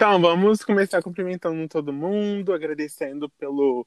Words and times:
Então, 0.00 0.20
vamos 0.20 0.62
começar 0.62 1.02
cumprimentando 1.02 1.66
todo 1.66 1.92
mundo, 1.92 2.52
agradecendo 2.52 3.28
pelo, 3.30 3.84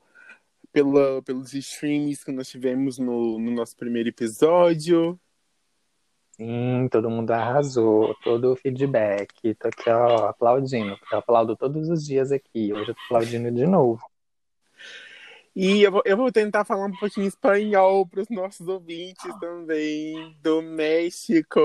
pela, 0.69 1.21
pelos 1.21 1.53
streams 1.53 2.25
que 2.25 2.33
nós 2.33 2.49
tivemos 2.49 2.97
no, 2.97 3.39
no 3.39 3.49
nosso 3.49 3.77
primeiro 3.77 4.09
episódio. 4.09 5.17
Sim, 6.31 6.89
todo 6.91 7.09
mundo 7.09 7.31
arrasou, 7.31 8.13
todo 8.25 8.51
o 8.51 8.55
feedback. 8.57 9.55
Tô 9.55 9.69
aqui, 9.69 9.89
ó, 9.89 10.27
aplaudindo. 10.27 10.99
Eu 11.09 11.19
aplaudo 11.19 11.55
todos 11.55 11.87
os 11.87 12.05
dias 12.05 12.29
aqui. 12.29 12.73
Hoje 12.73 12.91
eu 12.91 12.95
tô 12.95 13.01
aplaudindo 13.05 13.49
de 13.49 13.65
novo. 13.65 14.03
E 15.55 15.81
eu 15.81 15.93
vou, 15.93 16.01
eu 16.03 16.17
vou 16.17 16.29
tentar 16.29 16.65
falar 16.65 16.87
um 16.87 16.97
pouquinho 16.97 17.27
espanhol 17.27 18.05
para 18.05 18.19
os 18.19 18.29
nossos 18.29 18.67
ouvintes 18.67 19.33
também, 19.39 20.37
do 20.41 20.61
México. 20.61 21.61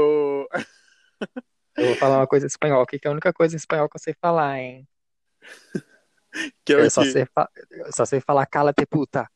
Eu 1.77 1.87
vou 1.89 1.97
falar 1.97 2.19
uma 2.19 2.27
coisa 2.27 2.47
em 2.47 2.49
espanhol 2.49 2.83
aqui, 2.83 2.99
que 2.99 3.07
é 3.07 3.11
a 3.11 3.13
única 3.13 3.33
coisa 3.33 3.55
em 3.55 3.59
espanhol 3.59 3.89
que 3.89 3.97
eu 3.97 4.01
sei 4.01 4.15
falar, 4.15 4.59
hein? 4.59 4.89
Que 6.65 6.75
é 6.75 6.81
Eu 6.81 6.91
só 6.91 7.03
sei, 7.03 7.25
fa- 7.27 7.49
eu 7.71 7.93
só 7.93 8.05
sei 8.05 8.21
falar 8.21 8.45
cala-te 8.47 8.85
puta. 8.85 9.27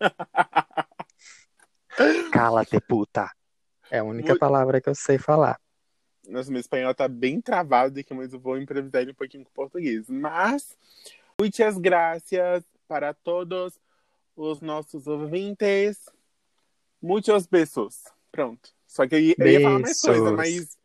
Cala-te 2.32 2.80
puta. 2.80 3.30
É 3.90 3.98
a 3.98 4.04
única 4.04 4.28
Muito- 4.30 4.40
palavra 4.40 4.80
que 4.80 4.88
eu 4.88 4.94
sei 4.94 5.18
falar. 5.18 5.60
Nossa, 6.26 6.50
meu 6.50 6.60
espanhol 6.60 6.94
tá 6.94 7.08
bem 7.08 7.40
travado 7.40 7.98
aqui, 8.00 8.14
mas 8.14 8.32
eu 8.32 8.40
vou 8.40 8.56
improvisar 8.58 9.02
ele 9.02 9.10
um 9.12 9.14
pouquinho 9.14 9.44
com 9.44 9.50
o 9.50 9.54
português. 9.54 10.08
Mas, 10.08 10.76
muitas 11.38 11.76
graças 11.78 12.64
para 12.88 13.12
todos 13.12 13.78
os 14.36 14.60
nossos 14.60 15.06
ouvintes. 15.06 15.98
Muitos 17.00 17.46
beijos. 17.46 18.04
Pronto. 18.30 18.70
Só 18.86 19.06
que 19.06 19.14
eu 19.14 19.20
ia, 19.20 19.34
eu 19.38 19.46
ia 19.46 19.60
falar 19.60 19.78
mais 19.80 20.00
coisa, 20.00 20.32
mas 20.32 20.78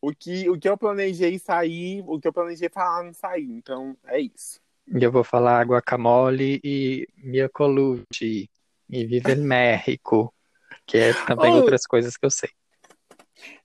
o 0.00 0.12
que, 0.14 0.48
o 0.48 0.58
que 0.58 0.68
eu 0.68 0.76
planejei 0.76 1.38
sair, 1.38 2.02
o 2.06 2.20
que 2.20 2.28
eu 2.28 2.32
planejei 2.32 2.68
falar 2.68 3.02
não 3.02 3.12
saiu. 3.12 3.50
Então, 3.50 3.96
é 4.06 4.20
isso. 4.20 4.60
E 4.86 5.02
eu 5.02 5.10
vou 5.10 5.24
falar 5.24 5.66
guacamole 5.66 6.60
e 6.62 7.08
miocolucci 7.16 8.48
e 8.88 9.04
vive 9.04 9.32
el 9.32 9.42
México, 9.42 10.32
que 10.86 10.96
é 10.96 11.12
também 11.26 11.52
Oh. 11.52 11.56
outras 11.56 11.86
coisas 11.86 12.16
que 12.16 12.24
eu 12.24 12.30
sei. 12.30 12.50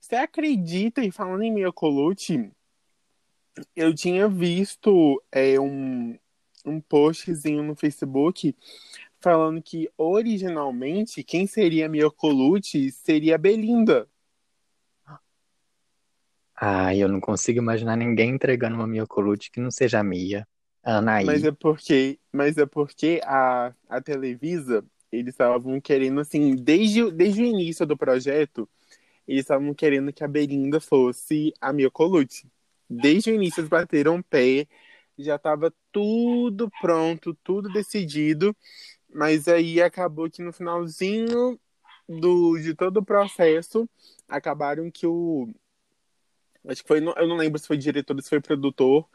Você 0.00 0.16
acredita, 0.16 1.02
e 1.02 1.10
falando 1.10 1.42
em 1.42 1.52
Miyokolute, 1.52 2.50
eu 3.76 3.94
tinha 3.94 4.28
visto 4.28 5.22
é, 5.30 5.58
um, 5.60 6.18
um 6.64 6.80
postzinho 6.80 7.62
no 7.62 7.74
Facebook 7.76 8.54
falando 9.20 9.62
que 9.62 9.88
originalmente 9.96 11.22
quem 11.22 11.46
seria 11.46 11.88
Miyokolute 11.88 12.90
seria 12.90 13.36
a 13.36 13.38
Belinda. 13.38 14.08
Ah, 16.56 16.94
eu 16.94 17.08
não 17.08 17.20
consigo 17.20 17.58
imaginar 17.58 17.96
ninguém 17.96 18.30
entregando 18.30 18.76
uma 18.76 18.86
miocolucci 18.86 19.50
que 19.50 19.60
não 19.60 19.70
seja 19.70 20.00
a 20.00 20.04
Mia, 20.04 20.46
Anaí. 20.82 21.26
Mas 21.26 21.44
é 21.44 21.52
porque, 21.52 22.18
mas 22.32 22.58
é 22.58 22.66
porque 22.66 23.20
a, 23.24 23.74
a 23.88 24.00
Televisa, 24.00 24.84
eles 25.10 25.34
estavam 25.34 25.80
querendo, 25.80 26.20
assim, 26.20 26.54
desde, 26.54 27.10
desde 27.10 27.42
o 27.42 27.46
início 27.46 27.86
do 27.86 27.96
projeto, 27.96 28.68
eles 29.26 29.42
estavam 29.42 29.72
querendo 29.74 30.12
que 30.12 30.24
a 30.24 30.28
Belinda 30.28 30.80
fosse 30.80 31.52
a 31.60 31.72
Mia 31.72 31.90
Colucci. 31.90 32.50
Desde 32.88 33.30
o 33.30 33.34
início 33.34 33.60
eles 33.60 33.70
bateram 33.70 34.22
pé, 34.22 34.66
já 35.18 35.36
estava 35.36 35.72
tudo 35.90 36.70
pronto, 36.80 37.34
tudo 37.42 37.72
decidido, 37.72 38.54
mas 39.12 39.48
aí 39.48 39.80
acabou 39.80 40.30
que 40.30 40.42
no 40.42 40.52
finalzinho 40.52 41.58
do, 42.08 42.58
de 42.58 42.74
todo 42.74 42.98
o 42.98 43.04
processo, 43.04 43.88
acabaram 44.28 44.90
que 44.90 45.06
o. 45.06 45.48
Acho 46.66 46.82
que 46.82 46.88
foi, 46.88 46.98
eu 46.98 47.28
não 47.28 47.36
lembro 47.36 47.58
se 47.58 47.66
foi 47.66 47.76
diretor 47.76 48.14
ou 48.14 48.22
se 48.22 48.28
foi 48.28 48.40
produtor, 48.40 49.08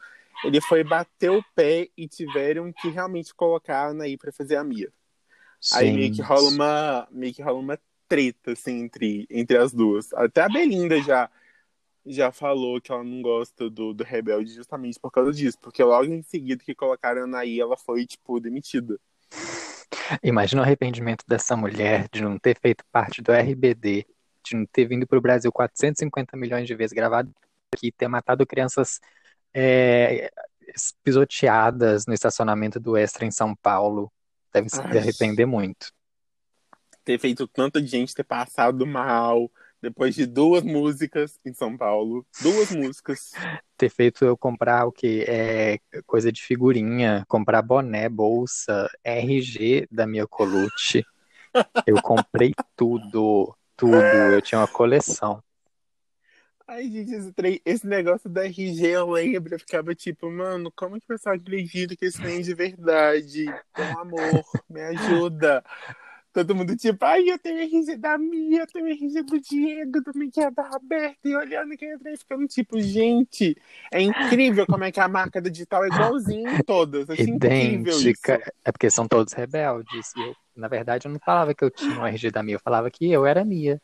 ele 0.44 0.60
foi 0.60 0.84
bater 0.84 1.30
o 1.30 1.42
pé 1.54 1.88
e 1.96 2.06
tiveram 2.06 2.72
que 2.72 2.88
realmente 2.88 3.34
colocar 3.34 3.86
a 3.86 3.88
Anaí 3.88 4.16
pra 4.16 4.32
fazer 4.32 4.56
a 4.56 4.64
Mia. 4.64 4.92
Aí 5.72 5.92
meio 5.92 6.14
que 6.14 6.22
rola 6.22 6.48
uma, 6.48 7.08
meio 7.10 7.34
que 7.34 7.42
rola 7.42 7.58
uma 7.58 7.78
treta 8.06 8.52
assim 8.52 8.82
entre, 8.82 9.26
entre 9.30 9.56
as 9.56 9.72
duas. 9.72 10.12
Até 10.12 10.42
a 10.42 10.48
Belinda 10.48 11.00
já 11.02 11.30
já 12.06 12.32
falou 12.32 12.80
que 12.80 12.90
ela 12.90 13.04
não 13.04 13.20
gosta 13.20 13.68
do, 13.68 13.92
do 13.92 14.02
Rebelde 14.02 14.54
justamente 14.54 14.98
por 14.98 15.10
causa 15.10 15.30
disso, 15.30 15.58
porque 15.60 15.82
logo 15.84 16.06
em 16.06 16.22
seguida 16.22 16.64
que 16.64 16.74
colocaram 16.74 17.22
a 17.22 17.24
Anaí, 17.24 17.60
ela 17.60 17.76
foi 17.76 18.06
tipo 18.06 18.40
demitida. 18.40 18.98
Imagina 20.22 20.62
o 20.62 20.64
arrependimento 20.64 21.22
dessa 21.28 21.54
mulher 21.54 22.08
de 22.10 22.22
não 22.22 22.38
ter 22.38 22.58
feito 22.58 22.82
parte 22.90 23.20
do 23.20 23.30
RBD, 23.30 24.06
de 24.44 24.66
ter 24.68 24.86
vindo 24.86 25.06
para 25.06 25.18
o 25.18 25.22
Brasil 25.22 25.50
450 25.52 26.36
milhões 26.36 26.66
de 26.66 26.74
vezes 26.74 26.92
gravado 26.92 27.32
aqui, 27.74 27.92
ter 27.92 28.08
matado 28.08 28.46
crianças 28.46 29.00
é, 29.54 30.30
pisoteadas 31.02 32.06
no 32.06 32.14
estacionamento 32.14 32.78
do 32.80 32.96
Extra 32.96 33.24
em 33.24 33.30
São 33.30 33.54
Paulo. 33.54 34.10
Deve 34.52 34.68
se 34.68 34.80
Ai. 34.80 34.98
arrepender 34.98 35.46
muito. 35.46 35.92
Ter 37.04 37.18
feito 37.18 37.46
tanta 37.46 37.84
gente 37.84 38.14
ter 38.14 38.24
passado 38.24 38.86
mal 38.86 39.50
depois 39.80 40.14
de 40.14 40.26
duas 40.26 40.62
músicas 40.62 41.38
em 41.44 41.52
São 41.52 41.76
Paulo, 41.76 42.26
duas 42.42 42.70
músicas. 42.72 43.30
Ter 43.76 43.88
feito 43.88 44.24
eu 44.24 44.36
comprar 44.36 44.86
o 44.86 44.92
que 44.92 45.24
é 45.26 45.78
coisa 46.04 46.32
de 46.32 46.42
figurinha, 46.42 47.24
comprar 47.28 47.62
boné, 47.62 48.08
bolsa, 48.08 48.90
RG 49.04 49.86
da 49.90 50.06
minha 50.06 50.26
Colucci. 50.26 51.04
Eu 51.86 52.02
comprei 52.02 52.52
tudo, 52.76 53.54
tudo. 53.78 53.94
Eu 53.94 54.42
tinha 54.42 54.60
uma 54.60 54.68
coleção. 54.68 55.42
Ai, 56.66 56.82
gente, 56.90 57.14
esse, 57.14 57.62
esse 57.64 57.86
negócio 57.86 58.28
da 58.28 58.44
RG 58.44 58.88
eu 58.88 59.10
lembro, 59.12 59.54
eu 59.54 59.58
ficava 59.58 59.94
tipo, 59.94 60.30
mano, 60.30 60.70
como 60.76 60.98
que 60.98 61.04
o 61.06 61.08
pessoal 61.08 61.34
acredita 61.34 61.96
que 61.96 62.04
isso 62.04 62.20
tem 62.20 62.42
de 62.42 62.52
verdade? 62.52 63.46
Pelo 63.72 63.98
amor, 64.00 64.44
me 64.68 64.82
ajuda. 64.82 65.64
Todo 66.38 66.54
mundo 66.54 66.76
tipo, 66.76 67.04
ai, 67.04 67.28
eu 67.28 67.36
tenho 67.36 67.58
RG 67.58 67.96
da 67.96 68.16
Mia, 68.16 68.60
eu 68.60 68.66
tenho 68.68 68.86
RG 68.86 69.24
do 69.24 69.40
Diego, 69.40 70.00
do 70.00 70.16
Miguel 70.16 70.52
da 70.52 70.68
Roberta, 70.68 71.18
e 71.24 71.34
olhando 71.34 71.76
quem 71.76 71.90
entra 71.90 72.12
e 72.12 72.16
ficando 72.16 72.46
tipo, 72.46 72.80
gente, 72.80 73.56
é 73.90 74.00
incrível 74.00 74.64
como 74.64 74.84
é 74.84 74.92
que 74.92 75.00
a 75.00 75.08
marca 75.08 75.42
do 75.42 75.50
digital 75.50 75.82
é 75.82 75.88
igualzinha 75.88 76.48
em 76.48 76.62
todas. 76.62 77.08
Isso. 77.08 77.28
idêntica. 77.28 78.40
É 78.64 78.70
porque 78.70 78.88
são 78.88 79.08
todos 79.08 79.32
rebeldes. 79.32 80.12
E 80.16 80.20
eu, 80.20 80.36
na 80.54 80.68
verdade, 80.68 81.08
eu 81.08 81.12
não 81.12 81.18
falava 81.18 81.52
que 81.52 81.64
eu 81.64 81.72
tinha 81.72 81.98
um 81.98 82.06
RG 82.06 82.30
da 82.30 82.40
Mia, 82.40 82.54
eu 82.54 82.60
falava 82.60 82.88
que 82.88 83.10
eu 83.10 83.26
era 83.26 83.44
Mia. 83.44 83.82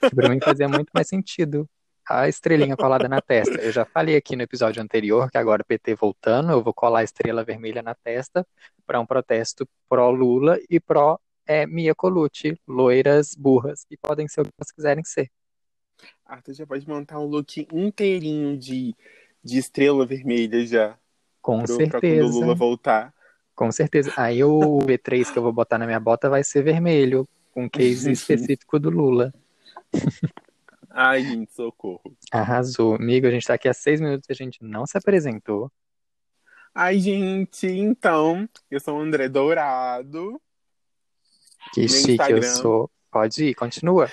Que 0.00 0.14
pra 0.14 0.28
mim 0.28 0.38
fazia 0.38 0.68
muito 0.68 0.90
mais 0.94 1.08
sentido. 1.08 1.68
A 2.08 2.28
estrelinha 2.28 2.76
colada 2.76 3.08
na 3.08 3.20
testa. 3.20 3.60
Eu 3.60 3.72
já 3.72 3.84
falei 3.84 4.16
aqui 4.16 4.36
no 4.36 4.42
episódio 4.42 4.82
anterior 4.82 5.30
que 5.30 5.38
agora 5.38 5.62
o 5.62 5.64
PT 5.64 5.94
voltando, 5.94 6.52
eu 6.52 6.62
vou 6.62 6.74
colar 6.74 7.00
a 7.00 7.04
estrela 7.04 7.42
vermelha 7.42 7.82
na 7.82 7.94
testa 7.94 8.46
para 8.86 9.00
um 9.00 9.06
protesto 9.06 9.66
pró-Lula 9.88 10.58
e 10.68 10.78
pró 10.78 11.18
é, 11.46 11.66
Mia 11.66 11.94
Colucci, 11.94 12.58
loiras 12.66 13.34
burras, 13.34 13.84
que 13.84 13.96
podem 13.96 14.28
ser 14.28 14.42
o 14.42 14.44
que 14.44 14.50
elas 14.58 14.70
quiserem 14.70 15.04
ser. 15.04 15.30
Arthur 16.26 16.54
já 16.54 16.66
pode 16.66 16.86
montar 16.88 17.18
um 17.18 17.26
look 17.26 17.66
inteirinho 17.72 18.56
de, 18.56 18.94
de 19.42 19.58
estrela 19.58 20.04
vermelha 20.04 20.66
já, 20.66 20.98
Com 21.40 21.62
pro, 21.62 21.76
pra 21.76 22.00
quando 22.00 22.02
o 22.02 22.02
certeza. 22.02 22.38
Lula 22.38 22.54
voltar. 22.54 23.14
Com 23.54 23.70
certeza. 23.70 24.12
Aí 24.16 24.42
o 24.42 24.78
V3 24.78 25.32
que 25.32 25.38
eu 25.38 25.42
vou 25.42 25.52
botar 25.52 25.78
na 25.78 25.86
minha 25.86 26.00
bota 26.00 26.28
vai 26.28 26.42
ser 26.42 26.62
vermelho, 26.62 27.26
com 27.52 27.70
case 27.70 28.10
específico 28.12 28.78
do 28.78 28.90
Lula. 28.90 29.32
Ai, 30.96 31.24
gente, 31.24 31.52
socorro. 31.52 32.16
Arrasou. 32.30 32.94
Amigo, 32.94 33.26
a 33.26 33.30
gente 33.30 33.44
tá 33.44 33.54
aqui 33.54 33.68
há 33.68 33.74
seis 33.74 34.00
minutos 34.00 34.28
e 34.28 34.32
a 34.32 34.36
gente 34.36 34.62
não 34.62 34.86
se 34.86 34.96
apresentou. 34.96 35.70
Ai, 36.72 37.00
gente, 37.00 37.66
então, 37.66 38.48
eu 38.70 38.78
sou 38.78 38.96
o 38.96 39.00
André 39.00 39.28
Dourado. 39.28 40.40
Que 41.72 41.80
Meu 41.80 41.88
chique 41.88 42.10
eu 42.10 42.38
Instagram. 42.38 42.54
sou. 42.54 42.90
Pode 43.10 43.44
ir, 43.44 43.54
continua. 43.54 44.08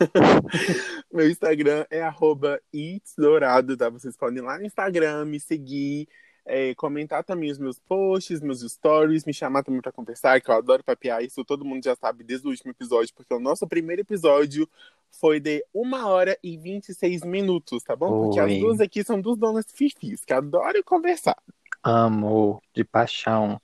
Meu 1.12 1.30
Instagram 1.30 1.86
é 1.88 2.02
arroba 2.02 2.60
itsdourado, 2.72 3.76
tá? 3.76 3.88
Vocês 3.88 4.16
podem 4.16 4.38
ir 4.38 4.42
lá 4.42 4.58
no 4.58 4.66
Instagram, 4.66 5.24
me 5.26 5.38
seguir, 5.38 6.08
é, 6.46 6.74
comentar 6.74 7.24
também 7.24 7.50
os 7.50 7.58
meus 7.58 7.78
posts, 7.78 8.40
meus 8.40 8.60
stories, 8.60 9.24
me 9.24 9.32
chamar 9.32 9.62
também 9.62 9.80
pra 9.80 9.92
conversar, 9.92 10.40
que 10.40 10.50
eu 10.50 10.54
adoro 10.54 10.84
papear. 10.84 11.22
Isso 11.22 11.44
todo 11.44 11.64
mundo 11.64 11.82
já 11.82 11.96
sabe 11.96 12.22
desde 12.22 12.46
o 12.46 12.50
último 12.50 12.70
episódio, 12.70 13.14
porque 13.14 13.32
o 13.32 13.40
nosso 13.40 13.66
primeiro 13.66 14.02
episódio 14.02 14.68
foi 15.10 15.40
de 15.40 15.64
uma 15.72 16.06
hora 16.08 16.36
e 16.42 16.56
26 16.56 17.22
minutos, 17.22 17.82
tá 17.82 17.96
bom? 17.96 18.24
Porque 18.24 18.40
as 18.40 18.50
Oi. 18.50 18.58
duas 18.58 18.80
aqui 18.80 19.02
são 19.02 19.20
duas 19.20 19.38
donas 19.38 19.64
fifis, 19.68 20.24
que 20.24 20.32
adoram 20.32 20.82
conversar. 20.82 21.36
Amo, 21.82 22.62
de 22.74 22.84
paixão. 22.84 23.60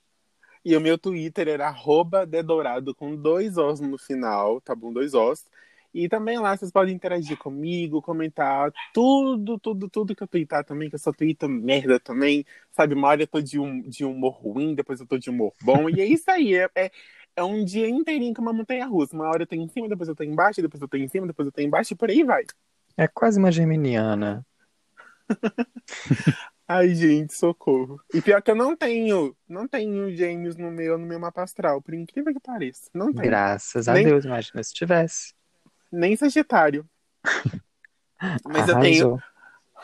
E 0.63 0.75
o 0.75 0.81
meu 0.81 0.97
Twitter 0.97 1.47
era 1.47 1.67
arroba 1.67 2.25
dedourado 2.25 2.93
com 2.93 3.15
dois 3.15 3.57
Os 3.57 3.79
no 3.79 3.97
final, 3.97 4.61
tá 4.61 4.75
bom? 4.75 4.93
Dois 4.93 5.13
Os. 5.13 5.43
E 5.93 6.07
também 6.07 6.39
lá 6.39 6.55
vocês 6.55 6.71
podem 6.71 6.95
interagir 6.95 7.37
comigo, 7.37 8.01
comentar 8.01 8.71
tudo, 8.93 9.59
tudo, 9.59 9.89
tudo 9.89 10.15
que 10.15 10.23
eu 10.23 10.27
twittar 10.27 10.63
também, 10.63 10.89
que 10.89 10.95
eu 10.95 10.99
só 10.99 11.11
twito 11.11 11.49
merda 11.49 11.99
também. 11.99 12.45
Sabe, 12.71 12.93
uma 12.95 13.09
hora 13.09 13.23
eu 13.23 13.27
tô 13.27 13.41
de, 13.41 13.59
um, 13.59 13.81
de 13.81 14.05
humor 14.05 14.33
ruim, 14.41 14.73
depois 14.73 14.99
eu 14.99 15.05
tô 15.07 15.17
de 15.17 15.29
humor 15.29 15.53
bom. 15.61 15.89
E 15.89 15.99
é 16.01 16.05
isso 16.05 16.29
aí, 16.31 16.55
é, 16.55 16.69
é, 16.75 16.91
é 17.35 17.43
um 17.43 17.63
dia 17.65 17.89
inteirinho 17.89 18.33
com 18.33 18.41
uma 18.41 18.53
montanha 18.53 18.85
russa. 18.85 19.15
Uma 19.15 19.27
hora 19.27 19.43
eu 19.43 19.47
tô 19.47 19.55
em 19.55 19.67
cima, 19.67 19.89
depois 19.89 20.07
eu 20.07 20.15
tô 20.15 20.23
embaixo, 20.23 20.61
depois 20.61 20.81
eu 20.81 20.87
tô 20.87 20.97
em 20.97 21.07
cima, 21.07 21.27
depois 21.27 21.45
eu 21.45 21.51
tô 21.51 21.61
embaixo 21.61 21.93
e 21.93 21.97
por 21.97 22.09
aí 22.09 22.23
vai. 22.23 22.45
É 22.97 23.07
quase 23.07 23.39
uma 23.39 23.51
geminiana. 23.51 24.45
Ai, 26.67 26.95
gente, 26.95 27.33
socorro. 27.33 27.99
E 28.13 28.21
pior 28.21 28.41
que 28.41 28.49
eu 28.49 28.55
não 28.55 28.77
tenho, 28.77 29.35
não 29.47 29.67
tenho 29.67 30.09
gêmeos 30.15 30.55
no 30.55 30.71
meu, 30.71 30.97
no 30.97 31.05
meu 31.05 31.19
mapa 31.19 31.43
astral, 31.43 31.81
por 31.81 31.93
incrível 31.93 32.33
que 32.33 32.39
pareça. 32.39 32.89
Não 32.93 33.11
tenho. 33.11 33.25
Graças 33.25 33.89
a 33.89 33.93
Nem- 33.93 34.05
Deus, 34.05 34.23
imagina 34.23 34.63
se 34.63 34.73
tivesse. 34.73 35.33
Nem 35.91 36.15
Sagitário. 36.15 36.85
Mas 38.45 38.69
eu 38.69 38.79
tenho, 38.79 39.19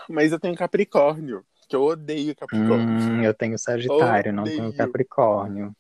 mas 0.08 0.32
eu 0.32 0.40
tenho 0.40 0.56
Capricórnio, 0.56 1.44
que 1.68 1.76
eu 1.76 1.84
odeio 1.84 2.36
Capricórnio. 2.36 2.78
Hum, 2.78 3.24
eu 3.24 3.34
tenho 3.34 3.58
Sagitário, 3.58 4.32
não 4.32 4.44
tenho 4.44 4.66
Odeio. 4.66 4.78
Capricórnio. 4.78 5.76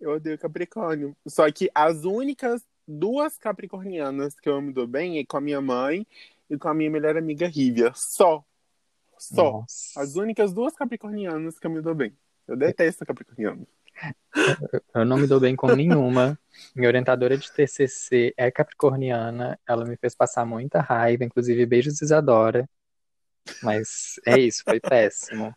Eu 0.00 0.10
odeio 0.10 0.38
Capricórnio. 0.38 1.16
Só 1.26 1.50
que 1.52 1.70
as 1.72 2.04
únicas 2.04 2.66
duas 2.86 3.36
capricornianas 3.36 4.38
que 4.40 4.48
eu 4.48 4.60
me 4.60 4.72
dou 4.72 4.86
bem 4.86 5.18
é 5.18 5.24
com 5.24 5.36
a 5.36 5.40
minha 5.40 5.60
mãe 5.60 6.06
e 6.50 6.56
com 6.56 6.68
a 6.68 6.74
minha 6.74 6.90
melhor 6.90 7.16
amiga 7.16 7.46
Rívia. 7.46 7.92
Só. 7.94 8.44
Só. 9.18 9.52
Nossa. 9.52 10.00
As 10.00 10.16
únicas 10.16 10.52
duas 10.52 10.74
capricornianas 10.74 11.58
que 11.58 11.66
eu 11.66 11.70
me 11.70 11.80
dou 11.80 11.94
bem. 11.94 12.16
Eu 12.46 12.56
detesto 12.56 13.04
capricorniano. 13.04 13.66
Eu 14.94 15.04
não 15.04 15.16
me 15.16 15.26
dou 15.26 15.40
bem 15.40 15.56
com 15.56 15.74
nenhuma. 15.74 16.38
Minha 16.74 16.88
orientadora 16.88 17.36
de 17.36 17.50
TCC 17.50 18.34
é 18.36 18.50
capricorniana. 18.50 19.58
Ela 19.66 19.84
me 19.84 19.96
fez 19.96 20.14
passar 20.14 20.44
muita 20.44 20.80
raiva, 20.80 21.24
inclusive 21.24 21.66
beijos 21.66 22.00
Isadora. 22.02 22.68
Mas 23.62 24.20
é 24.26 24.38
isso, 24.38 24.62
foi 24.64 24.80
péssimo. 24.80 25.54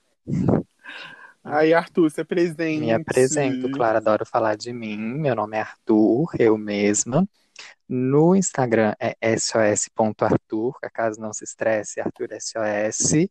Aí, 1.43 1.73
Arthur, 1.73 2.09
você 2.09 2.21
é 2.21 2.23
presente. 2.23 2.81
Me 2.81 2.93
apresento, 2.93 3.69
claro, 3.71 3.97
adoro 3.97 4.25
falar 4.25 4.55
de 4.55 4.71
mim. 4.71 4.97
Meu 4.97 5.35
nome 5.35 5.57
é 5.57 5.61
Arthur, 5.61 6.29
eu 6.37 6.57
mesma. 6.57 7.27
No 7.87 8.35
Instagram 8.35 8.93
é 8.99 9.37
sos.arthur, 9.37 10.77
caso 10.93 11.19
não 11.19 11.33
se 11.33 11.43
estresse, 11.43 11.99
Arthur 11.99 12.29
SOS. 12.39 13.27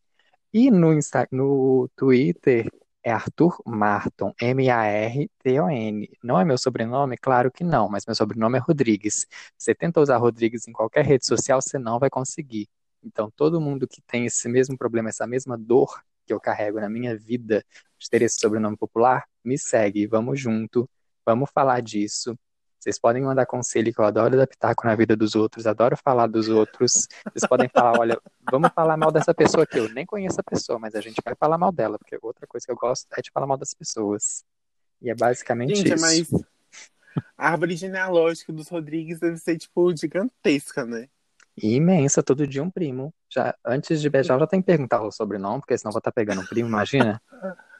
E 0.53 0.69
no, 0.69 0.93
Insta 0.93 1.27
no 1.31 1.89
Twitter 1.95 2.69
é 3.03 3.11
Arthur 3.11 3.61
Marton, 3.65 4.33
M-A-R-T-O-N. 4.39 6.09
Não 6.23 6.39
é 6.39 6.45
meu 6.45 6.57
sobrenome? 6.57 7.17
Claro 7.17 7.51
que 7.51 7.63
não, 7.63 7.89
mas 7.89 8.05
meu 8.05 8.15
sobrenome 8.15 8.57
é 8.57 8.61
Rodrigues. 8.61 9.25
Você 9.57 9.73
tenta 9.73 9.99
usar 9.99 10.17
Rodrigues 10.17 10.67
em 10.67 10.71
qualquer 10.71 11.05
rede 11.05 11.25
social, 11.25 11.61
você 11.61 11.79
não 11.79 11.99
vai 11.99 12.09
conseguir. 12.09 12.67
Então, 13.03 13.31
todo 13.31 13.59
mundo 13.59 13.87
que 13.87 14.01
tem 14.03 14.25
esse 14.25 14.47
mesmo 14.47 14.77
problema, 14.77 15.09
essa 15.09 15.25
mesma 15.25 15.57
dor 15.57 16.01
que 16.25 16.33
eu 16.33 16.39
carrego 16.39 16.79
na 16.79 16.89
minha 16.89 17.17
vida 17.17 17.65
de 17.97 18.09
ter 18.09 18.21
esse 18.21 18.39
sobrenome 18.39 18.77
popular, 18.77 19.25
me 19.43 19.57
segue, 19.57 20.05
vamos 20.07 20.39
junto, 20.39 20.89
vamos 21.25 21.49
falar 21.51 21.81
disso. 21.81 22.37
Vocês 22.81 22.97
podem 22.97 23.21
mandar 23.21 23.45
conselho, 23.45 23.93
que 23.93 23.99
eu 23.99 24.05
adoro 24.05 24.35
dar 24.35 24.47
pitaco 24.47 24.87
na 24.87 24.95
vida 24.95 25.15
dos 25.15 25.35
outros, 25.35 25.67
adoro 25.67 25.95
falar 25.95 26.25
dos 26.25 26.49
outros. 26.49 27.07
Vocês 27.31 27.47
podem 27.47 27.69
falar, 27.69 27.99
olha, 27.99 28.19
vamos 28.49 28.71
falar 28.73 28.97
mal 28.97 29.11
dessa 29.11 29.35
pessoa 29.35 29.65
aqui. 29.65 29.77
Eu 29.77 29.87
nem 29.89 30.03
conheço 30.03 30.41
a 30.41 30.43
pessoa, 30.43 30.79
mas 30.79 30.95
a 30.95 30.99
gente 30.99 31.21
vai 31.23 31.35
falar 31.35 31.59
mal 31.59 31.71
dela, 31.71 31.99
porque 31.99 32.17
outra 32.19 32.47
coisa 32.47 32.65
que 32.65 32.71
eu 32.71 32.75
gosto 32.75 33.05
é 33.15 33.21
de 33.21 33.29
falar 33.31 33.45
mal 33.45 33.57
das 33.57 33.75
pessoas. 33.75 34.43
E 34.99 35.11
é 35.11 35.15
basicamente 35.15 35.75
Gente, 35.75 35.93
isso. 35.93 36.01
mas 36.01 36.43
a 37.37 37.49
árvore 37.49 37.75
genealógica 37.75 38.51
dos 38.51 38.67
Rodrigues 38.67 39.19
deve 39.19 39.37
ser, 39.37 39.59
tipo, 39.59 39.95
gigantesca, 39.95 40.83
né? 40.83 41.07
E 41.61 41.75
imensa, 41.75 42.23
todo 42.23 42.47
dia 42.47 42.63
um 42.63 42.71
primo. 42.71 43.13
Já, 43.29 43.53
antes 43.63 44.01
de 44.01 44.09
beijar, 44.09 44.33
eu 44.33 44.39
já 44.39 44.47
tenho 44.47 44.63
que 44.63 44.67
perguntar 44.67 45.03
o 45.03 45.11
sobrenome, 45.11 45.59
porque 45.59 45.77
senão 45.77 45.89
eu 45.89 45.93
vou 45.93 45.99
estar 45.99 46.11
pegando 46.11 46.41
um 46.41 46.45
primo, 46.47 46.67
imagina? 46.67 47.21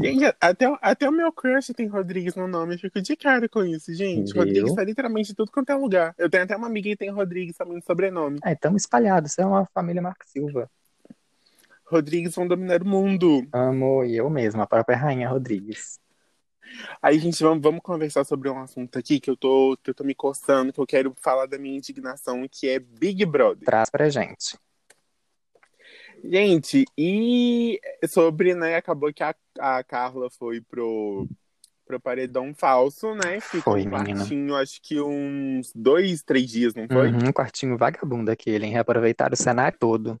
Gente, 0.00 0.24
até, 0.40 0.78
até 0.80 1.08
o 1.08 1.12
meu 1.12 1.32
crush 1.32 1.72
tem 1.74 1.86
Rodrigues 1.86 2.34
no 2.34 2.46
nome. 2.46 2.74
Eu 2.74 2.78
fico 2.78 3.00
de 3.00 3.16
cara 3.16 3.48
com 3.48 3.64
isso, 3.64 3.92
gente. 3.94 4.36
Rodrigues 4.36 4.74
tá 4.74 4.84
literalmente 4.84 5.32
em 5.32 5.34
tudo 5.34 5.50
quanto 5.50 5.70
é 5.70 5.74
lugar. 5.74 6.14
Eu 6.16 6.30
tenho 6.30 6.44
até 6.44 6.56
uma 6.56 6.66
amiga 6.66 6.88
que 6.88 6.96
tem 6.96 7.10
Rodrigues 7.10 7.56
também 7.56 7.76
no 7.76 7.82
sobrenome. 7.82 8.38
É, 8.44 8.52
estamos 8.52 8.82
espalhados, 8.82 9.32
isso 9.32 9.40
é 9.40 9.46
uma 9.46 9.66
família 9.66 10.00
Marco 10.00 10.24
Silva. 10.26 10.70
Rodrigues 11.84 12.34
vão 12.34 12.48
dominar 12.48 12.82
o 12.82 12.88
mundo. 12.88 13.46
Amo, 13.52 14.04
e 14.04 14.16
eu 14.16 14.28
mesma, 14.28 14.64
a 14.64 14.66
própria 14.66 14.96
Rainha 14.96 15.28
Rodrigues. 15.28 16.00
Aí, 17.00 17.18
gente, 17.18 17.40
vamos, 17.42 17.62
vamos 17.62 17.80
conversar 17.80 18.24
sobre 18.24 18.48
um 18.48 18.58
assunto 18.58 18.98
aqui 18.98 19.20
que 19.20 19.30
eu, 19.30 19.36
tô, 19.36 19.78
que 19.82 19.90
eu 19.90 19.94
tô 19.94 20.02
me 20.02 20.14
coçando, 20.14 20.72
que 20.72 20.80
eu 20.80 20.86
quero 20.86 21.14
falar 21.20 21.46
da 21.46 21.58
minha 21.58 21.76
indignação, 21.76 22.46
que 22.50 22.68
é 22.68 22.78
Big 22.78 23.24
Brother. 23.24 23.64
Traz 23.64 23.88
pra 23.88 24.08
gente. 24.08 24.58
Gente, 26.28 26.84
e 26.98 27.80
sobre, 28.08 28.54
né, 28.54 28.76
acabou 28.76 29.12
que 29.12 29.22
a, 29.22 29.34
a 29.58 29.84
Carla 29.84 30.28
foi 30.28 30.60
pro, 30.60 31.28
pro 31.86 32.00
paredão 32.00 32.52
falso, 32.52 33.14
né? 33.14 33.40
Ficou 33.40 33.74
Foi, 33.74 33.84
menina. 33.84 34.18
quartinho, 34.18 34.54
acho 34.56 34.80
que 34.82 35.00
uns 35.00 35.72
dois, 35.74 36.22
três 36.22 36.50
dias, 36.50 36.74
não 36.74 36.88
foi? 36.88 37.12
Uhum, 37.12 37.32
quartinho 37.32 37.78
vagabundo 37.78 38.30
aquele, 38.30 38.66
hein? 38.66 38.72
Reaproveitaram 38.72 39.34
o 39.34 39.36
cenário 39.36 39.78
todo. 39.78 40.20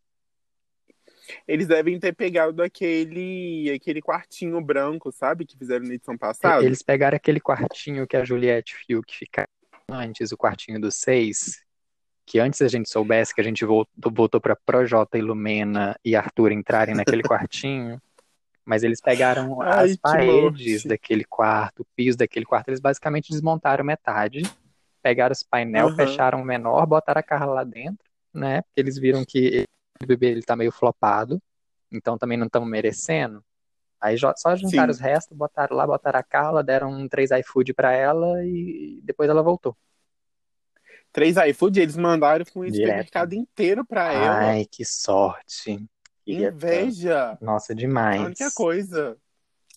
Eles 1.46 1.66
devem 1.66 1.98
ter 1.98 2.12
pegado 2.14 2.62
aquele, 2.62 3.72
aquele 3.74 4.00
quartinho 4.00 4.60
branco, 4.60 5.10
sabe? 5.10 5.44
Que 5.44 5.58
fizeram 5.58 5.84
na 5.84 5.94
edição 5.94 6.16
passada. 6.16 6.64
Eles 6.64 6.82
pegaram 6.82 7.16
aquele 7.16 7.40
quartinho 7.40 8.06
que 8.06 8.16
a 8.16 8.24
Juliette 8.24 8.76
Fiuk 8.76 9.12
ficava 9.12 9.48
antes, 9.90 10.30
o 10.30 10.36
quartinho 10.36 10.80
dos 10.80 10.94
seis, 10.96 11.65
que 12.26 12.40
antes 12.40 12.60
a 12.60 12.68
gente 12.68 12.90
soubesse 12.90 13.32
que 13.32 13.40
a 13.40 13.44
gente 13.44 13.64
voltou, 13.64 14.12
voltou 14.12 14.40
pra 14.40 14.56
Projota 14.56 15.16
e 15.16 15.22
Lumena 15.22 15.96
e 16.04 16.16
Arthur 16.16 16.50
entrarem 16.50 16.94
naquele 16.94 17.22
quartinho, 17.24 18.02
mas 18.64 18.82
eles 18.82 19.00
pegaram 19.00 19.62
Ai, 19.62 19.84
as 19.84 19.96
paredes 19.96 20.82
morte. 20.82 20.88
daquele 20.88 21.24
quarto, 21.24 21.82
o 21.82 21.86
piso 21.94 22.18
daquele 22.18 22.44
quarto, 22.44 22.68
eles 22.68 22.80
basicamente 22.80 23.30
desmontaram 23.30 23.84
metade, 23.84 24.42
pegaram 25.00 25.32
os 25.32 25.44
painel, 25.44 25.86
Aham. 25.86 25.94
fecharam 25.96 26.42
o 26.42 26.44
menor, 26.44 26.84
botaram 26.84 27.20
a 27.20 27.22
Carla 27.22 27.54
lá 27.54 27.64
dentro, 27.64 28.04
né? 28.34 28.62
Porque 28.62 28.80
eles 28.80 28.98
viram 28.98 29.24
que 29.24 29.64
o 30.02 30.06
bebê 30.06 30.26
ele 30.32 30.42
tá 30.42 30.56
meio 30.56 30.72
flopado, 30.72 31.40
então 31.92 32.18
também 32.18 32.36
não 32.36 32.46
estão 32.46 32.64
merecendo. 32.64 33.42
Aí 34.00 34.18
só 34.18 34.54
juntaram 34.56 34.90
Sim. 34.90 34.90
os 34.90 34.98
restos, 34.98 35.36
botaram 35.36 35.76
lá, 35.76 35.86
botaram 35.86 36.18
a 36.18 36.22
Carla, 36.22 36.62
deram 36.62 36.90
um 36.90 37.08
três 37.08 37.30
iFood 37.30 37.72
pra 37.72 37.92
ela 37.92 38.44
e 38.44 39.00
depois 39.04 39.30
ela 39.30 39.42
voltou. 39.42 39.76
Três 41.16 41.34
iFood, 41.38 41.80
eles 41.80 41.96
mandaram 41.96 42.44
com 42.52 42.60
o 42.60 42.66
supermercado 42.66 43.32
inteiro 43.32 43.86
pra 43.86 44.12
ela. 44.12 44.38
Ai, 44.48 44.66
que 44.70 44.84
sorte. 44.84 45.82
Queria 46.22 46.52
tanto. 46.52 46.66
Inveja. 46.66 47.38
Nossa, 47.40 47.72
A 47.72 47.76
demais. 47.76 48.20
única 48.20 48.50
coisa. 48.50 49.16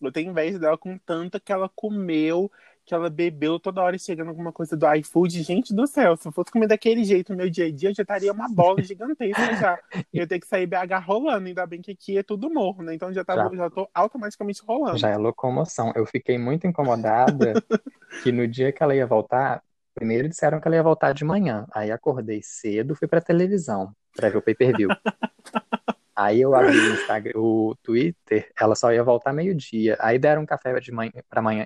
Eu 0.02 0.12
tenho 0.12 0.32
inveja 0.32 0.60
dela 0.60 0.78
com 0.78 0.98
tanta 0.98 1.40
que 1.40 1.54
ela 1.54 1.72
comeu, 1.74 2.52
que 2.86 2.94
ela 2.94 3.10
bebeu 3.10 3.58
toda 3.58 3.82
hora 3.82 3.98
chegando 3.98 4.28
alguma 4.28 4.52
coisa 4.52 4.76
do 4.76 4.86
iFood. 4.96 5.42
Gente 5.42 5.74
do 5.74 5.88
céu, 5.88 6.18
se 6.18 6.28
eu 6.28 6.32
fosse 6.34 6.52
comer 6.52 6.68
daquele 6.68 7.06
jeito 7.06 7.32
no 7.32 7.38
meu 7.38 7.50
dia 7.50 7.68
a 7.68 7.72
dia, 7.72 7.90
eu 7.92 7.96
já 7.96 8.02
estaria 8.02 8.34
uma 8.34 8.50
bola 8.50 8.82
gigantesca 8.84 9.40
já. 9.56 9.80
Eu 10.12 10.24
ia 10.24 10.28
ter 10.28 10.42
que 10.42 10.48
sair 10.48 10.68
BH 10.68 11.06
rolando, 11.06 11.48
ainda 11.48 11.66
bem 11.66 11.82
que 11.82 11.92
aqui 11.92 12.18
é 12.18 12.24
tudo 12.24 12.54
morro, 12.54 12.84
né? 12.84 12.94
Então 12.94 13.14
já, 13.14 13.24
tava, 13.24 13.56
já. 13.56 13.70
tô 13.70 13.90
automaticamente 13.94 14.62
rolando. 14.62 14.98
Já 14.98 15.08
é 15.08 15.16
locomoção. 15.16 15.94
Eu 15.96 16.06
fiquei 16.06 16.38
muito 16.38 16.68
incomodada 16.68 17.54
que 18.24 18.30
no 18.30 18.46
dia 18.46 18.74
que 18.74 18.84
ela 18.84 18.94
ia 18.94 19.08
voltar, 19.08 19.64
primeiro 20.00 20.30
disseram 20.30 20.62
que 20.62 20.68
ela 20.68 20.78
ia 20.78 20.84
voltar 20.84 21.14
de 21.14 21.26
manhã. 21.26 21.68
Aí 21.74 21.92
acordei 21.92 22.42
cedo, 22.42 22.96
fui 22.96 23.06
pra 23.08 23.20
televisão 23.20 23.94
pra 24.16 24.30
ver 24.30 24.38
o 24.38 24.42
pay-per-view. 24.42 24.88
Aí 26.16 26.42
eu 26.42 26.56
abri 26.56 26.78
o 26.78 26.94
Instagram, 26.94 27.32
o 27.36 27.76
Twitter, 27.82 28.50
ela 28.60 28.76
só 28.76 28.92
ia 28.92 29.04
voltar 29.04 29.34
meio-dia. 29.34 29.98
Aí 30.00 30.18
deram 30.18 30.42
um 30.42 30.46
café 30.46 30.78
de 30.80 30.92
manhã 30.92 31.12
para 31.30 31.42
manhã, 31.42 31.66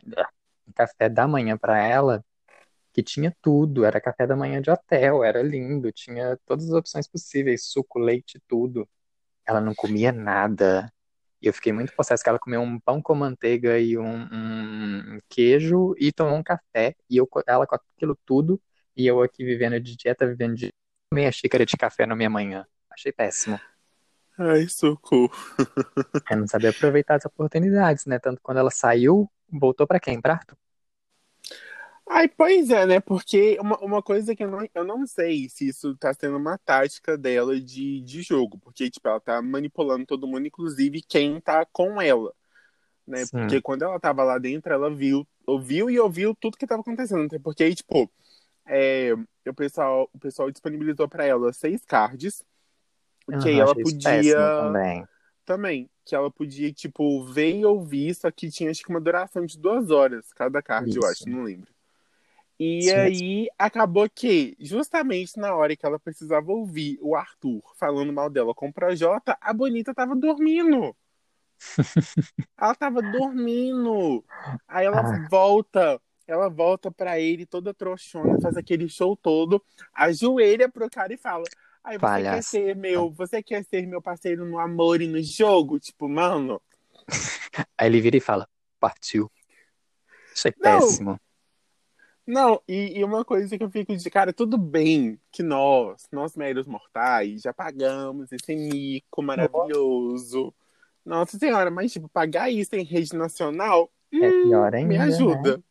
um 0.67 0.71
café 0.73 1.09
da 1.09 1.27
manhã 1.27 1.57
pra 1.57 1.77
ela, 1.79 2.23
que 2.91 3.01
tinha 3.01 3.35
tudo, 3.41 3.83
era 3.85 3.99
café 4.01 4.27
da 4.27 4.35
manhã 4.35 4.61
de 4.61 4.69
hotel, 4.69 5.23
era 5.23 5.41
lindo, 5.41 5.91
tinha 5.91 6.37
todas 6.45 6.65
as 6.65 6.73
opções 6.73 7.07
possíveis, 7.07 7.65
suco, 7.65 7.97
leite, 7.97 8.39
tudo. 8.47 8.87
Ela 9.45 9.59
não 9.59 9.73
comia 9.73 10.11
nada. 10.11 10.91
E 11.43 11.47
eu 11.47 11.53
fiquei 11.53 11.73
muito 11.73 11.93
possessa 11.93 12.23
que 12.23 12.29
ela 12.29 12.39
comeu 12.39 12.61
um 12.61 12.79
pão 12.79 13.01
com 13.01 13.13
manteiga 13.13 13.77
e 13.77 13.97
um, 13.97 14.23
um 14.31 15.19
queijo 15.27 15.93
e 15.99 16.09
tomou 16.09 16.37
um 16.37 16.41
café. 16.41 16.95
E 17.09 17.17
eu, 17.17 17.27
ela 17.45 17.67
com 17.67 17.75
aquilo 17.75 18.17
tudo, 18.25 18.61
e 18.95 19.05
eu 19.05 19.21
aqui 19.21 19.43
vivendo 19.43 19.77
de 19.77 19.97
dieta, 19.97 20.25
vivendo 20.25 20.55
de 20.55 20.69
meia 21.13 21.29
xícara 21.33 21.65
de 21.65 21.75
café 21.75 22.05
na 22.05 22.15
minha 22.15 22.29
manhã. 22.29 22.65
Achei 22.89 23.11
péssimo. 23.11 23.59
Ai, 24.37 24.69
socorro. 24.69 25.29
Eu 26.31 26.37
não 26.37 26.47
sabia 26.47 26.69
aproveitar 26.69 27.15
as 27.15 27.25
oportunidades, 27.25 28.05
né? 28.05 28.19
Tanto 28.19 28.39
quando 28.41 28.59
ela 28.59 28.71
saiu, 28.71 29.29
voltou 29.51 29.85
pra 29.85 29.99
quem? 29.99 30.21
Pra 30.21 30.35
Arthur. 30.35 30.57
Ai, 32.07 32.27
pois 32.27 32.69
é, 32.69 32.85
né? 32.85 32.99
Porque 32.99 33.57
uma, 33.59 33.77
uma 33.79 34.03
coisa 34.03 34.35
que 34.35 34.43
eu 34.43 34.51
não, 34.51 34.67
eu 34.73 34.83
não 34.83 35.07
sei 35.07 35.47
se 35.49 35.69
isso 35.69 35.95
tá 35.95 36.13
sendo 36.13 36.37
uma 36.37 36.57
tática 36.57 37.17
dela 37.17 37.59
de, 37.59 38.01
de 38.01 38.21
jogo. 38.21 38.57
Porque, 38.57 38.89
tipo, 38.89 39.07
ela 39.07 39.19
tá 39.19 39.41
manipulando 39.41 40.05
todo 40.05 40.27
mundo, 40.27 40.45
inclusive 40.47 41.01
quem 41.01 41.39
tá 41.39 41.65
com 41.65 42.01
ela. 42.01 42.33
Né? 43.07 43.25
Sim. 43.25 43.31
Porque 43.31 43.61
quando 43.61 43.83
ela 43.83 43.99
tava 43.99 44.23
lá 44.23 44.37
dentro, 44.37 44.73
ela 44.73 44.93
viu, 44.93 45.27
ouviu 45.45 45.89
e 45.89 45.99
ouviu 45.99 46.35
tudo 46.35 46.57
que 46.57 46.67
tava 46.67 46.81
acontecendo. 46.81 47.39
Porque 47.41 47.63
aí, 47.63 47.75
tipo, 47.75 48.11
é, 48.65 49.13
o, 49.47 49.53
pessoal, 49.53 50.09
o 50.13 50.19
pessoal 50.19 50.51
disponibilizou 50.51 51.07
pra 51.07 51.25
ela 51.25 51.51
seis 51.53 51.83
cards. 51.85 52.43
Que 53.41 53.49
aí 53.49 53.59
ela 53.59 53.73
podia. 53.73 54.35
também. 54.35 55.07
Também. 55.45 55.89
Que 56.05 56.15
ela 56.15 56.29
podia, 56.29 56.71
tipo, 56.73 57.23
ver 57.23 57.55
e 57.55 57.65
ouvir, 57.65 58.13
só 58.13 58.29
que 58.29 58.51
tinha 58.51 58.69
acho 58.69 58.83
que 58.83 58.89
uma 58.89 58.99
duração 58.99 59.45
de 59.45 59.57
duas 59.57 59.89
horas 59.89 60.33
cada 60.33 60.61
card, 60.61 60.93
eu 60.93 60.99
Isso. 60.99 61.09
acho, 61.09 61.29
não 61.29 61.43
lembro. 61.43 61.72
E 62.59 62.79
Isso 62.79 62.95
mesmo. 62.95 63.25
aí 63.25 63.49
acabou 63.57 64.07
que, 64.09 64.55
justamente 64.59 65.37
na 65.37 65.55
hora 65.55 65.75
que 65.75 65.85
ela 65.85 65.99
precisava 65.99 66.51
ouvir 66.51 66.97
o 67.01 67.15
Arthur 67.15 67.61
falando 67.75 68.13
mal 68.13 68.29
dela 68.29 68.53
com 68.53 68.69
o 68.69 68.73
Projota, 68.73 69.37
a 69.41 69.51
Bonita 69.53 69.93
tava 69.93 70.15
dormindo. 70.15 70.95
ela 72.57 72.75
tava 72.75 73.01
dormindo. 73.01 74.23
Aí 74.67 74.85
ela 74.85 74.99
Ah. 75.01 75.27
volta, 75.29 76.01
ela 76.27 76.49
volta 76.49 76.91
pra 76.91 77.19
ele 77.19 77.45
toda 77.45 77.73
trouxona, 77.73 78.39
faz 78.39 78.55
aquele 78.55 78.87
show 78.87 79.15
todo, 79.17 79.63
ajoelha 79.93 80.69
pro 80.69 80.89
cara 80.89 81.13
e 81.13 81.17
fala: 81.17 81.43
Aí 81.83 81.97
você 81.97 82.05
quer 82.05 82.09
Palhaça. 82.09 82.49
ser 82.49 82.75
meu, 82.75 83.11
você 83.11 83.43
quer 83.43 83.63
ser 83.65 83.85
meu 83.87 84.01
parceiro 84.01 84.45
no 84.45 84.57
amor 84.59 85.01
e 85.01 85.07
no 85.07 85.21
jogo? 85.21 85.79
Tipo, 85.79 86.07
mano, 86.07 86.61
Aí 87.77 87.87
ele 87.87 87.99
vira 87.99 88.17
e 88.17 88.21
fala, 88.21 88.47
partiu. 88.79 89.29
Achei 90.33 90.53
Não. 90.59 90.79
péssimo. 90.79 91.19
Não, 92.25 92.61
e, 92.67 92.99
e 92.99 93.03
uma 93.03 93.25
coisa 93.25 93.57
que 93.57 93.63
eu 93.63 93.69
fico 93.69 93.95
de 93.95 94.09
cara, 94.09 94.31
tudo 94.31 94.57
bem 94.57 95.19
que 95.31 95.43
nós, 95.43 96.07
nós 96.11 96.37
meros 96.37 96.65
mortais, 96.65 97.41
já 97.41 97.53
pagamos 97.53 98.31
esse 98.31 98.55
mico 98.55 99.21
maravilhoso. 99.21 100.53
Nossa 101.05 101.37
senhora, 101.37 101.69
mas 101.69 101.91
tipo, 101.91 102.07
pagar 102.07 102.49
isso 102.49 102.73
em 102.75 102.83
rede 102.83 103.13
nacional, 103.13 103.91
É 104.13 104.29
hum, 104.29 104.43
pior 104.43 104.71
me 104.71 104.77
ainda, 104.77 104.97
né? 104.97 105.03
ajuda. 105.13 105.63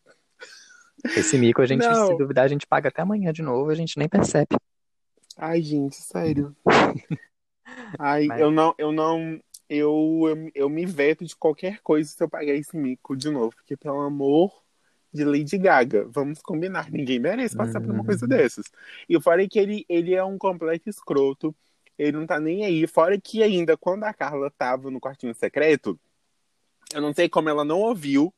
Esse 1.16 1.38
mico 1.38 1.62
a 1.62 1.66
gente, 1.66 1.86
Não. 1.86 2.06
se 2.06 2.14
duvidar, 2.18 2.44
a 2.44 2.48
gente 2.48 2.66
paga 2.66 2.88
até 2.90 3.00
amanhã 3.00 3.32
de 3.32 3.42
novo, 3.42 3.70
a 3.70 3.74
gente 3.74 3.98
nem 3.98 4.08
percebe. 4.08 4.56
Ai, 5.38 5.62
gente, 5.62 5.96
sério. 5.96 6.54
Ai, 7.98 8.26
Mas- 8.26 8.40
eu 8.40 8.50
não, 8.50 8.74
eu 8.76 8.92
não, 8.92 9.40
eu, 9.68 10.24
eu, 10.28 10.50
eu 10.54 10.68
me 10.68 10.84
veto 10.84 11.24
de 11.24 11.34
qualquer 11.34 11.80
coisa 11.80 12.10
se 12.10 12.22
eu 12.22 12.28
pagar 12.28 12.52
esse 12.54 12.76
mico 12.76 13.16
de 13.16 13.30
novo, 13.30 13.54
porque 13.56 13.76
pelo 13.76 14.00
amor 14.00 14.61
de 15.12 15.24
Lady 15.24 15.58
Gaga, 15.58 16.06
vamos 16.08 16.40
combinar, 16.40 16.90
ninguém 16.90 17.18
merece 17.18 17.56
passar 17.56 17.80
por 17.80 17.90
uma 17.90 18.00
Uhum. 18.00 18.06
coisa 18.06 18.26
dessas. 18.26 18.64
E 19.08 19.20
fora 19.20 19.46
que 19.46 19.58
ele, 19.58 19.84
ele 19.88 20.14
é 20.14 20.24
um 20.24 20.38
completo 20.38 20.88
escroto, 20.88 21.54
ele 21.98 22.12
não 22.12 22.26
tá 22.26 22.40
nem 22.40 22.64
aí, 22.64 22.86
fora 22.86 23.20
que 23.20 23.42
ainda 23.42 23.76
quando 23.76 24.04
a 24.04 24.14
Carla 24.14 24.50
tava 24.50 24.90
no 24.90 24.98
quartinho 25.00 25.34
secreto, 25.34 25.98
eu 26.94 27.00
não 27.00 27.12
sei 27.12 27.28
como 27.28 27.48
ela 27.48 27.64
não 27.64 27.80
ouviu, 27.80 28.32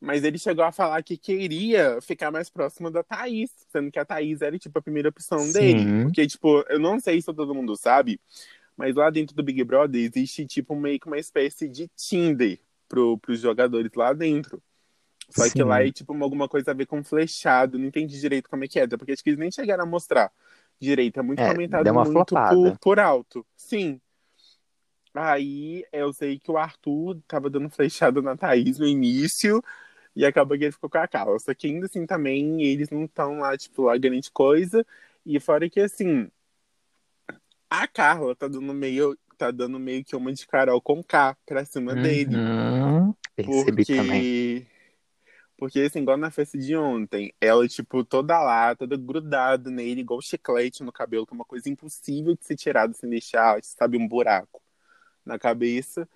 mas 0.00 0.24
ele 0.24 0.36
chegou 0.38 0.64
a 0.64 0.72
falar 0.72 1.00
que 1.04 1.16
queria 1.16 2.00
ficar 2.00 2.32
mais 2.32 2.50
próximo 2.50 2.90
da 2.90 3.04
Thaís, 3.04 3.50
sendo 3.70 3.90
que 3.90 3.98
a 4.00 4.04
Thaís 4.04 4.42
era, 4.42 4.58
tipo, 4.58 4.76
a 4.76 4.82
primeira 4.82 5.08
opção 5.08 5.50
dele. 5.52 5.78
Sim. 5.80 6.02
Porque, 6.02 6.26
tipo, 6.26 6.64
eu 6.68 6.80
não 6.80 6.98
sei 6.98 7.20
se 7.20 7.32
todo 7.32 7.54
mundo 7.54 7.76
sabe, 7.76 8.20
mas 8.76 8.96
lá 8.96 9.08
dentro 9.10 9.36
do 9.36 9.42
Big 9.44 9.62
Brother 9.62 10.00
existe, 10.02 10.44
tipo, 10.44 10.74
meio 10.74 10.98
que 10.98 11.06
uma 11.06 11.18
espécie 11.18 11.68
de 11.68 11.88
Tinder 11.96 12.58
pro, 12.88 13.16
pros 13.18 13.38
jogadores 13.40 13.92
lá 13.94 14.12
dentro. 14.12 14.60
Só 15.34 15.44
que 15.44 15.58
Sim. 15.58 15.62
lá 15.64 15.82
é, 15.82 15.90
tipo, 15.90 16.12
alguma 16.22 16.48
coisa 16.48 16.70
a 16.70 16.74
ver 16.74 16.86
com 16.86 17.02
flechado. 17.02 17.78
Não 17.78 17.86
entendi 17.86 18.20
direito 18.20 18.48
como 18.48 18.64
é 18.64 18.68
que 18.68 18.78
é, 18.78 18.82
até 18.82 18.96
porque 18.96 19.12
acho 19.12 19.22
que 19.22 19.30
eles 19.30 19.38
nem 19.38 19.50
chegaram 19.50 19.84
a 19.84 19.86
mostrar 19.86 20.30
direito. 20.78 21.18
É 21.20 21.22
muito 21.22 21.40
É, 21.40 21.52
comentado 21.52 21.94
muito 21.94 22.34
por, 22.34 22.78
por 22.78 23.00
alto. 23.00 23.46
Sim. 23.56 24.00
Aí 25.14 25.84
eu 25.92 26.12
sei 26.12 26.38
que 26.38 26.50
o 26.50 26.56
Arthur 26.56 27.18
tava 27.28 27.50
dando 27.50 27.68
flechada 27.68 28.22
na 28.22 28.36
Thaís 28.36 28.78
no 28.78 28.86
início 28.86 29.62
e 30.16 30.24
acabou 30.24 30.56
que 30.56 30.64
ele 30.64 30.72
ficou 30.72 30.88
com 30.88 30.98
a 30.98 31.06
Carla. 31.06 31.38
Só 31.38 31.54
que 31.54 31.66
ainda 31.66 31.86
assim 31.86 32.06
também 32.06 32.62
eles 32.62 32.90
não 32.90 33.04
estão 33.04 33.38
lá, 33.38 33.56
tipo, 33.56 33.82
lá 33.82 33.96
grande 33.96 34.30
coisa. 34.30 34.86
E 35.24 35.38
fora 35.38 35.68
que 35.68 35.80
assim, 35.80 36.28
a 37.70 37.86
Carla 37.86 38.34
tá 38.34 38.48
dando 38.48 38.72
meio, 38.74 39.16
tá 39.36 39.50
dando 39.50 39.78
meio 39.78 40.04
que 40.04 40.16
uma 40.16 40.32
de 40.32 40.46
Carol 40.46 40.80
com 40.80 41.02
K 41.02 41.36
pra 41.46 41.64
cima 41.64 41.94
dele. 41.94 42.36
Uhum. 42.36 43.14
Percebi 43.34 43.84
também. 43.84 44.66
Porque. 45.62 45.78
Assim, 45.78 46.00
igual 46.00 46.16
na 46.16 46.28
festa 46.28 46.58
de 46.58 46.76
ontem, 46.76 47.32
ela, 47.40 47.68
tipo, 47.68 48.02
toda 48.02 48.36
lá, 48.42 48.74
toda 48.74 48.96
grudada 48.96 49.70
nele, 49.70 50.00
igual 50.00 50.20
chiclete 50.20 50.82
no 50.82 50.90
cabelo, 50.90 51.24
que 51.24 51.32
é 51.32 51.36
uma 51.36 51.44
coisa 51.44 51.68
impossível 51.68 52.34
de 52.34 52.44
ser 52.44 52.56
tirada 52.56 52.92
sem 52.92 53.08
deixar, 53.08 53.62
sabe, 53.62 53.96
um 53.96 54.08
buraco 54.08 54.60
na 55.24 55.38
cabeça. 55.38 56.08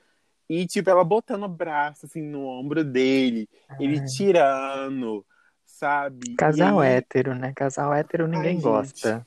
E, 0.49 0.67
tipo, 0.67 0.91
ela 0.91 1.05
botando 1.05 1.45
o 1.45 1.49
braço, 1.49 2.07
assim, 2.07 2.23
no 2.23 2.45
ombro 2.45 2.83
dele, 2.83 3.49
ele 3.79 4.05
tirando, 4.05 5.25
sabe? 5.65 6.35
Casal 6.35 6.81
aí... 6.81 6.95
hétero, 6.95 7.33
né? 7.33 7.53
Casal 7.55 7.95
hétero 7.95 8.27
ninguém 8.27 8.57
Ai, 8.57 8.63
gosta. 8.63 9.27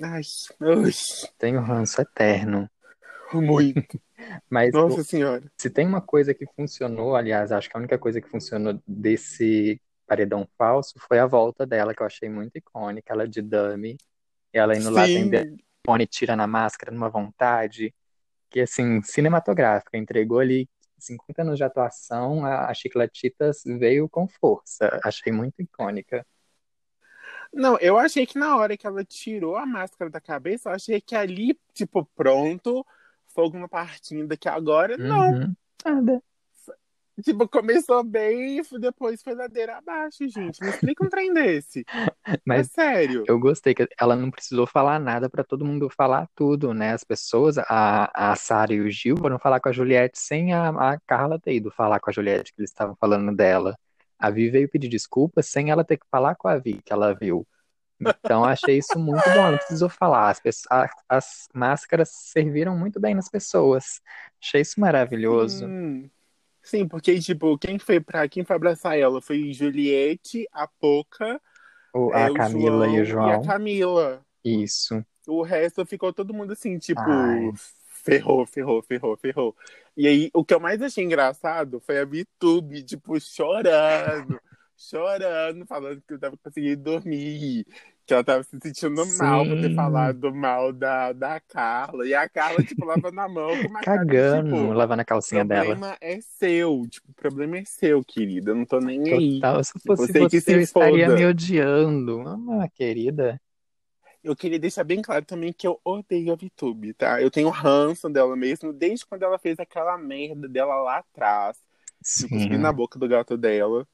Ai, 0.00 0.22
ui, 0.60 0.92
Tem 1.36 1.56
o 1.56 1.60
ranço 1.60 2.00
eterno. 2.00 2.70
muito. 3.34 4.00
Mas 4.50 4.72
Nossa 4.74 5.02
senhora. 5.04 5.50
se 5.56 5.70
tem 5.70 5.86
uma 5.86 6.00
coisa 6.00 6.34
que 6.34 6.46
funcionou, 6.46 7.14
aliás, 7.14 7.52
acho 7.52 7.68
que 7.68 7.76
a 7.76 7.80
única 7.80 7.98
coisa 7.98 8.20
que 8.20 8.28
funcionou 8.28 8.80
desse 8.86 9.80
paredão 10.06 10.48
falso 10.56 10.98
foi 10.98 11.18
a 11.18 11.26
volta 11.26 11.66
dela, 11.66 11.94
que 11.94 12.02
eu 12.02 12.06
achei 12.06 12.28
muito 12.28 12.56
icônica, 12.56 13.12
ela 13.12 13.28
de 13.28 13.42
dummy, 13.42 13.96
ela 14.52 14.76
indo 14.76 14.90
lá 14.90 15.04
atender 15.04 15.44
Sim, 15.44 15.56
telefone, 15.88 16.06
tirando 16.06 16.40
a 16.40 16.46
máscara 16.46 16.92
numa 16.92 17.08
vontade, 17.08 17.94
que 18.50 18.60
assim, 18.60 19.02
cinematográfica, 19.02 19.96
entregou 19.96 20.38
ali 20.38 20.68
50 20.98 21.42
anos 21.42 21.56
de 21.56 21.64
atuação, 21.64 22.44
a, 22.44 22.68
a 22.68 22.74
Chicletitas 22.74 23.62
veio 23.64 24.08
com 24.08 24.26
força, 24.28 24.98
achei 25.04 25.32
muito 25.32 25.62
icônica. 25.62 26.26
Não, 27.52 27.78
eu 27.78 27.98
achei 27.98 28.26
que 28.26 28.38
na 28.38 28.56
hora 28.56 28.76
que 28.76 28.86
ela 28.86 29.04
tirou 29.04 29.56
a 29.56 29.64
máscara 29.64 30.10
da 30.10 30.20
cabeça, 30.20 30.68
eu 30.68 30.74
achei 30.74 31.00
que 31.00 31.14
ali, 31.16 31.58
tipo, 31.72 32.04
pronto, 32.14 32.84
fogo 33.38 33.56
na 33.56 33.68
partida, 33.68 34.36
que 34.36 34.48
agora 34.48 34.96
não. 34.98 35.30
Uhum. 35.30 35.54
Nada. 35.84 36.20
Tipo, 37.22 37.48
começou 37.48 38.02
bem 38.02 38.58
e 38.58 38.78
depois 38.80 39.22
foi 39.22 39.34
ladeira 39.34 39.78
abaixo, 39.78 40.28
gente. 40.28 40.60
Me 40.60 40.70
explica 40.70 41.04
um 41.04 41.08
trem 41.08 41.32
desse. 41.32 41.84
Mas 42.44 42.66
é 42.66 42.70
sério. 42.70 43.24
eu 43.28 43.38
gostei 43.38 43.74
que 43.74 43.88
ela 43.98 44.16
não 44.16 44.28
precisou 44.28 44.66
falar 44.66 44.98
nada 44.98 45.30
para 45.30 45.44
todo 45.44 45.64
mundo 45.64 45.88
falar 45.88 46.28
tudo, 46.34 46.74
né? 46.74 46.92
As 46.92 47.04
pessoas, 47.04 47.58
a, 47.58 48.10
a 48.12 48.34
Sara 48.34 48.74
e 48.74 48.80
o 48.80 48.90
Gil 48.90 49.16
foram 49.16 49.38
falar 49.38 49.60
com 49.60 49.68
a 49.68 49.72
Juliette 49.72 50.18
sem 50.18 50.52
a, 50.52 50.70
a 50.70 50.98
Carla 51.06 51.38
ter 51.38 51.54
ido 51.54 51.70
falar 51.70 52.00
com 52.00 52.10
a 52.10 52.12
Juliette, 52.12 52.52
que 52.52 52.60
eles 52.60 52.70
estavam 52.70 52.96
falando 52.96 53.34
dela. 53.34 53.76
A 54.18 54.30
Vi 54.30 54.50
veio 54.50 54.68
pedir 54.68 54.88
desculpas 54.88 55.46
sem 55.46 55.70
ela 55.70 55.84
ter 55.84 55.96
que 55.96 56.06
falar 56.10 56.34
com 56.34 56.48
a 56.48 56.56
Vi, 56.58 56.80
que 56.84 56.92
ela 56.92 57.14
viu. 57.14 57.46
Então, 58.00 58.44
achei 58.44 58.78
isso 58.78 58.98
muito 58.98 59.24
bom. 59.30 59.50
Não 59.50 59.58
precisou 59.58 59.88
falar. 59.88 60.30
As, 60.30 60.40
pessoas, 60.40 60.66
a- 60.70 60.90
as 61.08 61.48
máscaras 61.54 62.10
serviram 62.10 62.76
muito 62.76 63.00
bem 63.00 63.14
nas 63.14 63.28
pessoas. 63.28 64.00
Achei 64.42 64.60
isso 64.60 64.80
maravilhoso. 64.80 65.66
Sim. 65.66 66.10
Sim, 66.62 66.86
porque, 66.86 67.18
tipo, 67.18 67.56
quem 67.58 67.78
foi 67.78 67.98
pra 67.98 68.28
quem 68.28 68.44
foi 68.44 68.54
abraçar 68.56 68.98
ela 68.98 69.22
foi 69.22 69.52
Juliette, 69.52 70.46
a 70.52 70.66
Poca, 70.68 71.40
O- 71.94 72.12
é, 72.12 72.26
a 72.26 72.30
o 72.30 72.34
Camila 72.34 72.86
e 72.86 73.00
o 73.00 73.04
João 73.04 73.26
e 73.26 73.30
a 73.30 73.34
João. 73.34 73.44
Camila. 73.46 74.22
Isso. 74.44 75.04
O 75.26 75.42
resto 75.42 75.84
ficou 75.86 76.12
todo 76.12 76.34
mundo 76.34 76.52
assim, 76.52 76.78
tipo, 76.78 77.00
Ai. 77.00 77.52
ferrou, 77.86 78.46
ferrou, 78.46 78.82
ferrou, 78.82 79.16
ferrou. 79.16 79.56
E 79.96 80.06
aí, 80.06 80.30
o 80.34 80.44
que 80.44 80.54
eu 80.54 80.60
mais 80.60 80.80
achei 80.80 81.04
engraçado 81.04 81.80
foi 81.80 81.98
a 81.98 82.04
VTube, 82.04 82.82
tipo, 82.82 83.18
chorando, 83.20 84.38
chorando, 84.78 85.66
falando 85.66 86.00
que 86.06 86.14
eu 86.14 86.20
tava 86.20 86.36
conseguindo 86.36 86.82
dormir, 86.82 87.66
que 88.06 88.14
ela 88.14 88.22
tava 88.22 88.44
se 88.44 88.56
sentindo 88.62 89.04
mal 89.18 89.44
por 89.44 89.60
ter 89.60 89.70
Sim. 89.70 89.74
falado 89.74 90.32
mal 90.32 90.72
da, 90.72 91.12
da 91.12 91.40
Carla. 91.40 92.06
E 92.06 92.14
a 92.14 92.28
Carla, 92.28 92.62
tipo, 92.62 92.84
lavando 92.86 93.20
a 93.20 93.28
mão 93.28 93.58
com 93.58 93.68
uma 93.68 93.80
cara 93.80 94.06
Cagando, 94.06 94.56
tipo, 94.56 94.72
lavando 94.72 95.02
a 95.02 95.04
o 95.04 95.06
calcinha 95.06 95.44
dela. 95.44 95.76
problema 95.76 95.96
é 96.00 96.20
seu, 96.20 96.86
tipo, 96.88 97.10
o 97.10 97.14
problema 97.14 97.58
é 97.58 97.64
seu, 97.64 98.04
querida, 98.04 98.52
eu 98.52 98.54
não 98.54 98.64
tô 98.64 98.78
nem 98.80 99.12
aí. 99.12 99.40
Total. 99.40 99.64
Se 99.64 99.72
fosse 99.80 100.12
Você 100.12 100.20
você, 100.20 100.54
eu 100.54 100.60
estaria 100.60 101.08
me 101.08 101.26
odiando. 101.26 102.22
Ah, 102.60 102.68
querida. 102.68 103.40
Eu 104.22 104.34
queria 104.36 104.58
deixar 104.58 104.84
bem 104.84 105.00
claro 105.02 105.24
também 105.24 105.52
que 105.52 105.66
eu 105.66 105.80
odeio 105.84 106.32
a 106.32 106.36
VTube, 106.36 106.92
tá? 106.94 107.20
Eu 107.20 107.30
tenho 107.30 107.48
ranço 107.50 108.08
dela 108.08 108.36
mesmo, 108.36 108.72
desde 108.72 109.06
quando 109.06 109.22
ela 109.22 109.38
fez 109.38 109.58
aquela 109.58 109.96
merda 109.96 110.48
dela 110.48 110.74
lá 110.82 110.98
atrás, 110.98 111.56
cuspir 112.28 112.40
Sim. 112.40 112.58
na 112.58 112.72
boca 112.72 112.98
do 112.98 113.08
gato 113.08 113.36
dela. 113.36 113.86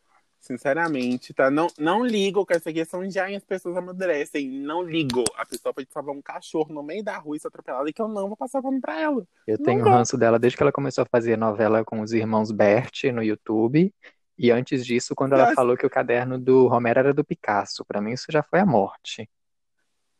Sinceramente, 0.44 1.32
tá? 1.32 1.50
Não, 1.50 1.68
não 1.78 2.04
ligo 2.04 2.44
com 2.44 2.52
essa 2.52 2.70
questão 2.70 3.02
de 3.08 3.18
ai, 3.18 3.34
as 3.34 3.42
pessoas 3.42 3.78
amadurecem. 3.78 4.46
Não 4.50 4.82
ligo. 4.82 5.24
A 5.38 5.46
pessoa 5.46 5.72
pode 5.72 5.88
salvar 5.90 6.14
um 6.14 6.20
cachorro 6.20 6.70
no 6.70 6.82
meio 6.82 7.02
da 7.02 7.16
rua 7.16 7.34
e 7.34 7.40
ser 7.40 7.48
atropelada 7.48 7.88
e 7.88 7.94
que 7.94 8.02
eu 8.02 8.08
não 8.08 8.28
vou 8.28 8.36
passar 8.36 8.60
pano 8.60 8.78
pra 8.78 9.00
ela. 9.00 9.26
Eu 9.46 9.56
Não 9.56 9.64
tenho 9.64 9.82
dá. 9.82 9.90
ranço 9.90 10.18
dela 10.18 10.38
desde 10.38 10.54
que 10.58 10.62
ela 10.62 10.70
começou 10.70 11.00
a 11.00 11.06
fazer 11.06 11.38
novela 11.38 11.82
com 11.82 12.02
os 12.02 12.12
irmãos 12.12 12.52
Bert 12.52 13.04
no 13.04 13.22
YouTube. 13.22 13.90
E 14.36 14.50
antes 14.50 14.84
disso, 14.84 15.14
quando 15.14 15.32
ela 15.32 15.44
Nossa. 15.44 15.54
falou 15.54 15.78
que 15.78 15.86
o 15.86 15.90
caderno 15.90 16.38
do 16.38 16.68
Romero 16.68 16.98
era 16.98 17.14
do 17.14 17.24
Picasso. 17.24 17.82
Pra 17.82 18.02
mim, 18.02 18.12
isso 18.12 18.26
já 18.28 18.42
foi 18.42 18.60
a 18.60 18.66
morte. 18.66 19.22
E 19.22 19.28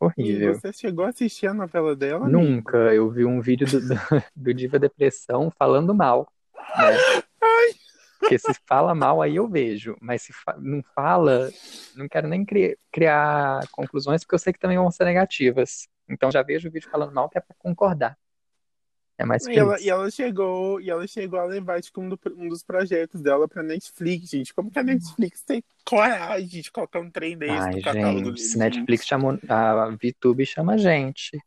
Horrível. 0.01 0.55
você 0.55 0.73
chegou 0.73 1.05
a 1.05 1.11
assistir 1.11 1.49
a 1.49 1.53
novela 1.55 1.95
dela? 1.95 2.25
amigo? 2.25 2.41
Nunca. 2.41 2.79
Eu 2.95 3.11
vi 3.11 3.27
um 3.27 3.43
vídeo 3.43 3.67
do, 3.67 3.79
do, 3.79 3.95
do 4.35 4.55
Diva 4.55 4.79
Depressão 4.79 5.53
falando 5.59 5.95
mal, 5.95 6.27
né? 6.79 6.97
Porque 8.25 8.39
se 8.39 8.55
fala 8.67 8.95
mal, 8.95 9.21
aí 9.21 9.37
eu 9.37 9.49
vejo. 9.49 9.97
Mas 10.01 10.23
se 10.23 10.33
fa- 10.33 10.57
não 10.59 10.83
fala, 10.95 11.51
não 11.95 12.09
quero 12.09 12.27
nem 12.27 12.45
cri- 12.45 12.77
criar 12.91 13.67
conclusões, 13.71 14.23
porque 14.23 14.35
eu 14.35 14.39
sei 14.39 14.53
que 14.53 14.59
também 14.59 14.79
vão 14.79 14.91
ser 14.91 15.05
negativas. 15.05 15.87
Então 16.09 16.31
já 16.31 16.43
vejo 16.43 16.69
o 16.69 16.73
vídeo 16.73 16.89
falando 16.91 17.13
mal, 17.13 17.29
que 17.29 17.39
é 17.39 17.41
pra 17.41 17.55
concordar. 17.59 18.17
É 19.17 19.25
mais 19.25 19.47
E 19.47 19.59
ela, 19.59 19.81
e 19.81 19.89
ela 19.89 20.11
chegou, 20.11 20.81
e 20.81 20.91
ela 20.91 21.07
chegou 21.07 21.39
a 21.39 21.45
levar 21.45 21.81
tipo, 21.81 22.01
um, 22.01 22.09
do- 22.09 22.19
um 22.37 22.49
dos 22.49 22.63
projetos 22.63 23.21
dela 23.23 23.47
pra 23.47 23.63
Netflix, 23.63 24.31
gente. 24.31 24.53
Como 24.53 24.71
que 24.71 24.79
a 24.79 24.83
Netflix 24.83 25.43
tem 25.43 25.63
coragem 25.85 26.63
de 26.63 26.73
colocar 26.73 26.99
um 27.01 27.11
trem 27.11 27.37
desse 27.39 27.53
Ai, 27.53 27.77
no 27.77 27.83
catálogo 27.83 28.31
gente, 28.31 28.41
se 28.41 28.59
Netflix 28.59 29.07
chamou, 29.07 29.39
a 29.49 29.91
VTube 29.91 30.45
chama 30.47 30.75
a 30.75 30.77
gente. 30.79 31.39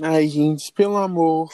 Ai, 0.00 0.26
gente, 0.28 0.72
pelo 0.72 0.96
amor. 0.96 1.48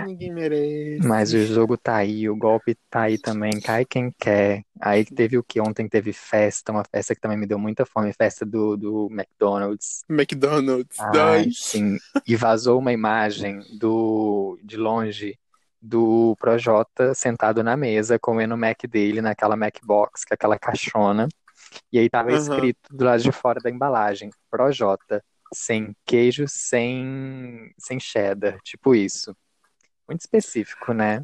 Ninguém 0.00 0.32
merece. 0.32 1.06
Mas 1.06 1.32
o 1.32 1.44
jogo 1.46 1.76
tá 1.78 1.96
aí, 1.96 2.28
o 2.28 2.36
golpe 2.36 2.76
tá 2.90 3.02
aí 3.02 3.18
também, 3.18 3.60
cai 3.60 3.84
quem 3.84 4.12
quer. 4.18 4.64
Aí 4.80 5.04
teve 5.04 5.38
o 5.38 5.44
que? 5.44 5.60
Ontem 5.60 5.88
teve 5.88 6.12
festa, 6.12 6.72
uma 6.72 6.84
festa 6.84 7.14
que 7.14 7.20
também 7.20 7.38
me 7.38 7.46
deu 7.46 7.58
muita 7.58 7.86
fome, 7.86 8.12
festa 8.12 8.44
do, 8.44 8.76
do 8.76 9.08
McDonald's. 9.12 10.04
McDonald's, 10.08 10.98
Ai, 10.98 11.08
dois. 11.08 11.54
sim. 11.54 11.98
E 12.26 12.34
vazou 12.34 12.78
uma 12.80 12.92
imagem 12.92 13.60
do 13.78 14.58
de 14.62 14.76
longe 14.76 15.38
do 15.80 16.34
Projota 16.40 17.14
sentado 17.14 17.62
na 17.62 17.76
mesa 17.76 18.18
comendo 18.18 18.54
o 18.54 18.58
Mac 18.58 18.82
dele 18.88 19.22
naquela 19.22 19.56
Macbox, 19.56 20.22
é 20.30 20.34
aquela 20.34 20.58
caixona. 20.58 21.28
E 21.92 21.98
aí 21.98 22.10
tava 22.10 22.32
Aham. 22.32 22.34
escrito 22.34 22.78
do 22.90 23.04
lado 23.04 23.22
de 23.22 23.30
fora 23.32 23.60
da 23.60 23.70
embalagem, 23.70 24.30
Projota, 24.50 25.22
sem 25.52 25.94
queijo, 26.04 26.46
sem 26.48 27.72
sem 27.78 27.98
cheddar, 28.00 28.58
tipo 28.62 28.94
isso. 28.94 29.36
Muito 30.08 30.20
específico, 30.20 30.92
né? 30.92 31.22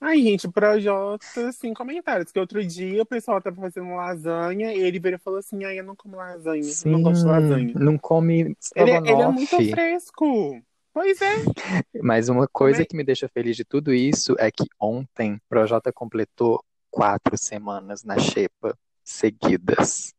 Ai, 0.00 0.20
gente, 0.20 0.46
Projota, 0.48 1.50
sem 1.52 1.72
comentários. 1.72 2.30
Que 2.30 2.38
outro 2.38 2.64
dia 2.64 3.02
o 3.02 3.06
pessoal 3.06 3.40
tava 3.40 3.60
fazendo 3.60 3.94
lasanha 3.94 4.72
e 4.74 4.80
ele 4.80 4.98
veio 4.98 5.14
e 5.16 5.18
falou 5.18 5.38
assim: 5.38 5.64
ai, 5.64 5.78
eu 5.80 5.84
não 5.84 5.96
como 5.96 6.16
lasanha, 6.16 6.62
eu 6.62 6.90
não 6.90 7.02
gosto 7.02 7.22
de 7.22 7.28
lasanha. 7.30 7.72
não 7.74 7.98
come 7.98 8.56
Ele, 8.76 8.90
é- 8.90 8.96
ele 8.98 9.22
é 9.22 9.28
muito 9.28 9.56
fresco. 9.70 10.62
Pois 10.92 11.20
é. 11.20 11.34
Mas 12.02 12.28
uma 12.28 12.46
coisa 12.46 12.82
é- 12.82 12.84
que 12.84 12.96
me 12.96 13.02
deixa 13.02 13.28
feliz 13.28 13.56
de 13.56 13.64
tudo 13.64 13.92
isso 13.94 14.36
é 14.38 14.50
que 14.50 14.64
ontem 14.78 15.40
Projota 15.48 15.92
completou 15.92 16.62
quatro 16.90 17.36
semanas 17.36 18.04
na 18.04 18.18
xepa 18.18 18.76
seguidas. 19.02 20.14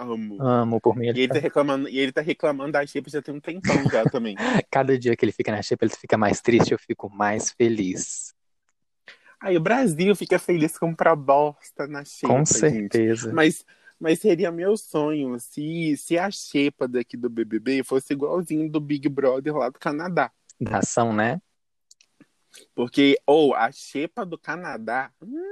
Amo. 0.00 0.42
Amo, 0.42 0.80
por 0.80 0.96
mim. 0.96 1.06
E 1.06 1.08
Ele 1.10 1.20
ele 1.20 1.28
tá- 1.28 1.34
tá 1.34 1.40
reclamando, 1.40 1.88
e 1.88 1.98
ele 1.98 2.12
tá 2.12 2.20
reclamando 2.20 2.72
da 2.72 2.86
Chip 2.86 3.10
já 3.10 3.20
tem 3.20 3.34
um 3.34 3.40
tempão 3.40 3.88
já 3.90 4.04
também. 4.04 4.34
Cada 4.70 4.98
dia 4.98 5.14
que 5.16 5.24
ele 5.24 5.32
fica 5.32 5.52
na 5.52 5.62
xepa, 5.62 5.84
ele 5.84 5.94
fica 5.94 6.16
mais 6.16 6.40
triste, 6.40 6.72
eu 6.72 6.78
fico 6.78 7.10
mais 7.10 7.50
feliz. 7.52 8.34
Aí 9.40 9.56
o 9.56 9.60
Brasil 9.60 10.14
fica 10.14 10.38
feliz 10.38 10.78
com 10.78 10.94
bosta 11.16 11.86
na 11.86 12.04
Xepa, 12.04 12.28
Com 12.32 12.44
gente. 12.44 12.58
certeza. 12.58 13.32
Mas, 13.32 13.64
mas 13.98 14.18
seria 14.18 14.50
meu 14.52 14.76
sonho 14.76 15.38
se, 15.40 15.96
se 15.96 16.18
a 16.18 16.30
Xepa 16.30 16.86
daqui 16.86 17.16
do 17.16 17.30
BBB 17.30 17.82
fosse 17.82 18.12
igualzinho 18.12 18.70
do 18.70 18.78
Big 18.80 19.08
Brother 19.08 19.56
lá 19.56 19.70
do 19.70 19.78
Canadá. 19.78 20.30
Da 20.60 20.78
ação, 20.78 21.12
né? 21.12 21.40
Porque, 22.74 23.16
ou 23.26 23.54
a 23.54 23.70
Xepa 23.70 24.26
do 24.26 24.36
Canadá, 24.38 25.10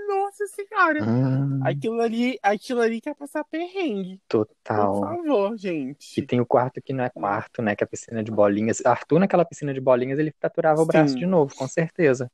nossa 0.08 0.46
senhora, 0.48 1.02
Hum, 1.04 1.60
aquilo 1.64 2.00
ali, 2.00 2.38
aquilo 2.42 2.80
ali 2.80 3.00
quer 3.00 3.14
passar 3.14 3.44
perrengue. 3.44 4.20
Por 4.28 4.46
total. 4.46 5.00
favor, 5.00 5.54
E 5.54 5.58
gente. 5.58 6.22
tem 6.22 6.40
o 6.40 6.46
quarto 6.46 6.82
que 6.82 6.92
não 6.92 7.04
é 7.04 7.10
quarto, 7.10 7.62
né? 7.62 7.76
Que 7.76 7.84
é 7.84 7.86
a 7.86 7.88
piscina 7.88 8.22
de 8.22 8.30
bolinhas. 8.30 8.84
Arthur, 8.84 9.20
naquela 9.20 9.44
piscina 9.44 9.72
de 9.72 9.80
bolinhas, 9.80 10.18
ele 10.18 10.34
fraturava 10.40 10.82
o 10.82 10.86
braço 10.86 11.12
Sim. 11.14 11.20
de 11.20 11.26
novo, 11.26 11.54
com 11.54 11.68
certeza. 11.68 12.30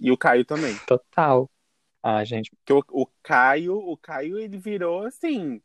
E 0.00 0.10
o 0.10 0.16
Caio 0.16 0.44
também. 0.44 0.76
Total. 0.86 1.50
Ah, 2.02 2.24
gente, 2.24 2.50
Porque 2.64 2.72
o, 2.72 3.02
o 3.02 3.06
Caio, 3.22 3.76
o 3.76 3.96
Caio, 3.96 4.38
ele 4.38 4.56
virou 4.56 5.04
assim. 5.04 5.60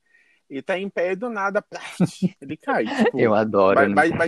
Ele 0.49 0.61
tá 0.61 0.77
em 0.77 0.89
pé 0.89 1.15
do 1.15 1.29
nada, 1.29 1.63
ele 2.41 2.57
cai. 2.57 2.85
Tipo, 2.85 3.19
eu 3.19 3.33
adoro. 3.33 3.75
ba- 3.75 3.83
eu 3.83 3.89
não- 3.89 3.95
ba- 3.95 4.27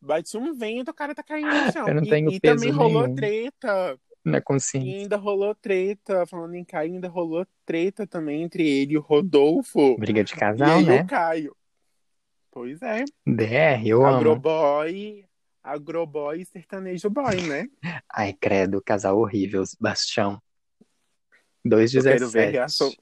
bate, 0.00 0.36
um, 0.36 0.54
vento, 0.54 0.90
o 0.90 0.94
cara 0.94 1.14
tá 1.14 1.22
caindo 1.22 1.48
no 1.48 1.72
chão. 1.72 1.88
Eu 1.88 1.94
não 1.94 2.02
E- 2.04 2.08
tenho 2.08 2.30
e, 2.30 2.40
peso 2.40 2.56
também 2.56 2.70
rolou 2.72 3.14
treta. 3.14 3.98
Na 4.24 4.38
E 4.38 4.40
consciência. 4.42 5.00
ainda 5.02 5.16
rolou 5.16 5.54
treta. 5.54 6.26
Falando 6.26 6.54
em 6.54 6.64
Caio, 6.64 6.92
ainda 6.94 7.08
rolou 7.08 7.46
treta 7.64 8.06
também 8.06 8.42
entre 8.42 8.68
ele 8.68 8.94
e 8.94 8.98
o 8.98 9.00
Rodolfo. 9.00 9.96
Briga 9.98 10.22
de 10.24 10.34
E 10.34 10.36
casal, 10.36 10.78
aí 10.78 10.84
né? 10.84 11.02
o 11.02 11.06
Caio. 11.06 11.56
Pois 12.50 12.82
é. 12.82 13.04
DR, 13.26 13.86
eu 13.86 14.04
amo. 14.04 14.16
Agroboy. 14.16 15.24
Agroboy 15.62 16.40
e 16.40 16.44
sertanejo 16.46 17.08
boy, 17.10 17.36
né? 17.42 17.68
Ai, 18.12 18.32
credo, 18.32 18.82
casal 18.82 19.18
horrível, 19.18 19.62
Bastião. 19.78 20.40
Eu 21.64 21.78
quero 22.02 22.28
ver 22.30 22.52
2,17. 22.54 22.98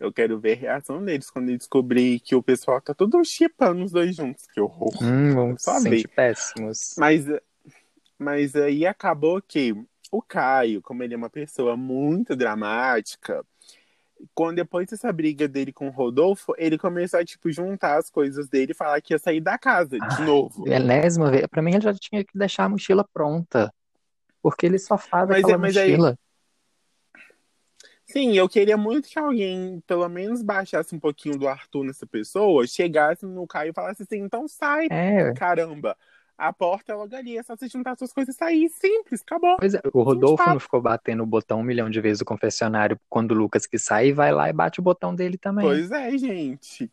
Eu 0.00 0.12
quero 0.12 0.38
ver 0.40 0.52
a 0.54 0.60
reação 0.60 1.04
deles 1.04 1.30
quando 1.30 1.50
eu 1.50 1.56
descobrir 1.58 2.18
que 2.20 2.34
o 2.34 2.42
pessoal 2.42 2.80
tá 2.80 2.92
tudo 2.92 3.22
chipando 3.24 3.84
os 3.84 3.92
dois 3.92 4.16
juntos. 4.16 4.44
Que 4.52 4.60
horror. 4.60 4.92
Hum, 5.02 5.34
vamos 5.34 5.62
Só 5.62 5.78
se 5.78 5.88
ver. 5.88 5.96
sentir 5.98 6.08
péssimos. 6.08 6.94
Mas, 6.98 7.24
mas 8.18 8.56
aí 8.56 8.86
acabou 8.86 9.40
que 9.40 9.74
o 10.10 10.20
Caio, 10.20 10.82
como 10.82 11.02
ele 11.02 11.14
é 11.14 11.16
uma 11.16 11.30
pessoa 11.30 11.76
muito 11.76 12.34
dramática, 12.36 13.44
quando 14.34 14.56
depois 14.56 14.86
dessa 14.88 15.12
briga 15.12 15.46
dele 15.46 15.72
com 15.72 15.88
o 15.88 15.90
Rodolfo, 15.90 16.54
ele 16.56 16.78
começou 16.78 17.20
a, 17.20 17.24
tipo, 17.24 17.50
juntar 17.52 17.98
as 17.98 18.10
coisas 18.10 18.48
dele 18.48 18.72
e 18.72 18.74
falar 18.74 19.00
que 19.00 19.12
ia 19.14 19.18
sair 19.18 19.40
da 19.40 19.58
casa 19.58 19.98
de 19.98 20.04
Ai, 20.18 20.24
novo. 20.24 20.66
Enésima 20.68 21.30
vez. 21.30 21.46
Pra 21.46 21.60
mim, 21.62 21.72
ele 21.72 21.80
já 21.82 21.92
tinha 21.94 22.24
que 22.24 22.36
deixar 22.36 22.64
a 22.64 22.68
mochila 22.68 23.04
pronta. 23.12 23.72
Porque 24.42 24.66
ele 24.66 24.78
só 24.78 24.96
faz 24.98 25.28
Mas 25.28 25.38
é- 25.38 25.40
aquela 25.42 25.58
mas 25.58 25.76
aí- 25.76 25.90
mochila. 25.90 26.18
Sim, 28.14 28.34
eu 28.34 28.48
queria 28.48 28.76
muito 28.76 29.08
que 29.08 29.18
alguém, 29.18 29.82
pelo 29.88 30.08
menos, 30.08 30.40
baixasse 30.40 30.94
um 30.94 31.00
pouquinho 31.00 31.36
do 31.36 31.48
Arthur 31.48 31.82
nessa 31.82 32.06
pessoa, 32.06 32.64
chegasse 32.64 33.26
no 33.26 33.44
Caio 33.44 33.70
e 33.70 33.74
falasse 33.74 34.04
assim, 34.04 34.20
então 34.20 34.46
sai, 34.46 34.86
É, 34.88 35.32
caramba. 35.32 35.96
A 36.38 36.52
porta 36.52 36.92
é 36.92 36.94
logo 36.94 37.12
ali, 37.16 37.36
é 37.36 37.42
só 37.42 37.56
você 37.56 37.66
juntar 37.66 37.96
suas 37.98 38.12
coisas 38.12 38.32
e 38.36 38.38
sair. 38.38 38.68
Simples, 38.68 39.20
acabou. 39.20 39.56
pois 39.58 39.74
é, 39.74 39.80
o 39.92 40.02
Rodolfo 40.02 40.48
não 40.48 40.60
ficou 40.60 40.80
batendo 40.80 41.24
o 41.24 41.26
botão 41.26 41.58
um 41.58 41.64
milhão 41.64 41.90
de 41.90 42.00
vezes 42.00 42.20
do 42.20 42.24
confessionário 42.24 42.96
quando 43.08 43.32
o 43.32 43.34
Lucas 43.34 43.66
que 43.66 43.78
sai, 43.78 44.12
vai 44.12 44.30
lá 44.30 44.48
e 44.48 44.52
bate 44.52 44.78
o 44.78 44.82
botão 44.82 45.12
dele 45.12 45.36
também. 45.36 45.66
Pois 45.66 45.90
é, 45.90 46.16
gente. 46.16 46.88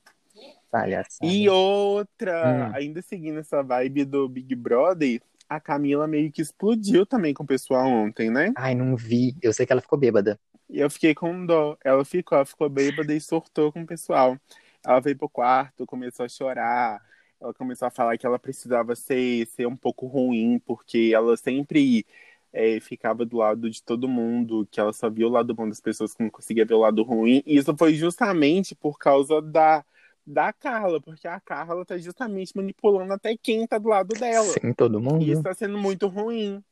Palhaçada. 0.72 1.32
E 1.32 1.48
outra, 1.48 2.70
Hum. 2.72 2.76
ainda 2.76 3.00
seguindo 3.04 3.38
essa 3.38 3.62
vibe 3.62 4.06
do 4.06 4.28
Big 4.28 4.56
Brother, 4.56 5.22
a 5.48 5.60
Camila 5.60 6.08
meio 6.08 6.32
que 6.32 6.42
explodiu 6.42 7.06
também 7.06 7.32
com 7.32 7.44
o 7.44 7.48
pessoal 7.48 7.88
ontem, 7.88 8.32
né? 8.32 8.52
Ai, 8.58 8.74
não 8.74 8.96
vi. 8.96 9.36
Eu 9.40 9.54
sei 9.54 9.68
que 9.68 9.72
ela 9.72 9.82
ficou 9.82 10.00
bêbada. 10.00 10.40
E 10.72 10.80
eu 10.80 10.90
fiquei 10.90 11.14
com 11.14 11.46
dó. 11.46 11.78
Ela 11.84 12.06
ficou, 12.06 12.38
ela 12.38 12.46
ficou 12.46 12.70
bêbada 12.70 13.14
e 13.14 13.20
surtou 13.20 13.74
com 13.74 13.82
o 13.82 13.86
pessoal. 13.86 14.38
Ela 14.84 15.02
veio 15.02 15.18
pro 15.18 15.28
quarto, 15.28 15.86
começou 15.86 16.26
a 16.26 16.30
chorar. 16.30 17.06
Ela 17.42 17.54
começou 17.54 17.88
a 17.90 17.92
falar 17.92 18.18
que 18.18 18.26
ela 18.26 18.40
precisava 18.40 18.96
ser, 18.96 19.46
ser 19.48 19.68
um 19.68 19.76
pouco 19.76 20.08
ruim, 20.08 20.60
porque 20.60 21.12
ela 21.14 21.36
sempre 21.36 22.06
é, 22.54 22.80
ficava 22.80 23.26
do 23.26 23.38
lado 23.38 23.70
de 23.70 23.84
todo 23.84 24.08
mundo, 24.08 24.66
que 24.72 24.80
ela 24.80 24.94
só 24.94 25.10
via 25.10 25.28
o 25.28 25.32
lado 25.32 25.54
bom 25.54 25.68
das 25.68 25.82
pessoas, 25.82 26.14
que 26.14 26.24
não 26.24 26.30
conseguia 26.30 26.66
ver 26.66 26.76
o 26.76 26.80
lado 26.80 27.04
ruim. 27.04 27.44
E 27.46 27.58
isso 27.58 27.76
foi 27.76 27.94
justamente 27.94 28.74
por 28.74 28.98
causa 28.98 29.42
da, 29.42 29.84
da 30.26 30.54
Carla, 30.54 31.02
porque 31.02 31.28
a 31.28 31.40
Carla 31.42 31.84
tá 31.84 31.98
justamente 31.98 32.56
manipulando 32.56 33.12
até 33.12 33.36
quem 33.36 33.68
tá 33.68 33.78
do 33.78 33.90
lado 33.90 34.16
dela. 34.18 34.46
Sim, 34.46 34.72
todo 34.72 35.02
mundo. 35.02 35.22
E 35.22 35.32
isso 35.32 35.44
tá 35.44 35.54
sendo 35.54 35.78
muito 35.78 36.08
ruim. 36.08 36.64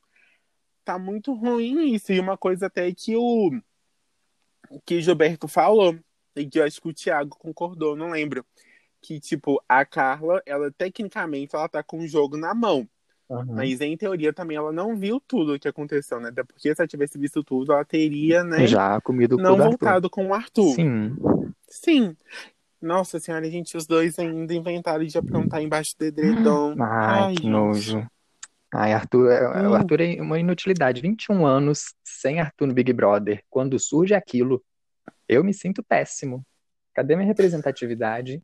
Tá 0.86 0.98
muito 0.98 1.34
ruim 1.34 1.94
isso. 1.94 2.14
E 2.14 2.20
uma 2.20 2.38
coisa 2.38 2.68
até 2.68 2.94
que 2.94 3.18
o 3.18 3.52
que 4.86 4.98
o 4.98 5.02
Gilberto 5.02 5.48
falou, 5.48 5.98
e 6.36 6.46
que 6.46 6.60
eu 6.60 6.64
acho 6.64 6.82
que 6.82 6.90
o 6.90 6.94
Thiago 6.94 7.38
concordou, 7.38 7.96
não 7.96 8.12
lembro. 8.12 8.46
Que, 9.02 9.20
tipo, 9.20 9.62
a 9.68 9.86
Carla, 9.86 10.42
ela 10.46 10.72
tecnicamente 10.72 11.56
ela 11.56 11.70
tá 11.70 11.82
com 11.82 12.00
o 12.00 12.08
jogo 12.08 12.36
na 12.36 12.54
mão. 12.54 12.88
Uhum. 13.30 13.46
Mas 13.48 13.80
em 13.80 13.96
teoria 13.96 14.34
também 14.34 14.58
ela 14.58 14.72
não 14.72 14.96
viu 14.96 15.20
tudo 15.20 15.54
o 15.54 15.60
que 15.60 15.68
aconteceu, 15.68 16.20
né? 16.20 16.30
Até 16.30 16.44
porque 16.44 16.74
se 16.74 16.82
ela 16.82 16.88
tivesse 16.88 17.18
visto 17.18 17.44
tudo, 17.44 17.72
ela 17.72 17.86
teria, 17.86 18.44
né? 18.44 18.66
Já 18.66 19.00
comido 19.02 19.38
não 19.38 19.52
Arthur. 19.52 19.66
voltado 19.66 20.10
com 20.10 20.28
o 20.28 20.34
Arthur. 20.34 20.74
Sim. 20.74 21.16
Sim. 21.68 22.18
Nossa 22.82 23.20
senhora, 23.20 23.50
gente, 23.50 23.78
os 23.78 23.86
dois 23.86 24.18
ainda 24.18 24.54
inventaram 24.54 25.06
de 25.06 25.18
aprontar 25.18 25.62
embaixo 25.62 25.96
do 25.98 26.06
edredom. 26.06 26.76
Ai, 26.80 27.20
Ai, 27.28 27.36
que 27.36 27.48
nojo. 27.48 28.08
Ai, 28.74 28.94
Arthur, 28.94 29.32
é- 29.32 29.68
o 29.68 29.72
Hum. 29.72 29.74
Arthur 29.76 30.02
é 30.02 30.22
uma 30.22 30.40
inutilidade. 30.40 31.02
21 31.02 31.46
anos 31.46 31.94
sem 32.04 32.40
Arthur 32.40 32.68
no 32.68 32.74
Big 32.74 32.94
Brother. 32.94 33.44
Quando 33.50 33.80
surge 33.80 34.14
aquilo, 34.14 34.64
eu 35.28 35.44
me 35.44 35.54
sinto 35.54 35.82
péssimo. 35.84 36.46
Cadê 36.94 37.16
minha 37.16 37.28
representatividade? 37.28 38.44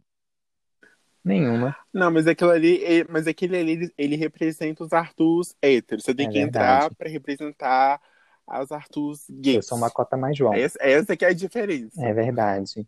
Nenhuma. 1.24 1.76
Não, 1.92 2.12
mas 2.12 2.28
aquilo 2.28 2.52
ali, 2.52 2.84
é- 2.84 3.06
mas 3.10 3.26
aquele 3.28 3.58
ali, 3.58 3.72
ele, 3.72 3.94
ele 3.98 4.16
representa 4.16 4.84
os 4.84 4.94
Arthurs 4.94 5.56
héteros. 5.62 6.04
Você 6.04 6.14
tem 6.14 6.28
É 6.28 6.30
que 6.30 6.40
verdade. 6.40 6.86
entrar 6.86 6.96
pra 6.96 7.10
representar 7.10 8.00
as 8.48 8.72
Arthurs 8.72 9.26
gays. 9.30 9.56
Eu 9.58 9.62
sou 9.64 9.78
uma 9.78 9.90
cota 9.90 10.16
mais 10.16 10.38
João. 10.38 10.54
Essa, 10.54 10.78
essa 10.82 11.18
que 11.18 11.26
é 11.26 11.30
a 11.30 11.34
diferença. 11.34 12.00
É 12.06 12.14
verdade. 12.14 12.88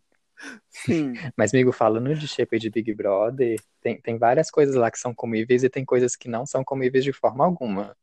Sim. 0.68 1.14
Mas, 1.36 1.52
amigo, 1.52 1.72
falando 1.72 2.14
de 2.14 2.28
shape 2.28 2.58
de 2.58 2.70
Big 2.70 2.94
Brother, 2.94 3.58
tem, 3.80 4.00
tem 4.00 4.18
várias 4.18 4.50
coisas 4.50 4.74
lá 4.74 4.90
que 4.90 4.98
são 4.98 5.14
comíveis 5.14 5.64
e 5.64 5.68
tem 5.70 5.84
coisas 5.84 6.16
que 6.16 6.28
não 6.28 6.46
são 6.46 6.64
comíveis 6.64 7.04
de 7.04 7.12
forma 7.12 7.44
alguma. 7.44 7.96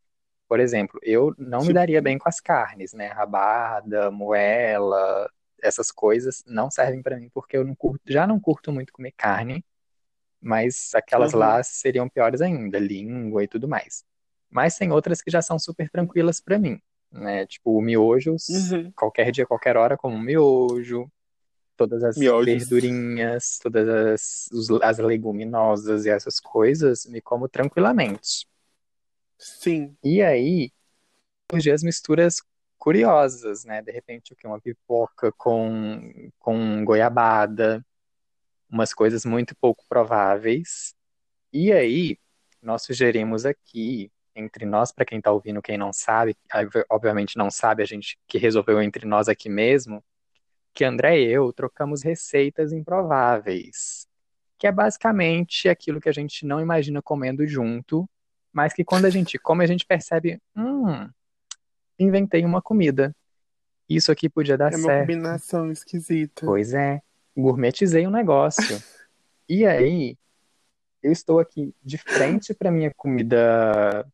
Por 0.47 0.59
exemplo, 0.59 0.99
eu 1.03 1.33
não 1.37 1.65
me 1.65 1.67
Tipo? 1.67 1.73
daria 1.75 2.01
bem 2.01 2.17
com 2.17 2.29
as 2.29 2.39
carnes, 2.39 2.93
né? 2.93 3.07
Rabada, 3.07 4.11
moela, 4.11 5.29
essas 5.61 5.91
coisas 5.91 6.43
não 6.47 6.71
servem 6.71 7.01
pra 7.01 7.17
mim 7.17 7.29
porque 7.33 7.57
eu 7.57 7.65
não 7.65 7.75
curto, 7.75 8.01
já 8.11 8.27
não 8.27 8.39
curto 8.39 8.71
muito 8.71 8.93
comer 8.93 9.13
carne. 9.17 9.65
Mas 10.41 10.91
aquelas 10.95 11.33
Uhum. 11.33 11.39
lá 11.39 11.63
seriam 11.63 12.09
piores 12.09 12.41
ainda, 12.41 12.77
língua 12.79 13.43
e 13.43 13.47
tudo 13.47 13.67
mais. 13.67 14.03
Mas 14.49 14.77
tem 14.77 14.91
outras 14.91 15.21
que 15.21 15.31
já 15.31 15.41
são 15.41 15.57
super 15.59 15.89
tranquilas 15.89 16.39
pra 16.41 16.59
mim, 16.59 16.79
né? 17.11 17.45
Tipo, 17.47 17.81
miojos, 17.81 18.47
Uhum. 18.49 18.91
qualquer 18.95 19.31
dia, 19.31 19.45
qualquer 19.45 19.75
hora, 19.77 19.97
como 19.97 20.17
miojo, 20.19 21.09
todas 21.77 22.03
as 22.03 22.17
Miojos. 22.17 22.45
verdurinhas, 22.45 23.59
todas 23.59 23.87
as, 23.87 24.49
as 24.81 24.97
leguminosas 24.99 26.05
e 26.05 26.09
essas 26.09 26.39
coisas, 26.39 27.05
me 27.05 27.21
como 27.21 27.47
tranquilamente. 27.47 28.47
Sim. 29.37 29.95
E 30.03 30.21
aí, 30.21 30.71
surgem 31.51 31.73
as 31.73 31.83
misturas 31.83 32.41
curiosas, 32.77 33.65
né? 33.65 33.81
De 33.81 33.91
repente, 33.91 34.33
o 34.33 34.35
que? 34.35 34.47
Uma 34.47 34.59
pipoca 34.59 35.31
com, 35.33 36.29
com 36.39 36.83
goiabada, 36.85 37.85
umas 38.69 38.93
coisas 38.93 39.25
muito 39.25 39.55
pouco 39.55 39.83
prováveis. 39.87 40.95
E 41.51 41.71
aí, 41.71 42.17
nós 42.61 42.83
sugerimos 42.83 43.45
aqui, 43.45 44.11
entre 44.35 44.65
nós, 44.65 44.91
para 44.91 45.05
quem 45.05 45.21
tá 45.21 45.31
ouvindo, 45.31 45.61
quem 45.61 45.77
não 45.77 45.93
sabe, 45.93 46.35
ob- 46.53 46.85
obviamente 46.89 47.37
não 47.37 47.49
sabe, 47.49 47.83
a 47.83 47.85
gente 47.85 48.19
que 48.27 48.37
resolveu 48.37 48.81
entre 48.81 49.05
nós 49.05 49.29
aqui 49.29 49.49
mesmo, 49.49 50.03
que 50.75 50.83
André 50.83 51.21
e 51.21 51.31
eu 51.31 51.53
trocamos 51.53 52.03
receitas 52.03 52.73
improváveis, 52.73 54.07
que 54.59 54.67
é 54.67 54.71
basicamente 54.71 55.69
aquilo 55.69 56.01
que 56.01 56.09
a 56.09 56.11
gente 56.11 56.45
não 56.45 56.59
imagina 56.59 57.01
comendo 57.01 57.47
junto, 57.47 58.07
mas 58.51 58.73
que 58.73 58.83
quando 58.83 59.05
a 59.05 59.09
gente 59.09 59.39
come, 59.39 59.63
a 59.63 59.67
gente 59.67 59.85
percebe, 59.85 60.39
hum, 60.55 61.09
inventei 61.97 62.43
uma 62.43 62.61
comida. 62.61 63.15
Isso 63.87 64.11
aqui 64.11 64.27
podia 64.27 64.57
dar 64.57 64.73
É 64.73 64.75
uma 64.75 64.83
certo. 64.83 65.01
combinação 65.01 65.71
esquisita. 65.71 66.45
Pois 66.45 66.73
é, 66.73 67.01
gourmetizei 67.35 68.05
o 68.05 68.11
negócio. 68.11 68.81
E 69.47 69.65
aí, 69.65 70.17
eu 71.01 71.11
estou 71.11 71.39
aqui 71.39 71.73
de 71.83 71.97
frente 71.97 72.53
para 72.53 72.71
minha 72.71 72.91
comida, 72.95 74.05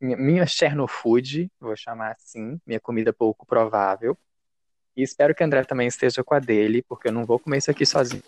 minha, 0.00 0.16
minha 0.16 0.46
Chernofood, 0.46 1.50
vou 1.60 1.76
chamar 1.76 2.12
assim, 2.12 2.58
minha 2.66 2.80
comida 2.80 3.12
pouco 3.12 3.46
provável. 3.46 4.18
E 4.96 5.02
espero 5.02 5.34
que 5.34 5.42
o 5.42 5.46
André 5.46 5.64
também 5.64 5.86
esteja 5.86 6.22
com 6.24 6.34
a 6.34 6.38
dele, 6.38 6.82
porque 6.82 7.08
eu 7.08 7.12
não 7.12 7.24
vou 7.24 7.38
comer 7.38 7.58
isso 7.58 7.70
aqui 7.70 7.86
sozinho. 7.86 8.22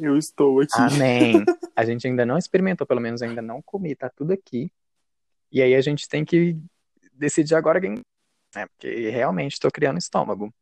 Eu 0.00 0.16
estou 0.16 0.60
aqui. 0.60 0.72
Amém. 0.76 1.44
A 1.76 1.84
gente 1.84 2.06
ainda 2.06 2.24
não 2.24 2.38
experimentou, 2.38 2.86
pelo 2.86 3.00
menos 3.00 3.22
ainda 3.22 3.42
não 3.42 3.60
comi, 3.62 3.94
tá 3.94 4.08
tudo 4.08 4.32
aqui. 4.32 4.70
E 5.50 5.60
aí 5.60 5.74
a 5.74 5.80
gente 5.82 6.08
tem 6.08 6.24
que 6.24 6.56
decidir 7.12 7.54
agora 7.54 7.80
quem, 7.80 7.94
né? 8.54 8.66
Porque 8.66 9.10
realmente 9.10 9.52
estou 9.52 9.70
criando 9.70 9.98
estômago. 9.98 10.52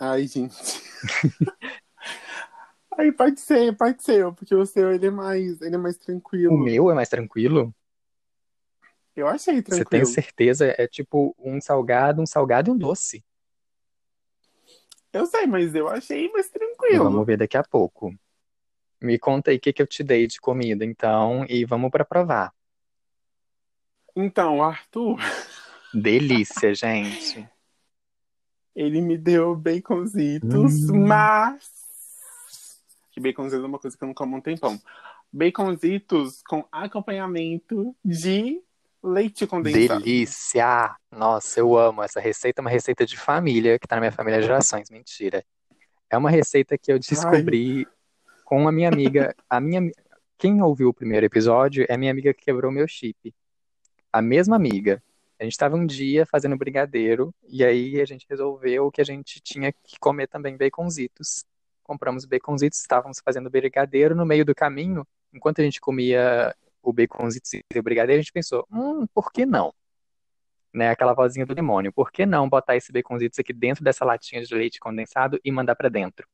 Ai, 0.00 0.26
gente. 0.26 0.54
Aí 2.96 3.10
pode 3.12 3.40
ser, 3.40 3.76
pode 3.76 4.02
ser, 4.02 4.32
porque 4.34 4.54
o 4.54 4.64
seu 4.64 4.92
ele 4.92 5.06
é 5.06 5.10
mais, 5.10 5.60
ele 5.60 5.74
é 5.74 5.78
mais 5.78 5.96
tranquilo. 5.96 6.54
O 6.54 6.58
meu 6.58 6.90
é 6.90 6.94
mais 6.94 7.08
tranquilo? 7.08 7.74
Eu 9.16 9.28
achei 9.28 9.56
Você 9.56 9.62
tem 9.62 9.78
tranquilo. 9.84 10.06
certeza? 10.06 10.74
É 10.76 10.86
tipo 10.88 11.34
um 11.38 11.60
salgado, 11.60 12.20
um 12.20 12.26
salgado 12.26 12.70
e 12.70 12.72
um 12.72 12.76
doce. 12.78 13.24
Eu 15.12 15.26
sei, 15.26 15.46
mas 15.46 15.74
eu 15.74 15.88
achei 15.88 16.28
mais 16.32 16.48
tranquilo. 16.50 17.04
Vamos 17.04 17.24
ver 17.26 17.36
daqui 17.36 17.56
a 17.56 17.62
pouco. 17.62 18.12
Me 19.00 19.18
conta 19.18 19.50
aí 19.52 19.56
o 19.58 19.60
que 19.60 19.72
que 19.72 19.80
eu 19.82 19.86
te 19.86 20.02
dei 20.02 20.26
de 20.26 20.40
comida, 20.40 20.84
então, 20.84 21.44
e 21.48 21.64
vamos 21.64 21.90
para 21.90 22.04
provar. 22.04 22.52
Então, 24.16 24.62
Arthur, 24.62 25.18
Delícia, 25.92 26.74
gente. 26.74 27.48
ele 28.74 29.00
me 29.00 29.16
deu 29.16 29.54
baconzitos, 29.54 30.88
Hum. 30.90 31.06
mas. 31.06 31.70
Que 33.12 33.20
baconzitos 33.20 33.62
é 33.64 33.66
uma 33.68 33.78
coisa 33.78 33.96
que 33.96 34.02
eu 34.02 34.08
não 34.08 34.14
como 34.14 34.34
há 34.34 34.38
um 34.38 34.42
tempão. 34.42 34.80
Baconzitos 35.32 36.42
com 36.42 36.66
acompanhamento 36.72 37.94
de 38.04 38.60
leite 39.04 39.46
condensado. 39.46 40.02
Delícia! 40.02 40.96
Nossa, 41.10 41.60
eu 41.60 41.76
amo 41.76 42.02
essa 42.02 42.20
receita, 42.20 42.60
é 42.60 42.62
uma 42.62 42.70
receita 42.70 43.04
de 43.04 43.16
família 43.16 43.78
que 43.78 43.86
tá 43.86 43.96
na 43.96 44.00
minha 44.00 44.12
família 44.12 44.38
há 44.38 44.42
gerações, 44.42 44.90
mentira. 44.90 45.44
É 46.10 46.16
uma 46.16 46.30
receita 46.30 46.78
que 46.78 46.90
eu 46.90 46.98
descobri 46.98 47.86
com 48.44 48.66
a 48.66 48.72
minha 48.72 48.88
amiga, 48.88 49.34
a 49.48 49.60
minha 49.60 49.90
quem 50.38 50.60
ouviu 50.60 50.88
o 50.88 50.94
primeiro 50.94 51.24
episódio 51.24 51.86
é 51.88 51.94
a 51.94 51.98
minha 51.98 52.10
amiga 52.10 52.34
que 52.34 52.44
quebrou 52.44 52.70
meu 52.70 52.88
chip. 52.88 53.34
A 54.12 54.20
mesma 54.20 54.56
amiga. 54.56 55.02
A 55.38 55.44
gente 55.44 55.52
estava 55.52 55.76
um 55.76 55.86
dia 55.86 56.24
fazendo 56.26 56.56
brigadeiro 56.56 57.34
e 57.48 57.64
aí 57.64 58.00
a 58.00 58.04
gente 58.04 58.26
resolveu 58.28 58.90
que 58.90 59.00
a 59.00 59.04
gente 59.04 59.40
tinha 59.40 59.72
que 59.72 59.98
comer 59.98 60.26
também 60.28 60.56
baconzitos. 60.56 61.44
Compramos 61.82 62.24
baconzitos, 62.24 62.78
estávamos 62.80 63.20
fazendo 63.24 63.50
brigadeiro 63.50 64.14
no 64.14 64.24
meio 64.24 64.44
do 64.44 64.54
caminho, 64.54 65.06
enquanto 65.32 65.60
a 65.60 65.64
gente 65.64 65.80
comia 65.80 66.54
o 66.84 66.92
baconzitos 66.92 67.52
e 67.54 67.62
o 67.78 67.82
brigadeiro, 67.82 68.20
a 68.20 68.22
gente 68.22 68.32
pensou, 68.32 68.66
hum, 68.70 69.06
por 69.12 69.32
que 69.32 69.46
não? 69.46 69.72
Né, 70.72 70.90
aquela 70.90 71.14
vozinha 71.14 71.46
do 71.46 71.54
demônio, 71.54 71.92
por 71.92 72.10
que 72.10 72.26
não 72.26 72.48
botar 72.48 72.76
esse 72.76 72.92
baconzitos 72.92 73.38
aqui 73.38 73.52
dentro 73.52 73.84
dessa 73.84 74.04
latinha 74.04 74.42
de 74.42 74.54
leite 74.54 74.80
condensado 74.80 75.40
e 75.44 75.52
mandar 75.52 75.76
para 75.76 75.88
dentro? 75.88 76.26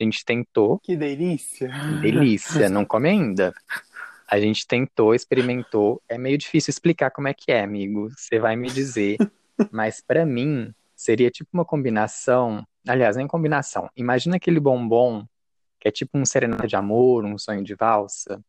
A 0.00 0.04
gente 0.04 0.24
tentou, 0.24 0.78
Que 0.80 0.96
delícia! 0.96 1.70
delícia, 2.00 2.68
não 2.68 2.84
come 2.84 3.08
ainda. 3.08 3.54
A 4.28 4.40
gente 4.40 4.66
tentou, 4.66 5.14
experimentou, 5.14 6.02
é 6.08 6.18
meio 6.18 6.36
difícil 6.36 6.70
explicar 6.70 7.10
como 7.10 7.28
é 7.28 7.34
que 7.34 7.52
é, 7.52 7.62
amigo. 7.62 8.10
Você 8.10 8.38
vai 8.38 8.56
me 8.56 8.68
dizer, 8.68 9.18
mas 9.70 10.00
para 10.00 10.26
mim 10.26 10.74
seria 10.94 11.30
tipo 11.30 11.50
uma 11.52 11.64
combinação, 11.64 12.66
aliás, 12.86 13.16
nem 13.16 13.26
combinação. 13.26 13.88
Imagina 13.94 14.36
aquele 14.36 14.58
bombom 14.58 15.24
que 15.78 15.88
é 15.88 15.90
tipo 15.90 16.18
um 16.18 16.24
serenata 16.24 16.66
de 16.66 16.74
amor, 16.74 17.24
um 17.24 17.38
sonho 17.38 17.62
de 17.62 17.74
valsa, 17.74 18.42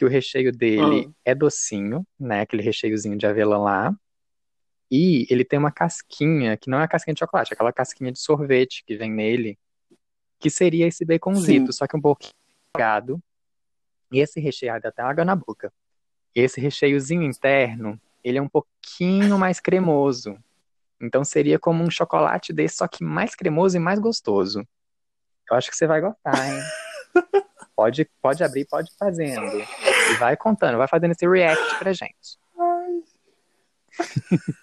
que 0.00 0.04
o 0.06 0.08
recheio 0.08 0.50
dele 0.50 1.08
Ah. 1.10 1.12
é 1.26 1.34
docinho, 1.34 2.06
né? 2.18 2.40
Aquele 2.40 2.62
recheiozinho 2.62 3.18
de 3.18 3.26
avelã 3.26 3.58
lá. 3.58 3.94
E 4.90 5.26
ele 5.28 5.44
tem 5.44 5.58
uma 5.58 5.70
casquinha, 5.70 6.56
que 6.56 6.70
não 6.70 6.80
é 6.80 6.84
a 6.84 6.88
casquinha 6.88 7.12
de 7.12 7.18
chocolate, 7.18 7.52
é 7.52 7.54
aquela 7.54 7.70
casquinha 7.70 8.10
de 8.10 8.18
sorvete 8.18 8.82
que 8.86 8.96
vem 8.96 9.10
nele, 9.12 9.58
que 10.38 10.48
seria 10.48 10.86
esse 10.86 11.04
baconzito, 11.04 11.70
Sim. 11.70 11.76
só 11.76 11.86
que 11.86 11.94
um 11.98 12.00
pouquinho 12.00 12.32
salgado. 12.74 13.22
E 14.10 14.20
esse 14.20 14.40
recheio 14.40 14.80
dá 14.80 14.88
até 14.88 15.02
água 15.02 15.22
na 15.22 15.36
boca. 15.36 15.70
Esse 16.34 16.58
recheiozinho 16.62 17.22
interno, 17.22 18.00
ele 18.24 18.38
é 18.38 18.42
um 18.42 18.48
pouquinho 18.48 19.38
mais 19.38 19.60
cremoso. 19.60 20.34
Então 20.98 21.22
seria 21.26 21.58
como 21.58 21.84
um 21.84 21.90
chocolate 21.90 22.54
desse, 22.54 22.76
só 22.76 22.88
que 22.88 23.04
mais 23.04 23.34
cremoso 23.34 23.76
e 23.76 23.80
mais 23.80 23.98
gostoso. 23.98 24.66
Eu 25.50 25.56
acho 25.58 25.68
que 25.70 25.76
você 25.76 25.86
vai 25.86 26.00
gostar, 26.00 26.32
hein? 26.48 26.58
Pode, 27.76 28.06
pode 28.20 28.44
abrir, 28.44 28.66
pode 28.66 28.90
ir 28.90 28.94
fazendo. 28.98 29.40
E 30.10 30.14
vai 30.14 30.36
contando, 30.36 30.78
vai 30.78 30.88
fazendo 30.88 31.12
esse 31.12 31.28
react 31.28 31.78
pra 31.78 31.92
gente. 31.92 32.38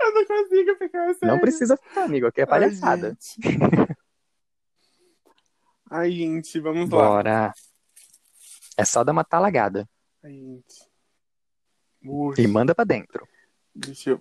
Eu 0.00 0.14
não 0.14 0.24
consigo 0.24 0.76
ficar 0.76 1.14
sério. 1.14 1.34
Não 1.34 1.38
precisa 1.40 1.76
ficar, 1.76 2.04
amigo, 2.04 2.26
aqui 2.26 2.40
é 2.40 2.46
palhaçada. 2.46 3.16
Ai, 3.40 3.50
gente. 3.50 3.96
Ai, 5.90 6.10
gente, 6.12 6.60
vamos 6.60 6.88
lá. 6.90 7.08
Bora. 7.08 7.52
É 8.76 8.84
só 8.84 9.02
dar 9.02 9.12
uma 9.12 9.24
talagada. 9.24 9.88
Ai, 10.22 10.32
gente. 10.32 10.88
Ui, 12.04 12.34
E 12.38 12.46
manda 12.46 12.74
pra 12.74 12.84
dentro. 12.84 13.26
deixa 13.74 14.10
eu... 14.10 14.20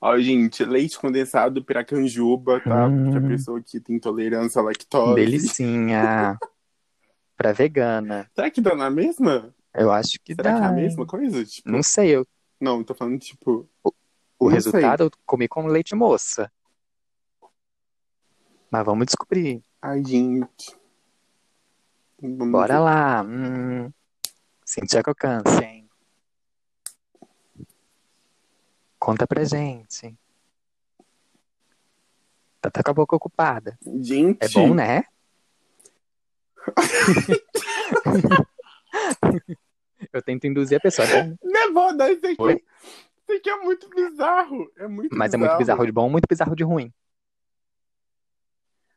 Ó, 0.00 0.18
gente, 0.18 0.62
leite 0.64 0.98
condensado 0.98 1.64
piracanjuba, 1.64 2.60
tá? 2.60 2.86
Hum. 2.86 3.04
Porque 3.10 3.24
a 3.24 3.28
pessoa 3.28 3.62
que 3.62 3.80
tem 3.80 3.96
intolerância 3.96 4.60
à 4.60 4.64
lactose. 4.64 5.14
Delicinha. 5.14 6.38
Pra 7.36 7.52
vegana. 7.52 8.30
Será 8.34 8.50
que 8.50 8.60
dá 8.60 8.74
na 8.74 8.90
mesma? 8.90 9.54
Eu 9.72 9.90
acho 9.90 10.18
que 10.22 10.34
Será 10.34 10.52
dá. 10.52 10.58
que 10.58 10.64
é 10.64 10.68
a 10.68 10.72
mesma 10.72 11.06
coisa? 11.06 11.44
Tipo, 11.44 11.68
Não 11.68 11.82
sei, 11.82 12.10
eu, 12.16 12.26
não, 12.60 12.84
tô 12.84 12.94
falando, 12.94 13.18
tipo... 13.18 13.68
o 13.82 13.92
Não 14.46 14.48
resultado 14.48 15.04
eu 15.04 15.10
comi 15.26 15.48
com 15.48 15.66
leite 15.66 15.94
moça. 15.94 16.50
Mas 18.70 18.84
vamos 18.84 19.06
descobrir. 19.06 19.62
Ai, 19.82 20.02
gente. 20.04 20.76
Vamos 22.20 22.50
Bora 22.52 22.74
ver. 22.74 22.80
lá. 22.80 23.22
Hum, 23.22 23.92
senti 24.64 24.96
a 24.96 25.02
crocância, 25.02 25.64
hein? 25.64 25.88
Conta 28.98 29.26
pra 29.26 29.44
gente. 29.44 30.16
Tá, 32.60 32.70
tá 32.70 32.82
com 32.82 32.90
a 32.90 32.94
boca 32.94 33.14
ocupada. 33.16 33.78
Gente, 34.00 34.38
É 34.40 34.48
bom, 34.48 34.72
né? 34.74 35.04
Eu 40.12 40.22
tento 40.22 40.46
induzir 40.46 40.78
a 40.78 40.80
pessoa, 40.80 41.06
é 41.08 41.22
bom, 41.22 41.36
não 41.42 41.60
é 41.60 41.70
bom, 41.70 41.92
não, 41.92 42.08
isso 42.08 42.26
aqui, 42.26 42.36
Oi? 42.38 42.54
isso 42.54 43.38
aqui 43.38 43.50
é 43.50 43.56
muito 43.56 43.88
bizarro. 43.88 44.70
É 44.76 44.86
muito 44.86 45.16
mas 45.16 45.34
é 45.34 45.36
muito 45.36 45.56
bizarro 45.56 45.84
de 45.84 45.92
bom, 45.92 46.08
muito 46.08 46.26
bizarro 46.28 46.54
de 46.54 46.62
ruim. 46.62 46.92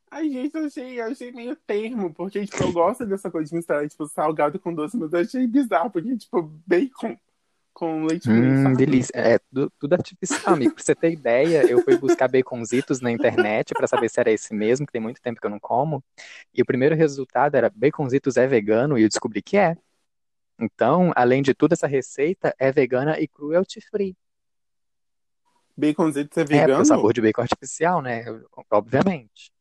Ai, 0.09 0.29
gente, 0.29 0.55
eu 0.55 0.65
achei, 0.65 0.99
eu 0.99 1.05
achei 1.05 1.31
meio 1.31 1.55
termo, 1.55 2.13
porque, 2.13 2.45
tipo, 2.45 2.63
eu 2.63 2.71
gosto 2.71 3.05
dessa 3.05 3.29
coisa 3.29 3.49
de 3.49 3.55
misturar, 3.55 3.87
tipo, 3.87 4.07
salgado 4.07 4.57
com 4.57 4.73
doce, 4.73 4.95
mas 4.95 5.11
eu 5.11 5.19
achei 5.19 5.45
bizarro, 5.45 5.91
porque, 5.91 6.15
tipo, 6.17 6.43
bacon 6.65 7.17
com 7.77 8.05
leite 8.05 8.27
Hum, 8.27 8.33
condensado. 8.33 8.75
delícia. 8.75 9.11
É 9.15 9.37
tudo, 9.37 9.71
tudo 9.79 9.93
artificial, 9.93 10.55
amigo. 10.55 10.73
Pra 10.73 10.83
você 10.83 10.95
ter 10.95 11.11
ideia, 11.11 11.63
eu 11.69 11.79
fui 11.83 11.95
buscar 11.95 12.27
baconzitos 12.27 12.99
na 12.99 13.11
internet 13.11 13.71
pra 13.75 13.85
saber 13.85 14.09
se 14.09 14.19
era 14.19 14.31
esse 14.31 14.51
mesmo, 14.51 14.83
que 14.87 14.91
tem 14.91 14.99
muito 14.99 15.21
tempo 15.21 15.39
que 15.39 15.45
eu 15.45 15.51
não 15.51 15.59
como. 15.59 16.03
E 16.51 16.59
o 16.59 16.65
primeiro 16.65 16.95
resultado 16.95 17.53
era 17.53 17.69
baconzitos 17.69 18.35
é 18.35 18.47
vegano, 18.47 18.97
e 18.97 19.03
eu 19.03 19.07
descobri 19.07 19.43
que 19.43 19.57
é. 19.57 19.77
Então, 20.59 21.11
além 21.15 21.43
de 21.43 21.53
tudo, 21.53 21.73
essa 21.73 21.85
receita 21.85 22.51
é 22.57 22.71
vegana 22.71 23.19
e 23.19 23.27
cruelty 23.27 23.79
free. 23.91 24.17
Baconzitos 25.77 26.35
é 26.35 26.41
É, 26.41 26.45
vegano? 26.45 26.81
o 26.81 26.85
sabor 26.85 27.13
de 27.13 27.21
bacon 27.21 27.41
é 27.41 27.43
artificial, 27.43 28.01
né? 28.01 28.25
Obviamente. 28.71 29.51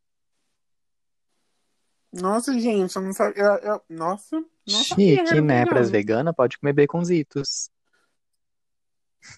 Nossa, 2.10 2.58
gente, 2.58 2.96
eu 2.96 3.02
não 3.02 3.12
sabia. 3.12 3.42
eu- 3.42 3.56
eu- 3.74 3.82
Nossa, 3.90 4.36
não 4.66 4.82
Chique, 4.82 5.42
né? 5.42 5.66
Pras 5.66 5.90
vegano. 5.90 5.92
veganas, 5.92 6.34
pode 6.34 6.56
comer 6.56 6.72
baconzitos. 6.72 7.68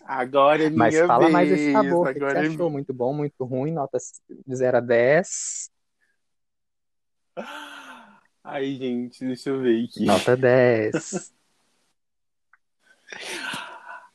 Agora 0.04 0.64
é 0.64 0.70
Mas 0.70 0.94
minha 0.94 1.06
fala 1.06 1.28
mais 1.28 1.48
desse 1.48 1.64
vez. 1.64 1.72
sabor. 1.72 2.06
O 2.06 2.12
que 2.12 2.18
que 2.18 2.24
Agora 2.24 2.40
você 2.40 2.46
é 2.46 2.52
achou? 2.52 2.70
Muito 2.70 2.94
bom, 2.94 3.12
muito 3.12 3.44
ruim? 3.44 3.72
Nota 3.72 3.98
de 4.46 4.56
0 4.56 4.76
a 4.78 4.80
10. 4.80 5.70
Ai, 8.42 8.74
gente, 8.76 9.24
deixa 9.24 9.50
eu 9.50 9.60
ver 9.60 9.84
aqui. 9.84 10.04
Nota 10.06 10.36
10. 10.36 11.32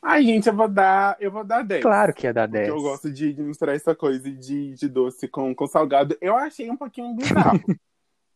Ai, 0.02 0.24
gente, 0.24 0.48
eu 0.50 0.56
vou 0.56 0.68
dar, 0.68 1.16
eu 1.20 1.32
vou 1.32 1.44
dar 1.46 1.64
10. 1.64 1.82
Claro 1.82 2.14
que 2.14 2.28
ia 2.28 2.34
dar 2.34 2.48
Porque 2.48 2.58
10. 2.60 2.70
eu 2.70 2.82
gosto 2.82 3.12
de, 3.12 3.34
de 3.34 3.42
misturar 3.42 3.76
essa 3.76 3.96
coisa 3.96 4.30
de, 4.30 4.74
de 4.74 4.90
doce 4.90 5.28
com, 5.28 5.56
com 5.56 5.66
salgado. 5.66 6.18
Eu 6.20 6.36
achei 6.36 6.70
um 6.70 6.76
pouquinho 6.76 7.16
bizarro. 7.16 7.62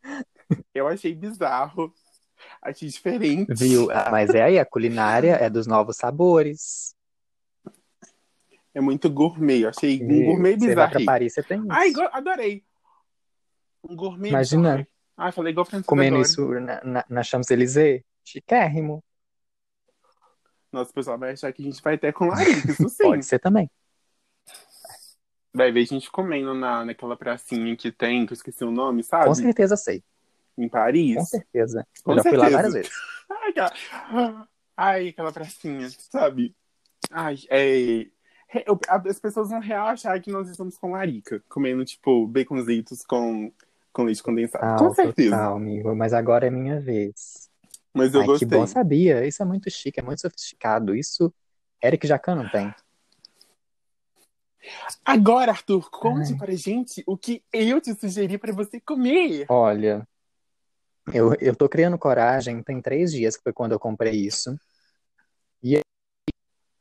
eu 0.73 0.87
achei 0.87 1.13
bizarro. 1.13 1.93
Achei 2.61 2.87
diferente. 2.87 3.53
Viu? 3.53 3.91
Ah, 3.91 4.09
Mas 4.11 4.29
é 4.29 4.43
aí, 4.43 4.59
a 4.59 4.65
culinária 4.65 5.33
é 5.35 5.49
dos 5.49 5.67
novos 5.67 5.97
sabores. 5.97 6.95
É 8.77 8.79
muito 8.79 9.09
gourmet. 9.09 9.61
Eu 9.61 9.69
achei 9.69 9.99
um 10.03 10.25
gourmet 10.25 10.51
Você 10.55 10.75
vai 10.75 10.85
bizarro. 10.85 10.91
pra 10.91 11.03
Paris, 11.03 11.33
você 11.33 11.41
tem 11.41 11.57
isso. 11.61 11.67
Ai, 11.71 11.91
adorei. 12.11 12.63
Um 13.83 13.95
gourmet 13.95 14.29
Imagina. 14.29 14.69
bizarro. 14.69 14.87
Ai, 15.17 15.31
falei 15.31 15.51
igual 15.51 15.65
Francisco 15.65 15.89
Comendo 15.89 16.21
isso 16.21 16.47
na, 16.59 16.83
na, 16.83 17.05
na 17.09 17.23
Champs-Élysées. 17.23 18.03
Chiquérrimo. 18.23 19.03
Nossa, 20.71 20.91
o 20.91 20.93
pessoal 20.93 21.17
vai 21.17 21.31
achar 21.31 21.51
que 21.51 21.63
a 21.63 21.65
gente 21.65 21.81
vai 21.81 21.95
até 21.95 22.11
com 22.11 22.25
larica, 22.27 22.69
isso 22.69 22.87
sim. 22.89 23.03
Pode 23.05 23.25
ser 23.25 23.39
também. 23.39 23.67
Vai 25.51 25.71
ver 25.71 25.79
a 25.79 25.85
gente 25.85 26.11
comendo 26.11 26.53
na, 26.53 26.85
naquela 26.85 27.17
pracinha 27.17 27.75
que 27.75 27.91
tem, 27.91 28.27
que 28.27 28.33
eu 28.33 28.35
esqueci 28.35 28.63
o 28.63 28.69
nome, 28.69 29.01
sabe? 29.01 29.25
Com 29.25 29.33
certeza 29.33 29.75
sei. 29.75 30.03
Em 30.55 30.69
Paris. 30.69 31.15
Com 31.15 31.25
certeza. 31.25 31.87
Com 32.03 32.11
Eu 32.11 32.17
já 32.17 32.23
fui 32.29 32.37
lá 32.37 32.45
certeza. 32.47 32.55
várias 32.57 32.73
vezes. 32.75 32.91
Ai, 33.27 33.49
aquela... 33.49 34.47
Ai, 34.77 35.07
aquela 35.07 35.31
pracinha, 35.31 35.89
sabe? 35.89 36.55
Ai, 37.09 37.37
é... 37.49 38.05
eu- 38.65 38.79
As 38.87 39.19
pessoas 39.19 39.49
vão 39.49 39.59
real 39.59 39.87
achar 39.87 40.19
que 40.21 40.31
nós 40.31 40.49
estamos 40.49 40.77
com 40.77 40.91
larica, 40.91 41.43
comendo, 41.49 41.83
tipo, 41.85 42.25
baconzitos 42.27 43.03
com, 43.05 43.51
com 43.93 44.03
leite 44.03 44.23
condensado. 44.23 44.65
Ah, 44.65 44.77
com 44.77 44.93
certeza. 44.93 45.31
total, 45.31 45.55
amigo. 45.57 45.95
Mas 45.95 46.13
agora 46.13 46.47
é 46.47 46.49
minha 46.49 46.79
vez. 46.79 47.49
Mas 47.93 48.13
eu 48.13 48.21
Ai, 48.21 48.25
que 48.27 48.31
gostei. 48.33 48.47
bom, 48.47 48.67
sabia. 48.67 49.25
Isso 49.25 49.41
é 49.41 49.45
muito 49.45 49.69
chique, 49.69 49.99
é 49.99 50.03
muito 50.03 50.21
sofisticado. 50.21 50.95
Isso 50.95 51.33
Eric 51.83 52.05
Jacan 52.07 52.35
não 52.35 52.49
tem. 52.49 52.73
Agora, 55.05 55.51
Arthur, 55.51 55.89
conte 55.89 56.33
Ai. 56.33 56.37
pra 56.37 56.51
gente 56.53 57.03
o 57.07 57.17
que 57.17 57.41
eu 57.53 57.79
te 57.79 57.93
sugeri 57.95 58.37
pra 58.37 58.51
você 58.53 58.79
comer. 58.81 59.45
Olha, 59.49 60.07
eu, 61.13 61.33
eu 61.39 61.55
tô 61.55 61.69
criando 61.69 61.97
coragem, 61.97 62.61
tem 62.61 62.81
três 62.81 63.11
dias 63.11 63.37
que 63.37 63.43
foi 63.43 63.53
quando 63.53 63.71
eu 63.71 63.79
comprei 63.79 64.13
isso. 64.13 64.59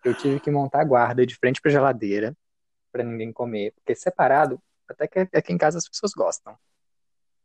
Eu 0.06 0.14
tive 0.14 0.38
que 0.38 0.52
montar 0.52 0.82
a 0.82 0.84
guarda 0.84 1.26
de 1.26 1.34
frente 1.34 1.60
pra 1.60 1.68
geladeira 1.68 2.32
pra 2.92 3.02
ninguém 3.02 3.32
comer, 3.32 3.72
porque 3.72 3.92
separado, 3.92 4.62
até 4.88 5.08
que 5.08 5.18
aqui 5.36 5.52
em 5.52 5.58
casa 5.58 5.78
as 5.78 5.88
pessoas 5.88 6.12
gostam. 6.12 6.56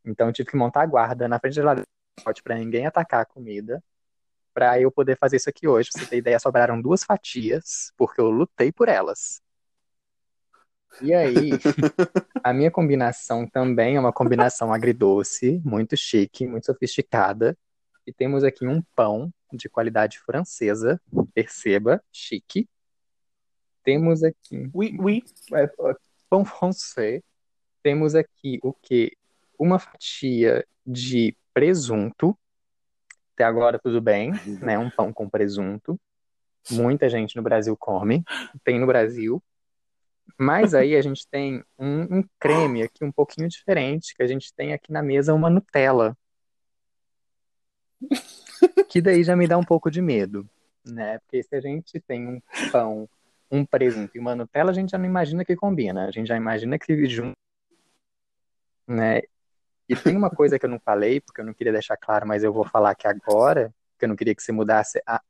Então 0.06 0.28
eu 0.28 0.34
tive 0.34 0.52
que 0.52 0.56
montar 0.56 0.84
a 0.84 0.86
guarda 0.86 1.28
na 1.28 1.40
frente 1.40 1.56
da 1.56 1.62
geladeira 1.62 1.88
pra 2.44 2.56
ninguém 2.56 2.86
atacar 2.86 3.22
a 3.22 3.26
comida, 3.26 3.84
pra 4.54 4.80
eu 4.80 4.92
poder 4.92 5.18
fazer 5.18 5.38
isso 5.38 5.50
aqui 5.50 5.68
hoje. 5.68 5.90
Pra 5.92 6.02
você 6.04 6.08
ter 6.08 6.18
ideia, 6.18 6.38
sobraram 6.38 6.80
duas 6.80 7.04
fatias, 7.04 7.92
porque 7.98 8.22
eu 8.22 8.30
lutei 8.30 8.72
por 8.72 8.88
elas. 8.88 9.42
E 11.02 11.16
aí, 11.16 11.50
a 12.44 12.54
minha 12.54 12.70
combinação 12.70 13.48
também 13.48 13.96
é 13.96 14.00
uma 14.00 14.14
combinação 14.14 14.72
agridoce, 14.72 15.60
muito 15.66 15.98
chique, 15.98 16.46
muito 16.46 16.68
sofisticada. 16.68 17.58
E 18.06 18.14
temos 18.14 18.44
aqui 18.44 18.66
um 18.66 18.82
pão 18.96 19.32
de 19.54 19.70
qualidade 19.70 20.20
francesa, 20.20 21.00
perceba, 21.34 22.04
chique. 22.12 22.68
Temos 23.84 24.24
aqui 24.24 24.70
Oui, 24.74 24.96
oui. 25.00 25.24
é, 25.54 25.64
é, 25.64 25.96
pão 26.30 26.46
francês. 26.46 27.22
Temos 27.84 28.16
aqui 28.16 28.60
o 28.64 28.74
quê? 28.74 29.16
Uma 29.58 29.80
fatia 29.80 30.66
de 30.86 31.36
presunto. 31.54 32.38
Até 33.34 33.44
agora 33.44 33.80
tudo 33.80 34.00
bem, 34.02 34.32
né? 34.62 34.78
Um 34.78 34.90
pão 34.90 35.12
com 35.12 35.30
presunto. 35.30 36.00
Muita 36.70 37.10
gente 37.10 37.36
no 37.36 37.42
Brasil 37.42 37.76
come. 37.76 38.24
Tem 38.64 38.80
no 38.80 38.86
Brasil. 38.88 39.44
Mas 40.38 40.74
aí 40.74 40.96
a 40.96 41.02
gente 41.02 41.28
tem 41.30 41.64
um, 41.78 42.20
um 42.20 42.24
creme 42.40 42.84
aqui 42.84 43.04
um 43.04 43.12
pouquinho 43.12 43.48
diferente, 43.48 44.16
que 44.16 44.24
a 44.24 44.28
gente 44.28 44.54
tem 44.54 44.74
aqui 44.74 44.92
na 44.92 45.02
mesa 45.02 45.34
uma 45.34 45.50
Nutella. 45.50 46.18
Que 48.90 49.02
daí 49.02 49.24
já 49.24 49.36
me 49.36 49.48
dá 49.48 49.58
um 49.58 49.64
pouco 49.64 49.90
de 49.90 50.02
medo, 50.02 50.48
né? 50.86 51.20
Porque 51.20 51.42
se 51.44 51.56
a 51.56 51.62
gente 51.62 52.00
tem 52.00 52.28
um 52.28 52.42
pão, 52.72 53.08
um 53.50 53.66
presunto 53.66 54.16
e 54.16 54.20
uma 54.20 54.36
Nutella, 54.36 54.72
a 54.72 54.74
gente 54.74 54.92
já 54.92 54.98
não 54.98 55.06
imagina 55.06 55.46
que 55.46 55.56
combina. 55.56 56.06
A 56.08 56.12
gente 56.12 56.28
já 56.28 56.36
imagina 56.38 56.78
que 56.78 57.06
junto, 57.08 57.36
né? 58.88 59.22
E 59.88 59.96
tem 59.96 60.16
uma 60.16 60.30
coisa 60.30 60.58
que 60.58 60.66
eu 60.66 60.70
não 60.70 60.80
falei, 60.80 61.20
porque 61.20 61.42
eu 61.42 61.46
não 61.46 61.54
queria 61.54 61.74
deixar 61.74 61.98
claro, 61.98 62.28
mas 62.28 62.44
eu 62.44 62.54
vou 62.54 62.66
falar 62.66 62.92
aqui 62.92 63.08
agora, 63.08 63.74
porque 63.94 64.06
eu 64.06 64.10
não 64.10 64.16
queria 64.16 64.34
que 64.36 64.42
você 64.44 64.52
mudasse 64.52 65.02
a- 65.06 65.22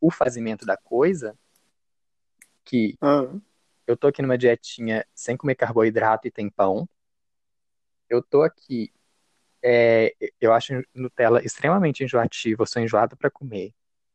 o 0.00 0.10
fazimento 0.10 0.66
da 0.66 0.76
coisa, 0.76 1.36
que 2.64 2.96
Ah, 3.00 3.32
eu 3.86 3.96
tô 3.96 4.08
aqui 4.08 4.20
numa 4.20 4.36
dietinha 4.36 5.06
sem 5.14 5.36
comer 5.36 5.54
carboidrato 5.54 6.26
e 6.26 6.30
tem 6.30 6.50
pão. 6.50 6.88
Eu 8.08 8.22
tô 8.22 8.42
aqui. 8.42 8.92
É, 9.62 10.14
eu 10.40 10.52
acho 10.52 10.82
Nutella 10.94 11.44
extremamente 11.44 12.04
enjoativa. 12.04 12.62
Eu 12.62 12.66
sou 12.66 12.82
enjoado 12.82 13.16
pra 13.16 13.30
comer. 13.30 13.72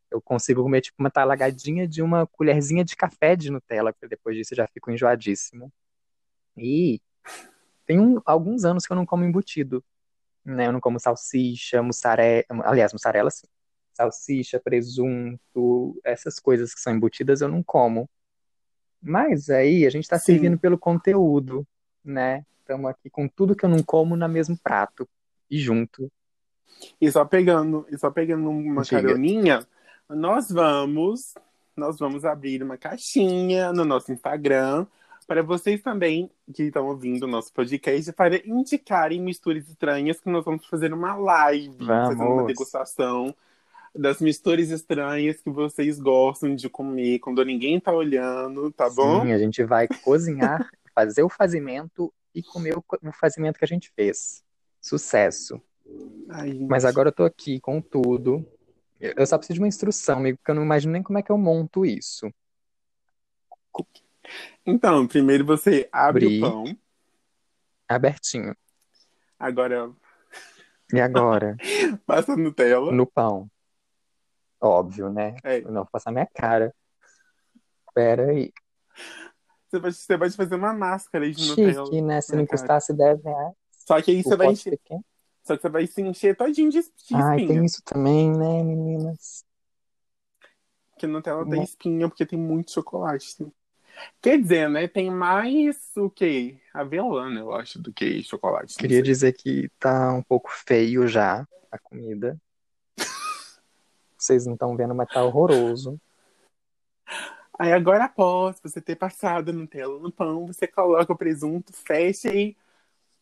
Eu 0.10 0.22
consigo 0.22 0.62
comer 0.64 0.82
tipo 0.82 0.98
uma 1.00 1.10
talagadinha 1.10 1.88
de 1.88 2.02
uma 2.02 2.28
colherzinha 2.28 2.84
de 2.84 2.96
café 2.96 3.36
de 3.36 3.50
Nutella, 3.50 3.94
porque 3.94 4.08
depois 4.08 4.36
disso 4.36 4.54
eu 4.54 4.58
já 4.58 4.68
fico 4.68 4.92
enjoadíssimo. 4.92 5.72
E 6.58 7.00
tem 7.86 8.00
um- 8.00 8.22
alguns 8.26 8.66
anos 8.66 8.86
que 8.86 8.92
eu 8.92 8.96
não 8.96 9.06
como 9.06 9.24
embutido. 9.24 9.84
Né? 10.44 10.68
Eu 10.68 10.72
não 10.74 10.80
como 10.82 11.00
salsicha, 11.00 11.82
mussarela. 11.82 12.44
Aliás, 12.66 12.92
mussarela 12.94 13.30
sim. 13.30 13.48
Salsicha, 13.94 14.60
presunto, 14.60 16.00
essas 16.04 16.40
coisas 16.40 16.74
que 16.74 16.80
são 16.82 16.94
embutidas 16.94 17.42
eu 17.42 17.48
não 17.48 17.62
como. 17.62 18.10
Mas 19.02 19.50
aí 19.50 19.86
a 19.86 19.90
gente 19.90 20.08
tá 20.08 20.18
Sim. 20.20 20.26
servindo 20.26 20.58
pelo 20.60 20.78
conteúdo, 20.78 21.68
né? 22.04 22.46
Estamos 22.60 22.90
aqui 22.90 23.10
com 23.10 23.28
tudo 23.28 23.56
que 23.56 23.66
eu 23.66 23.70
não 23.70 23.82
como 23.84 24.16
no 24.16 24.30
mesmo 24.30 24.58
prato 24.58 25.08
e 25.52 25.60
junto. 25.60 26.10
E 27.00 27.12
só 27.12 27.24
pegando, 27.26 27.86
e 27.92 27.98
só 27.98 28.10
pegando 28.10 28.50
uma 28.50 28.82
Diga. 28.82 29.02
caroninha, 29.02 29.68
nós 30.10 30.50
vamos, 30.50 31.34
nós 31.76 32.00
vamos 32.00 32.26
abrir 32.26 32.64
uma 32.64 32.78
caixinha 32.78 33.72
no 33.74 33.86
nosso 33.86 34.12
Instagram 34.12 34.88
para 35.28 35.44
vocês 35.44 35.82
também 35.82 36.30
que 36.54 36.64
estão 36.64 36.88
ouvindo 36.88 37.24
o 37.24 37.28
nosso 37.28 37.54
podcast 37.54 38.12
para 38.14 38.38
indicarem 38.48 39.22
misturas 39.22 39.68
estranhas 39.70 40.20
que 40.20 40.30
nós 40.30 40.44
vamos 40.44 40.66
fazer 40.66 40.92
uma 40.94 41.16
live, 41.16 41.76
Vamos. 41.80 42.08
fazer 42.18 42.24
uma 42.24 42.44
degustação 42.46 43.36
das 43.94 44.20
misturas 44.22 44.70
estranhas 44.70 45.42
que 45.42 45.50
vocês 45.50 46.00
gostam 46.00 46.56
de 46.56 46.68
comer 46.70 47.20
quando 47.20 47.44
ninguém 47.46 47.80
tá 47.80 47.92
olhando, 47.94 48.72
tá 48.72 48.90
bom? 48.90 49.22
Sim, 49.22 49.34
a 49.34 49.38
gente 49.38 49.64
vai 49.64 49.88
cozinhar, 50.04 50.68
fazer 50.96 51.24
o 51.24 51.30
fazimento 51.30 52.12
e 52.34 52.42
comer 52.42 52.78
o 52.78 52.82
co- 52.82 52.98
o 53.04 53.12
fazimento 53.12 53.60
que 53.60 53.66
a 53.66 53.68
gente 53.68 53.92
fez. 53.96 54.44
Sucesso. 54.82 55.62
Ai. 56.30 56.54
Mas 56.68 56.84
agora 56.84 57.10
eu 57.10 57.14
tô 57.14 57.24
aqui 57.24 57.60
com 57.60 57.80
tudo. 57.80 58.46
Eu 59.00 59.26
só 59.26 59.38
preciso 59.38 59.56
de 59.56 59.62
uma 59.62 59.68
instrução, 59.68 60.18
amigo, 60.18 60.38
porque 60.38 60.52
eu 60.52 60.56
não 60.56 60.64
imagino 60.64 60.94
nem 60.94 61.04
como 61.04 61.18
é 61.18 61.24
que 61.24 61.32
eu 61.32 61.38
monto 61.38 61.86
isso. 61.86 62.32
Então, 64.66 65.08
primeiro 65.08 65.46
você 65.46 65.90
abre 65.92 66.26
Abri. 66.26 66.38
o 66.38 66.42
pão, 66.42 66.78
Abertinho. 67.88 68.56
agora 69.40 69.92
E 70.94 71.00
agora? 71.00 71.58
passa 72.06 72.36
Nutella. 72.36 72.92
No 72.92 73.06
pão. 73.06 73.50
Óbvio, 74.60 75.10
né? 75.10 75.36
É. 75.44 75.62
Não 75.62 75.82
vou 75.82 75.88
passar 75.92 76.12
minha 76.12 76.28
cara. 76.28 76.74
Pera 77.94 78.28
aí. 78.28 78.54
Você 79.68 79.80
vai, 79.80 79.92
você 79.92 80.18
vai 80.18 80.30
fazer 80.30 80.56
uma 80.56 80.74
máscara 80.74 81.30
de 81.32 81.48
Nutella. 81.48 81.86
Chique, 81.86 82.02
né? 82.02 82.22
Se 82.22 82.36
não 82.36 82.46
cara. 82.46 82.58
custasse 82.58 82.94
10 82.94 83.24
reais. 83.24 83.61
Só 83.92 84.02
que 84.02 84.12
aí 84.12 84.22
O 84.22 84.24
você 84.24 84.38
vai 84.38 84.48
encher, 84.48 84.78
pequeno. 84.78 85.04
só 85.44 85.56
que 85.58 85.62
você 85.64 85.70
vai 85.70 85.86
se 85.86 86.02
encher 86.02 86.38
todinho 86.38 86.72
de, 86.72 86.80
de 86.82 87.14
Ai, 87.14 87.36
espinha. 87.36 87.48
tem 87.48 87.66
isso 87.66 87.82
também, 87.84 88.32
né, 88.32 88.64
meninas? 88.64 89.44
que 90.98 91.06
Nutella 91.06 91.44
tem 91.44 91.56
Não. 91.56 91.64
espinha 91.64 92.08
porque 92.08 92.26
tem 92.26 92.40
muito 92.40 92.72
chocolate. 92.72 93.36
Quer 94.22 94.40
dizer, 94.40 94.70
né? 94.70 94.88
Tem 94.88 95.12
mais 95.12 95.92
o 95.98 96.10
quê? 96.10 96.58
Avelã, 96.74 97.30
né, 97.30 97.42
eu 97.42 97.54
acho, 97.54 97.82
do 97.82 97.92
que 97.92 98.24
chocolate. 98.24 98.78
Queria 98.78 99.02
dizer 99.02 99.34
que 99.34 99.70
tá 99.78 100.14
um 100.14 100.24
pouco 100.24 100.50
feio 100.50 101.06
já 101.06 101.46
a 101.70 101.78
comida. 101.78 102.40
Vocês 104.18 104.46
não 104.46 104.54
estão 104.54 104.78
vendo, 104.78 104.96
mas 104.96 105.10
tá 105.10 105.22
horroroso. 105.22 106.00
Aí 107.60 107.74
agora, 107.74 108.06
após 108.06 108.58
você 108.64 108.80
ter 108.80 108.96
passado 108.96 109.50
a 109.50 109.54
Nutella 109.54 110.00
no 110.00 110.12
pão, 110.12 110.48
você 110.48 110.66
coloca 110.66 111.12
o 111.12 111.18
presunto, 111.18 111.74
fecha 111.74 112.34
e 112.34 112.56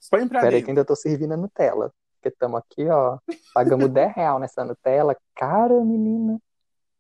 põe 0.09 0.27
pra 0.27 0.39
Pera 0.41 0.47
aí 0.47 0.51
dentro. 0.55 0.65
que 0.65 0.71
ainda 0.71 0.85
tô 0.85 0.95
servindo 0.95 1.33
a 1.33 1.37
Nutella. 1.37 1.91
Porque 2.15 2.29
estamos 2.29 2.59
aqui, 2.59 2.85
ó. 2.89 3.17
Pagamos 3.53 3.89
10 3.89 4.13
real 4.15 4.39
nessa 4.39 4.63
Nutella. 4.63 5.15
Cara, 5.35 5.73
menina. 5.83 6.39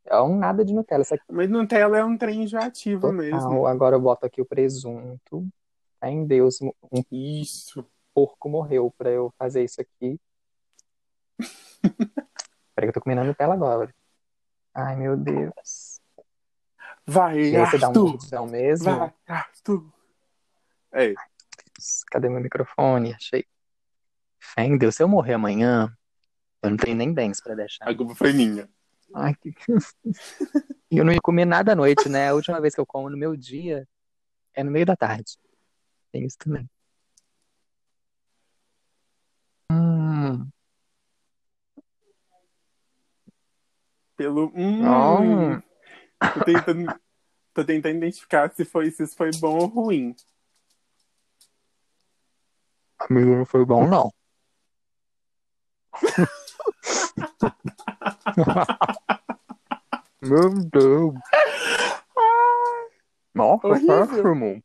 É 0.05 0.19
um 0.21 0.35
nada 0.37 0.63
de 0.65 0.73
Nutella. 0.73 1.03
Isso 1.03 1.13
aqui 1.13 1.23
Mas 1.29 1.49
Nutella 1.49 1.97
é 1.99 2.03
um 2.03 2.17
trem 2.17 2.43
enjoativo 2.43 3.01
total. 3.01 3.15
mesmo. 3.17 3.67
Agora 3.67 3.95
eu 3.95 3.99
boto 4.01 4.25
aqui 4.25 4.41
o 4.41 4.45
presunto. 4.45 5.45
Em 6.01 6.25
Deus, 6.25 6.61
um 6.61 6.71
Isso. 7.11 7.85
porco 8.13 8.47
morreu 8.49 8.93
pra 8.97 9.09
eu 9.09 9.31
fazer 9.37 9.63
isso 9.65 9.81
aqui. 9.81 10.17
Peraí 12.73 12.87
que 12.87 12.87
eu 12.87 12.93
tô 12.93 13.01
comendo 13.01 13.21
a 13.21 13.23
Nutella 13.25 13.53
agora. 13.53 13.93
Ai, 14.73 14.95
meu 14.95 15.17
Deus. 15.17 15.99
Vai, 17.05 17.39
E 17.39 17.57
aí 17.57 17.65
você 17.65 17.77
dá 17.77 17.87
um 17.87 17.91
Arthur. 17.91 18.47
mesmo? 18.47 18.85
Vai, 18.97 19.13
Arthur. 19.27 19.83
É, 21.79 22.11
Cadê 22.11 22.29
meu 22.29 22.41
microfone? 22.41 23.13
Achei. 23.13 23.45
Fé 24.39 24.63
em 24.63 24.77
Deus, 24.77 24.95
se 24.95 25.03
eu 25.03 25.07
morrer 25.07 25.33
amanhã, 25.33 25.95
eu 26.61 26.69
não 26.69 26.77
tenho 26.77 26.95
nem 26.95 27.13
dentes 27.13 27.41
pra 27.41 27.55
deixar. 27.55 27.87
a 27.87 27.95
culpa 27.95 28.15
foi 28.15 28.33
minha. 28.33 28.69
Ai, 29.13 29.33
que... 29.35 29.53
E 30.91 30.97
eu 30.97 31.05
não 31.05 31.13
ia 31.13 31.21
comer 31.21 31.45
nada 31.45 31.73
à 31.73 31.75
noite, 31.75 32.09
né? 32.09 32.29
A 32.29 32.33
última 32.33 32.59
vez 32.59 32.73
que 32.73 32.81
eu 32.81 32.85
como 32.85 33.11
no 33.11 33.17
meu 33.17 33.35
dia 33.35 33.87
é 34.55 34.63
no 34.63 34.71
meio 34.71 34.87
da 34.87 34.95
tarde. 34.95 35.37
Tem 36.11 36.25
isso 36.25 36.37
também. 36.39 36.67
Hum, 39.71 40.49
Pelo. 44.19 44.51
Hum, 44.55 44.83
Hum. 44.83 45.61
Tô 46.33 46.43
tentando. 46.43 46.99
Tô 47.53 47.63
tentando 47.63 47.97
identificar 47.97 48.51
se, 48.53 48.65
foi, 48.65 48.91
se 48.91 49.03
isso 49.03 49.15
foi 49.15 49.31
bom 49.39 49.57
ou 49.57 49.65
ruim. 49.67 50.15
Amigo, 52.99 53.35
não 53.35 53.45
foi 53.45 53.65
bom, 53.65 53.87
não. 53.87 54.11
Meu 60.21 60.49
Deus. 60.49 61.13
Nossa, 63.33 63.67
Horrível. 63.67 64.07
péssimo. 64.07 64.63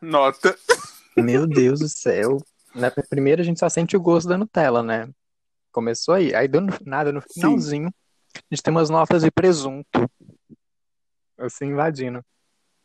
Nota. 0.00 0.56
Meu 1.16 1.46
Deus 1.46 1.80
do 1.80 1.88
céu. 1.88 2.38
Na 2.74 2.90
primeira 2.90 3.40
a 3.40 3.44
gente 3.44 3.58
só 3.58 3.68
sente 3.68 3.96
o 3.96 4.00
gosto 4.00 4.28
da 4.28 4.36
Nutella, 4.36 4.82
né? 4.82 5.08
Começou 5.72 6.14
aí. 6.14 6.34
Aí 6.34 6.46
do 6.46 6.60
nada, 6.84 7.12
no 7.12 7.22
Sim. 7.22 7.28
finalzinho, 7.34 7.94
a 8.34 8.54
gente 8.54 8.62
tem 8.62 8.70
umas 8.70 8.90
notas 8.90 9.22
de 9.22 9.30
presunto. 9.30 9.88
Assim, 11.38 11.66
invadindo. 11.66 12.22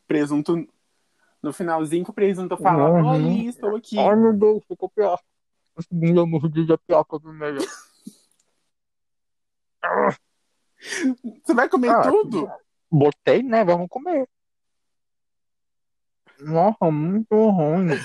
Presunto. 0.06 0.66
No 1.42 1.52
finalzinho 1.52 2.04
que 2.04 2.10
o 2.10 2.14
presunto 2.14 2.56
fala: 2.56 2.88
Uhum. 2.88 3.10
Oi, 3.10 3.46
estou 3.46 3.74
aqui. 3.74 3.98
Ai, 3.98 4.14
meu 4.14 4.32
Deus, 4.32 4.62
ficou 4.66 4.88
pior. 4.88 5.18
A 5.76 5.82
segunda 5.82 6.24
mordida 6.24 6.74
é 6.74 6.76
pior 6.76 7.02
que 7.04 7.16
a 7.16 7.20
primeira. 7.20 7.58
Você 11.44 11.54
vai 11.54 11.68
comer 11.68 11.90
Ah, 11.90 12.02
tudo? 12.02 12.48
Botei, 12.90 13.42
né? 13.42 13.64
Vamos 13.64 13.88
comer. 13.88 14.28
Nossa, 16.38 16.90
muito 16.90 17.34
ruim. 17.34 17.98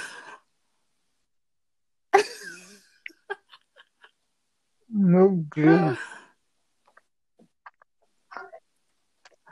Meu 4.89 5.43
Deus. 5.56 6.00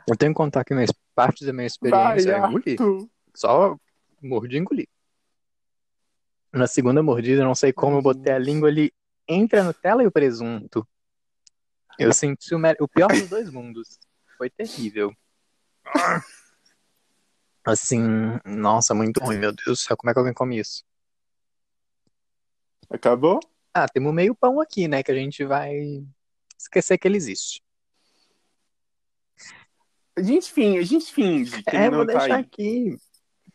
Eu 0.07 0.15
tenho 0.15 0.31
que 0.31 0.37
contar 0.37 0.63
que 0.63 0.73
minha, 0.73 0.85
parte 1.15 1.45
da 1.45 1.51
minha 1.51 1.63
Vai, 1.63 2.17
experiência 2.17 2.31
é 2.31 2.37
engolir. 2.37 2.77
Só 3.35 3.77
mordi 4.21 4.55
e 4.55 4.59
engoli. 4.59 4.89
Na 6.51 6.67
segunda 6.67 7.03
mordida, 7.03 7.41
eu 7.41 7.45
não 7.45 7.53
sei 7.53 7.73
como 7.73 7.97
eu 7.97 8.01
botei 8.01 8.33
a 8.33 8.39
língua 8.39 8.69
ali 8.69 8.93
entre 9.27 9.59
a 9.59 9.63
Nutella 9.63 10.03
e 10.03 10.07
o 10.07 10.11
presunto. 10.11 10.87
Eu 11.99 12.13
senti 12.13 12.55
o, 12.55 12.59
o 12.79 12.87
pior 12.87 13.07
dos 13.07 13.29
dois 13.29 13.49
mundos. 13.49 13.99
Foi 14.37 14.49
terrível. 14.49 15.13
Assim, 17.63 18.01
nossa, 18.45 18.93
muito 18.93 19.19
ruim, 19.19 19.37
meu 19.37 19.51
Deus 19.51 19.65
do 19.65 19.75
céu, 19.75 19.97
como 19.97 20.09
é 20.09 20.13
que 20.13 20.19
alguém 20.19 20.33
come 20.33 20.59
isso? 20.59 20.83
Acabou? 22.89 23.39
Ah, 23.73 23.87
temos 23.89 24.13
meio 24.13 24.35
pão 24.35 24.61
aqui, 24.61 24.87
né, 24.87 25.01
que 25.03 25.11
a 25.11 25.15
gente 25.15 25.43
vai 25.43 26.05
esquecer 26.57 26.97
que 26.97 27.07
ele 27.07 27.17
existe. 27.17 27.61
A 30.17 30.21
gente 30.21 30.51
finge, 30.51 30.79
a 30.79 30.83
gente 30.83 31.13
finge 31.13 31.61
que 31.63 31.75
É, 31.75 31.87
ele 31.87 31.89
vou 31.95 32.05
não 32.05 32.13
tá 32.13 32.19
deixar 32.19 32.35
aí. 32.35 32.41
aqui. 32.41 32.97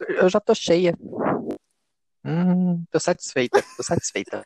Eu 0.08 0.28
já 0.28 0.40
tô 0.40 0.54
cheia. 0.54 0.94
Hum, 2.24 2.84
tô 2.90 3.00
satisfeita, 3.00 3.62
tô 3.76 3.82
satisfeita. 3.82 4.44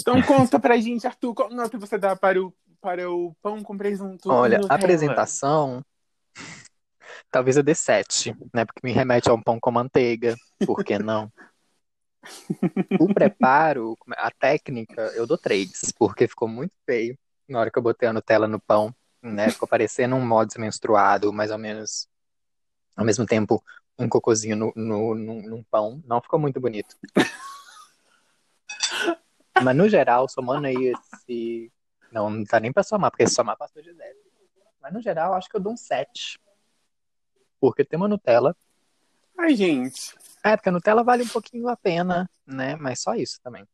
Então 0.00 0.20
conta 0.22 0.58
pra 0.58 0.76
gente, 0.78 1.06
Arthur, 1.06 1.34
qual 1.34 1.50
nota 1.50 1.78
você 1.78 1.98
dá 1.98 2.16
para 2.16 2.42
o, 2.42 2.52
para 2.80 3.10
o 3.10 3.34
pão 3.42 3.62
com 3.62 3.76
presunto? 3.76 4.30
Olha, 4.30 4.60
a 4.68 4.74
apresentação, 4.74 5.84
talvez 7.30 7.56
eu 7.56 7.62
dê 7.62 7.74
7, 7.74 8.34
né? 8.52 8.64
Porque 8.64 8.80
me 8.82 8.92
remete 8.92 9.28
a 9.28 9.34
um 9.34 9.42
pão 9.42 9.58
com 9.60 9.70
manteiga. 9.70 10.34
Por 10.66 10.82
que 10.82 10.98
não? 10.98 11.30
O 12.98 13.12
preparo, 13.12 13.96
a 14.16 14.30
técnica, 14.30 15.02
eu 15.14 15.26
dou 15.26 15.36
3, 15.36 15.92
porque 15.98 16.26
ficou 16.26 16.48
muito 16.48 16.74
feio 16.86 17.18
na 17.48 17.60
hora 17.60 17.70
que 17.70 17.78
eu 17.78 17.82
botei 17.82 18.08
a 18.08 18.12
Nutella 18.12 18.48
no 18.48 18.60
pão, 18.60 18.94
né? 19.22 19.50
Ficou 19.50 19.68
parecendo 19.68 20.16
um 20.16 20.26
mods 20.26 20.56
menstruado, 20.56 21.32
mais 21.32 21.50
ou 21.50 21.58
menos. 21.58 22.08
Ao 22.96 23.04
mesmo 23.04 23.26
tempo, 23.26 23.62
um 23.98 24.08
cocôzinho 24.08 24.56
no, 24.56 24.72
no, 24.76 25.14
num, 25.14 25.42
num 25.42 25.62
pão. 25.64 26.02
Não 26.06 26.20
ficou 26.20 26.38
muito 26.38 26.60
bonito. 26.60 26.96
Mas 29.62 29.76
no 29.76 29.88
geral, 29.88 30.28
somando 30.28 30.66
aí 30.66 30.92
esse. 30.92 31.72
Não, 32.10 32.30
não 32.30 32.44
tá 32.44 32.60
nem 32.60 32.72
pra 32.72 32.82
somar, 32.82 33.10
porque 33.10 33.26
se 33.26 33.34
somar 33.34 33.56
passou 33.56 33.82
de 33.82 33.92
10. 33.92 34.16
Mas 34.80 34.92
no 34.92 35.00
geral, 35.00 35.34
acho 35.34 35.48
que 35.48 35.56
eu 35.56 35.60
dou 35.60 35.72
um 35.72 35.76
7. 35.76 36.38
Porque 37.60 37.84
tem 37.84 37.96
uma 37.96 38.08
Nutella. 38.08 38.56
Ai, 39.38 39.54
gente. 39.54 40.14
É, 40.44 40.56
porque 40.56 40.68
a 40.68 40.72
Nutella 40.72 41.02
vale 41.02 41.22
um 41.22 41.28
pouquinho 41.28 41.68
a 41.68 41.76
pena, 41.76 42.28
né? 42.46 42.76
Mas 42.76 43.00
só 43.00 43.14
isso 43.14 43.40
também. 43.40 43.66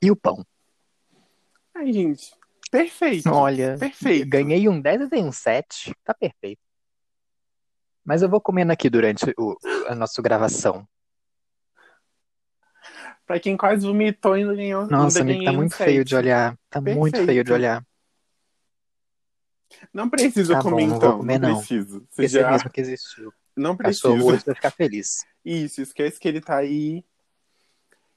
E 0.00 0.10
o 0.10 0.16
pão? 0.16 0.44
Ai, 1.74 1.92
gente. 1.92 2.34
Perfeito. 2.70 3.30
Olha, 3.30 3.76
Perfeito. 3.78 4.28
ganhei 4.28 4.68
um 4.68 4.80
10 4.80 5.02
e 5.02 5.08
dei 5.08 5.22
um 5.22 5.32
7. 5.32 5.94
Tá 6.04 6.14
perfeito. 6.14 6.60
Mas 8.04 8.22
eu 8.22 8.28
vou 8.28 8.40
comendo 8.40 8.72
aqui 8.72 8.90
durante 8.90 9.32
o, 9.38 9.56
a 9.88 9.94
nossa 9.94 10.20
gravação. 10.20 10.86
Pra 13.26 13.38
quem 13.38 13.56
quase 13.56 13.86
vomitou 13.86 14.36
e 14.36 14.44
não 14.44 14.54
ganhou. 14.54 14.86
Nossa, 14.88 15.20
ainda 15.20 15.32
amigo, 15.32 15.44
tá 15.44 15.50
um 15.52 15.54
muito 15.54 15.76
feio 15.76 16.04
de 16.04 16.16
olhar. 16.16 16.58
Tá 16.68 16.80
muito 16.80 17.12
Perfeito. 17.12 17.26
feio 17.26 17.44
de 17.44 17.52
olhar. 17.52 17.86
Não 19.92 20.10
precisa 20.10 20.54
Tá 20.54 20.62
bom, 20.62 20.70
comer, 20.70 20.86
não 20.86 20.96
então. 20.96 21.08
vou 21.10 21.18
comer, 21.20 21.38
não. 21.38 21.56
precisa. 21.56 22.02
Você 22.10 22.24
Esse 22.24 22.38
é 22.38 22.42
já 22.42 22.50
mesmo 22.50 22.70
que 22.70 22.80
existiu. 22.80 23.32
não 23.56 23.76
precisa. 23.76 24.08
hoje 24.08 24.42
vai 24.44 24.54
ficar 24.54 24.70
feliz. 24.70 25.24
Isso, 25.44 25.80
esquece 25.80 26.18
que 26.20 26.28
ele 26.28 26.40
tá 26.40 26.56
aí. 26.56 27.04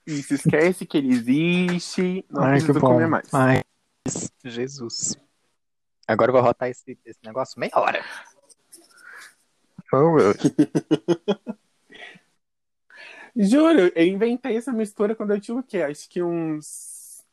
Isso, 0.06 0.34
esquece 0.34 0.86
que 0.86 0.98
ele 0.98 1.14
existe. 1.14 2.26
Não 2.30 2.44
Ai, 2.44 2.52
precisa 2.58 2.80
bom. 2.80 2.88
comer 2.88 3.08
mais. 3.08 3.34
Ai, 3.34 3.62
Jesus. 4.44 5.16
Agora 6.08 6.30
eu 6.30 6.34
vou 6.34 6.44
rotar 6.44 6.70
esse, 6.70 6.98
esse 7.06 7.20
negócio 7.24 7.60
meia 7.60 7.72
hora. 7.76 8.04
Meu. 9.92 10.34
Juro, 13.38 13.92
eu 13.96 14.06
inventei 14.08 14.56
essa 14.56 14.72
mistura 14.72 15.14
quando 15.16 15.32
eu 15.32 15.42
tinha 15.42 15.58
o 15.58 15.64
quê? 15.64 15.82
Acho 15.82 16.10
que 16.10 16.24
uns 16.24 17.24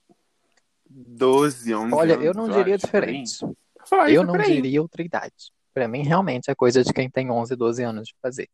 12, 0.84 1.72
11 1.74 1.94
Olha, 1.94 2.14
anos, 2.14 2.26
eu 2.26 2.34
não 2.34 2.48
diria 2.48 2.74
acho, 2.74 2.84
diferente. 2.86 3.38
Foi, 3.86 4.16
Eu 4.16 4.24
não 4.24 4.36
diria 4.38 4.82
outra 4.82 5.02
idade. 5.02 5.52
Pra 5.72 5.86
mim, 5.88 6.02
realmente, 6.02 6.50
é 6.50 6.54
coisa 6.54 6.82
de 6.82 6.92
quem 6.92 7.08
tem 7.08 7.30
11, 7.30 7.56
12 7.56 7.82
anos 7.82 8.08
de 8.08 8.14
fazer. 8.20 8.48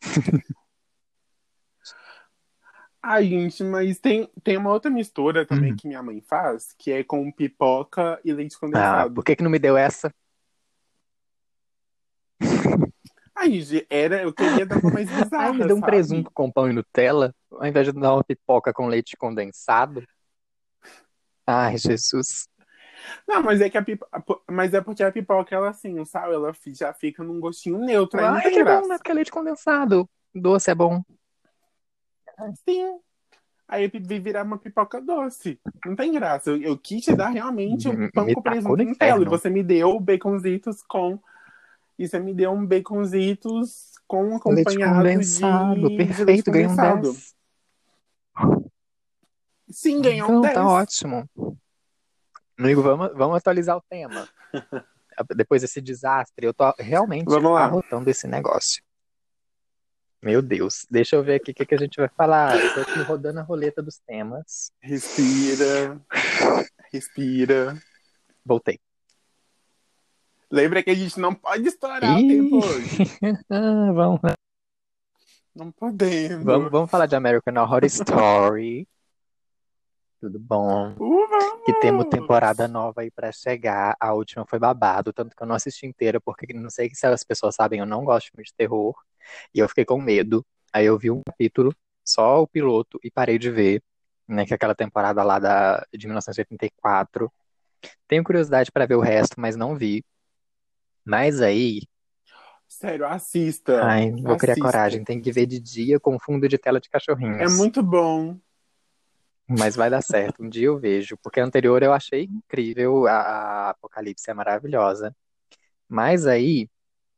Ai, 3.02 3.26
gente, 3.28 3.62
mas 3.62 3.98
tem, 3.98 4.30
tem 4.42 4.56
uma 4.56 4.70
outra 4.72 4.90
mistura 4.90 5.44
também 5.44 5.72
Hum. 5.72 5.76
que 5.76 5.86
minha 5.86 6.02
mãe 6.02 6.22
faz, 6.22 6.74
que 6.78 6.90
é 6.90 7.04
com 7.04 7.30
pipoca 7.30 8.18
e 8.24 8.32
leite 8.32 8.54
Ah, 8.56 8.58
condensado. 8.60 9.14
por 9.14 9.22
que 9.22 9.36
que 9.36 9.42
não 9.42 9.50
me 9.50 9.58
deu 9.58 9.76
essa? 9.76 10.10
Ai, 13.36 13.60
era, 13.90 14.22
eu 14.22 14.32
queria 14.32 14.64
dar 14.64 14.78
uma 14.78 14.90
mais 14.90 15.10
bizarra, 15.10 15.46
Ai, 15.46 15.52
me 15.52 15.66
deu 15.66 15.76
um 15.76 15.80
sabe? 15.80 15.90
presunto 15.90 16.30
com 16.32 16.50
pão 16.50 16.70
e 16.70 16.72
Nutella, 16.72 17.34
ao 17.50 17.66
invés 17.66 17.86
de 17.86 17.92
dar 17.92 18.14
uma 18.14 18.24
pipoca 18.24 18.72
com 18.72 18.86
leite 18.86 19.16
condensado. 19.16 20.02
Ai, 21.46 21.76
Jesus. 21.76 22.48
Não, 23.28 23.42
mas 23.42 23.60
é 23.60 23.68
que 23.68 23.76
a 23.76 23.82
pipoca, 23.82 24.22
mas 24.50 24.72
é 24.72 24.80
porque 24.80 25.02
a 25.02 25.12
pipoca, 25.12 25.54
ela 25.54 25.70
assim, 25.70 25.98
o 25.98 26.06
sal, 26.06 26.32
ela 26.32 26.52
já 26.68 26.94
fica 26.94 27.22
num 27.22 27.40
gostinho 27.40 27.78
neutro, 27.78 28.24
Ai, 28.24 28.42
tem 28.42 28.52
que 28.52 28.58
bom, 28.60 28.64
graça. 28.64 28.88
né? 28.88 28.96
Porque 28.96 29.10
é 29.10 29.14
leite 29.14 29.30
condensado. 29.30 30.08
Doce 30.34 30.70
é 30.70 30.74
bom. 30.74 31.02
Sim. 32.66 32.98
Aí 33.66 33.88
vi 33.88 34.18
virar 34.18 34.44
uma 34.44 34.58
pipoca 34.58 35.00
doce. 35.00 35.60
Não 35.84 35.96
tem 35.96 36.12
graça. 36.12 36.50
Eu, 36.50 36.60
eu 36.62 36.78
quis 36.78 37.04
te 37.04 37.14
dar 37.14 37.28
realmente 37.28 37.88
um 37.88 38.10
pão 38.10 38.24
me 38.26 38.34
com 38.34 38.42
tacou 38.42 38.52
presunto 38.52 38.84
Nutella. 38.84 39.22
E 39.22 39.28
você 39.28 39.48
me 39.50 39.62
deu 39.62 39.98
baconzitos 40.00 40.82
com. 40.82 41.18
E 41.98 42.08
você 42.08 42.18
me 42.18 42.34
deu 42.34 42.50
um 42.52 42.66
baconzitos 42.66 43.92
com 44.06 44.22
Leite 44.22 44.36
acompanhado 44.36 44.96
condensado. 44.98 45.74
de, 45.74 45.80
de 45.80 45.96
leite 45.96 46.06
Perfeito, 46.16 46.50
ganhei 46.50 46.66
um 46.66 46.70
condensado. 46.70 47.12
10. 47.12 47.34
Sim, 49.70 50.02
ganhou 50.02 50.28
um 50.28 50.38
Então, 50.38 50.42
10. 50.42 50.54
tá 50.54 50.68
ótimo. 50.68 51.30
Amigo, 52.58 52.82
vamos, 52.82 53.12
vamos 53.14 53.36
atualizar 53.36 53.76
o 53.76 53.82
tema. 53.88 54.28
Depois 55.36 55.62
desse 55.62 55.80
desastre, 55.80 56.46
eu 56.46 56.52
tô 56.54 56.72
realmente 56.78 57.32
arrotando 57.32 58.10
esse 58.10 58.26
negócio. 58.26 58.82
Meu 60.20 60.40
Deus, 60.40 60.86
deixa 60.90 61.16
eu 61.16 61.22
ver 61.22 61.34
aqui 61.34 61.50
o 61.50 61.54
que, 61.54 61.66
que 61.66 61.74
a 61.74 61.78
gente 61.78 61.96
vai 61.96 62.08
falar. 62.08 62.58
Eu 62.58 62.74
tô 62.74 62.80
aqui 62.80 62.98
rodando 63.02 63.40
a 63.40 63.42
roleta 63.42 63.82
dos 63.82 63.98
temas. 63.98 64.72
Respira. 64.80 66.00
Respira. 66.92 67.78
Voltei. 68.44 68.80
Lembra 70.54 70.84
que 70.84 70.90
a 70.90 70.94
gente 70.94 71.18
não 71.18 71.34
pode 71.34 71.66
estourar 71.66 72.14
o 72.14 72.20
Ih. 72.20 72.28
tempo 72.28 72.56
hoje. 72.64 72.96
Ah, 73.50 73.90
vamos, 73.92 74.20
Não 75.52 75.72
podemos. 75.72 76.44
vamos, 76.44 76.70
vamos 76.70 76.88
falar 76.88 77.06
de 77.06 77.16
American 77.16 77.60
Horror 77.60 77.84
Story. 77.86 78.86
Tudo 80.20 80.38
bom? 80.38 80.94
Uh. 80.96 81.64
Que 81.64 81.72
temos 81.80 82.06
temporada 82.06 82.68
nova 82.68 83.00
aí 83.00 83.10
pra 83.10 83.32
chegar. 83.32 83.96
A 83.98 84.14
última 84.14 84.46
foi 84.46 84.60
babado, 84.60 85.12
tanto 85.12 85.34
que 85.34 85.42
eu 85.42 85.46
não 85.46 85.56
assisti 85.56 85.86
inteira, 85.86 86.20
porque 86.20 86.52
não 86.54 86.70
sei 86.70 86.88
se 86.94 87.04
as 87.04 87.24
pessoas 87.24 87.56
sabem, 87.56 87.80
eu 87.80 87.86
não 87.86 88.04
gosto 88.04 88.30
muito 88.36 88.46
de 88.46 88.54
terror. 88.54 88.94
E 89.52 89.58
eu 89.58 89.68
fiquei 89.68 89.84
com 89.84 90.00
medo. 90.00 90.46
Aí 90.72 90.86
eu 90.86 90.96
vi 90.96 91.10
um 91.10 91.20
capítulo, 91.26 91.74
só 92.04 92.40
o 92.40 92.46
piloto, 92.46 93.00
e 93.02 93.10
parei 93.10 93.40
de 93.40 93.50
ver. 93.50 93.82
Né, 94.28 94.46
que 94.46 94.54
é 94.54 94.56
aquela 94.56 94.74
temporada 94.74 95.22
lá 95.24 95.40
da, 95.40 95.84
de 95.92 96.06
1984. 96.06 97.30
Tenho 98.06 98.22
curiosidade 98.22 98.70
pra 98.70 98.86
ver 98.86 98.94
o 98.94 99.00
resto, 99.00 99.34
mas 99.36 99.56
não 99.56 99.74
vi. 99.76 100.04
Mas 101.04 101.40
aí, 101.40 101.80
Sério, 102.68 103.06
assista. 103.06 103.84
ai, 103.84 104.10
vou 104.10 104.36
criar 104.36 104.52
Assista. 104.54 104.60
coragem. 104.60 105.04
Tem 105.04 105.20
que 105.20 105.30
ver 105.30 105.46
de 105.46 105.60
dia 105.60 106.00
com 106.00 106.18
fundo 106.18 106.48
de 106.48 106.58
tela 106.58 106.80
de 106.80 106.88
cachorrinhos. 106.88 107.40
É 107.40 107.48
muito 107.48 107.82
bom. 107.82 108.36
Mas 109.48 109.76
vai 109.76 109.88
dar 109.88 110.02
certo, 110.02 110.42
um 110.42 110.48
dia 110.48 110.66
eu 110.66 110.78
vejo. 110.78 111.16
Porque 111.22 111.38
a 111.38 111.44
anterior 111.44 111.82
eu 111.82 111.92
achei 111.92 112.24
incrível, 112.24 113.06
a, 113.06 113.12
a 113.12 113.70
Apocalipse 113.70 114.28
é 114.28 114.34
maravilhosa. 114.34 115.14
Mas 115.88 116.26
aí 116.26 116.68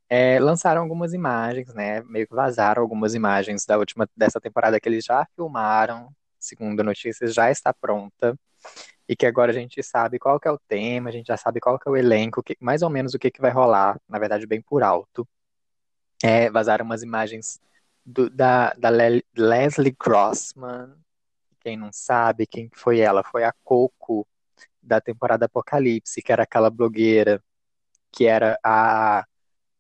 é, 0.09 0.39
lançaram 0.39 0.83
algumas 0.83 1.15
imagens, 1.15 1.73
né? 1.73 2.03
Meio 2.03 2.27
que 2.27 2.35
vazaram 2.35 2.83
algumas 2.83 3.15
imagens 3.15 3.65
da 3.65 3.79
última 3.79 4.09
dessa 4.17 4.41
temporada 4.41 4.79
que 4.79 4.89
eles 4.89 5.05
já 5.05 5.27
filmaram. 5.35 6.11
Segundo 6.39 6.85
notícias, 6.85 7.33
já 7.33 7.51
está 7.51 7.73
pronta. 7.73 8.39
E 9.09 9.15
que 9.17 9.27
agora 9.27 9.53
a 9.53 9.55
gente 9.55 9.83
sabe 9.83 10.19
qual 10.19 10.41
que 10.41 10.49
é 10.49 10.51
o 10.51 10.59
tema, 10.59 11.09
a 11.09 11.13
gente 11.13 11.27
já 11.29 11.37
sabe 11.37 11.61
qual 11.61 11.79
que 11.79 11.89
é 11.89 11.91
o 11.93 11.97
elenco, 11.97 12.43
que- 12.43 12.57
mais 12.61 12.83
ou 12.83 12.91
menos 12.91 13.15
o 13.15 13.19
que, 13.19 13.31
que 13.31 13.41
vai 13.41 13.51
rolar, 13.53 14.01
na 14.09 14.19
verdade, 14.19 14.47
bem 14.47 14.61
por 14.61 14.83
alto. 14.83 15.27
É, 16.23 16.51
vazaram 16.51 16.85
umas 16.85 17.03
imagens 17.03 17.61
do- 18.05 18.31
da, 18.31 18.73
da 18.75 18.89
Le- 18.91 19.25
Leslie 19.37 19.95
Grossman. 19.99 20.95
Quem 21.61 21.77
não 21.77 21.91
sabe, 21.93 22.47
quem 22.47 22.69
que 22.69 22.79
foi 22.79 23.01
ela? 23.01 23.23
Foi 23.25 23.45
a 23.45 23.53
Coco 23.65 24.27
da 24.83 25.01
temporada 25.01 25.47
Apocalipse, 25.47 26.23
que 26.23 26.33
era 26.33 26.45
aquela 26.45 26.71
blogueira 26.71 27.43
que 28.13 28.25
era 28.27 28.59
a, 28.65 29.27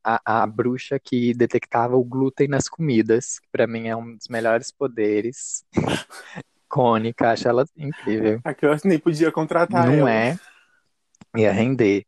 a, 0.05 0.43
a 0.43 0.47
bruxa 0.47 0.99
que 0.99 1.33
detectava 1.35 1.97
o 1.97 2.05
glúten 2.05 2.49
nas 2.49 2.68
comidas, 2.68 3.39
que 3.39 3.49
pra 3.51 3.66
mim 3.66 3.89
é 3.89 3.97
um 3.97 4.16
dos 4.16 4.29
melhores 4.29 4.70
poderes. 4.70 5.64
Cônica, 6.77 7.31
acho 7.33 7.49
ela 7.49 7.64
incrível. 7.77 8.41
A 8.45 8.55
Courtney 8.55 8.99
podia 8.99 9.33
contratar 9.33 9.87
Não 9.87 9.95
ela. 9.95 10.11
é? 10.12 10.39
Ia 11.37 11.53
render. 11.53 12.05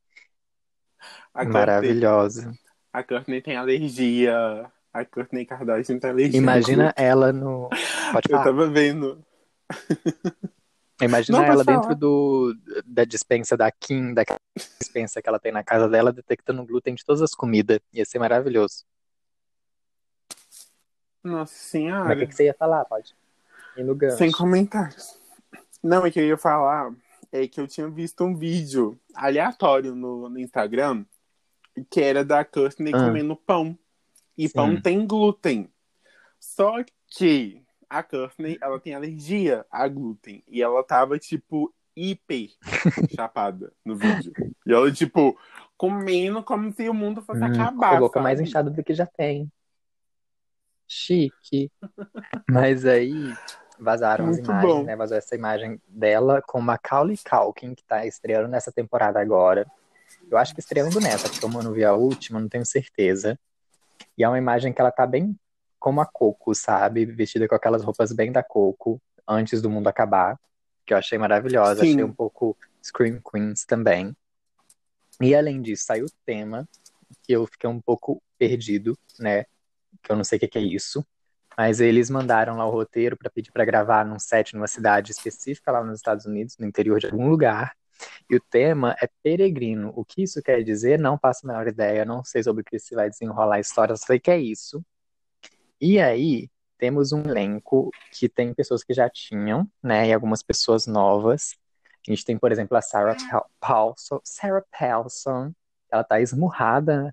A 1.35 1.47
Courtney, 1.47 1.53
Maravilhosa. 1.53 2.53
a 2.93 3.03
Courtney 3.03 3.41
tem 3.41 3.57
alergia. 3.57 4.71
A 4.93 5.05
Courtney 5.05 5.47
Kardashian 5.47 5.99
tem 5.99 6.11
alergia. 6.11 6.39
Imagina 6.39 6.93
ela 6.97 7.33
no. 7.33 7.69
Pode 8.13 8.27
Eu 8.29 8.39
falar. 8.39 8.45
tava 8.45 8.69
vendo. 8.69 9.25
Imagina 11.01 11.39
Não, 11.39 11.45
ela 11.45 11.65
falar. 11.65 11.81
dentro 11.81 11.95
do, 11.97 12.55
da 12.85 13.05
dispensa 13.05 13.57
da 13.57 13.71
Kim, 13.71 14.13
daquela 14.13 14.41
dispensa 14.81 15.23
que 15.23 15.29
ela 15.29 15.39
tem 15.39 15.53
na 15.53 15.63
casa 15.63 15.89
dela, 15.89 16.13
detectando 16.13 16.65
glúten 16.67 16.95
de 16.95 17.05
todas 17.05 17.23
as 17.23 17.35
comidas. 17.35 17.79
Ia 17.93 18.05
ser 18.05 18.19
maravilhoso. 18.19 18.85
Nossa 21.23 21.53
Mas 22.05 22.17
o 22.17 22.17
senhora. 22.17 22.17
que, 22.19 22.27
que 22.27 22.35
você 22.35 22.45
ia 22.47 22.55
falar? 22.55 22.85
Pode 22.87 23.15
ir 23.79 23.85
no 23.85 23.95
gancho. 23.95 24.17
Sem 24.19 24.31
comentários. 24.33 25.19
Não, 25.83 26.05
é 26.05 26.11
que 26.11 26.19
eu 26.21 26.27
ia 26.27 26.37
falar 26.37 26.93
é 27.31 27.47
que 27.47 27.61
eu 27.61 27.67
tinha 27.69 27.89
visto 27.89 28.25
um 28.25 28.35
vídeo 28.35 28.99
aleatório 29.15 29.95
no, 29.95 30.29
no 30.31 30.39
Instagram 30.39 31.05
que 31.91 32.01
era 32.01 32.25
da 32.25 32.45
Courtney 32.45 32.93
Ah. 32.95 33.05
comendo 33.05 33.37
pão. 33.37 33.79
E 34.37 34.49
Sim. 34.49 34.55
pão 34.55 34.81
tem 34.81 35.07
glúten. 35.07 35.71
Só 36.41 36.77
que 37.07 37.63
a 37.89 38.03
Courtney, 38.03 38.57
ela 38.61 38.79
tem 38.81 38.95
alergia 38.95 39.65
a 39.71 39.87
glúten. 39.89 40.43
E 40.49 40.63
ela 40.63 40.83
tava, 40.85 41.19
tipo, 41.19 41.73
hiper 41.97 42.49
chapada 43.15 43.73
no 43.85 43.95
vídeo. 43.97 44.33
E 44.67 44.73
ela, 44.73 44.91
tipo, 44.93 45.39
comendo 45.77 46.43
como 46.43 46.73
se 46.73 46.89
o 46.89 46.95
mundo 46.95 47.21
fosse 47.23 47.41
Hum, 47.43 47.53
acabar. 47.53 47.97
a 47.97 48.01
boca 48.01 48.21
mais 48.21 48.41
inchada 48.41 48.71
do 48.71 48.83
que 48.83 48.95
já 48.95 49.07
tem. 49.07 49.51
Chique. 50.87 51.71
Mas 52.49 52.85
aí 52.87 53.35
vazaram 53.79 54.27
as 54.27 54.37
Muito 54.37 54.51
imagens, 54.51 54.75
bom. 54.75 54.83
né? 54.83 54.97
Vazou 54.97 55.17
essa 55.17 55.35
imagem 55.35 55.81
dela 55.87 56.43
com 56.47 56.61
Macaulay 56.61 57.17
Culkin, 57.19 57.75
que 57.75 57.85
tá 57.85 58.07
estreando 58.07 58.49
nessa 58.49 58.73
temporada 58.73 59.21
agora. 59.21 59.67
Eu 60.31 60.37
acho 60.37 60.55
que 60.55 60.61
estreando 60.61 61.01
nessa, 61.01 61.29
porque 61.29 61.45
eu 61.45 61.49
não 61.49 61.73
vi 61.73 61.85
a 61.85 61.95
última, 61.95 62.41
não 62.41 62.49
tenho 62.49 62.67
certeza. 62.67 63.39
E 64.17 64.25
é 64.25 64.29
uma 64.29 64.39
imagem 64.39 64.73
que 64.73 64.81
ela 64.81 64.91
tá 64.91 65.07
bem 65.07 65.37
como 65.79 66.01
a 66.01 66.07
Coco, 66.07 66.55
sabe? 66.55 67.05
Vestida 67.05 67.47
com 67.47 67.55
aquelas 67.55 67.85
roupas 67.85 68.13
bem 68.13 68.33
da 68.33 68.43
Coco, 68.43 69.01
antes 69.27 69.63
do 69.63 69.71
mundo 69.71 69.89
acabar. 69.89 70.39
Que 70.85 70.93
eu 70.93 70.99
achei 70.99 71.19
maravilhosa. 71.19 71.81
Sim. 71.83 71.93
Achei 71.93 72.05
um 72.05 72.13
pouco 72.13 72.57
Scream 72.83 73.21
Queens 73.21 73.65
também. 73.65 74.17
E 75.21 75.35
além 75.35 75.61
disso, 75.61 75.85
saiu 75.85 76.07
o 76.07 76.11
tema, 76.25 76.69
que 77.23 77.33
eu 77.33 77.47
fiquei 77.47 77.69
um 77.69 77.81
pouco 77.81 78.23
perdido, 78.39 78.97
né? 79.19 79.45
Que 80.03 80.13
eu 80.13 80.17
não 80.17 80.25
sei 80.25 80.39
o 80.39 80.41
que 80.49 80.59
é 80.59 80.63
isso. 80.63 81.05
Mas 81.59 81.81
eles 81.81 82.09
mandaram 82.09 82.57
lá 82.57 82.65
o 82.65 82.71
roteiro 82.71 83.17
para 83.17 83.29
pedir 83.29 83.51
para 83.51 83.65
gravar 83.65 84.07
num 84.07 84.17
set 84.19 84.55
numa 84.55 84.69
cidade 84.69 85.11
específica 85.11 85.73
lá 85.73 85.83
nos 85.83 85.99
Estados 85.99 86.25
Unidos, 86.25 86.57
no 86.57 86.65
interior 86.65 87.01
de 87.01 87.07
algum 87.07 87.29
lugar. 87.29 87.75
E 88.31 88.37
o 88.37 88.41
tema 88.41 88.95
é 89.03 89.09
peregrino. 89.25 89.93
O 89.97 90.05
que 90.05 90.23
isso 90.23 90.41
quer 90.41 90.63
dizer? 90.63 91.01
Não 91.01 91.19
faço 91.19 91.45
a 91.45 91.49
menor 91.49 91.67
ideia. 91.67 92.05
Não 92.05 92.23
sei 92.23 92.45
sobre 92.45 92.63
o 92.63 92.65
que 92.65 92.79
se 92.79 92.95
vai 92.95 93.11
desenrolar 93.11 93.57
a 93.57 93.61
história, 93.61 93.97
só 93.97 94.07
sei 94.07 94.21
que 94.21 94.31
é 94.31 94.39
isso. 94.39 94.85
E 95.81 95.99
aí, 95.99 96.49
temos 96.79 97.11
um 97.13 97.23
elenco 97.23 97.91
que 98.13 98.29
tem 98.29 98.55
pessoas 98.55 98.85
que 98.85 98.95
já 98.95 99.11
tinham, 99.11 99.69
né? 99.83 100.07
E 100.09 100.13
algumas 100.13 100.45
pessoas 100.45 100.87
novas. 100.87 101.57
A 102.07 102.11
gente 102.13 102.25
tem, 102.25 102.39
por 102.39 102.53
exemplo, 102.53 102.77
a 102.77 102.81
Sarah 102.81 103.17
Pal- 103.29 103.51
Paulson. 103.59 104.21
Sarah 104.23 104.65
Paulson. 104.71 105.53
Ela 105.91 106.05
tá 106.05 106.21
esmurrada. 106.21 107.13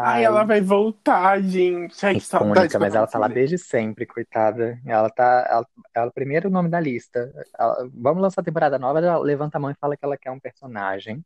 Ai, 0.00 0.24
ela 0.24 0.44
vai 0.44 0.60
voltar, 0.60 1.40
gente. 1.42 2.04
Ai, 2.04 2.14
que 2.14 2.20
saudade. 2.20 2.78
mas 2.78 2.94
ela 2.94 3.06
tá 3.06 3.18
lá 3.18 3.28
desde 3.28 3.58
sempre, 3.58 4.06
coitada. 4.06 4.80
Ela 4.84 5.10
tá. 5.10 5.46
Ela, 5.48 5.66
ela 5.94 6.10
primeiro 6.10 6.48
o 6.48 6.52
nome 6.52 6.68
da 6.68 6.80
lista. 6.80 7.32
Ela- 7.58 7.88
vamos 7.94 8.22
lançar 8.22 8.40
a 8.40 8.44
temporada 8.44 8.78
nova, 8.78 8.98
ela 8.98 9.18
levanta 9.18 9.58
a 9.58 9.60
mão 9.60 9.70
e 9.70 9.74
fala 9.74 9.96
que 9.96 10.04
ela 10.04 10.16
quer 10.16 10.30
um 10.30 10.40
personagem. 10.40 11.24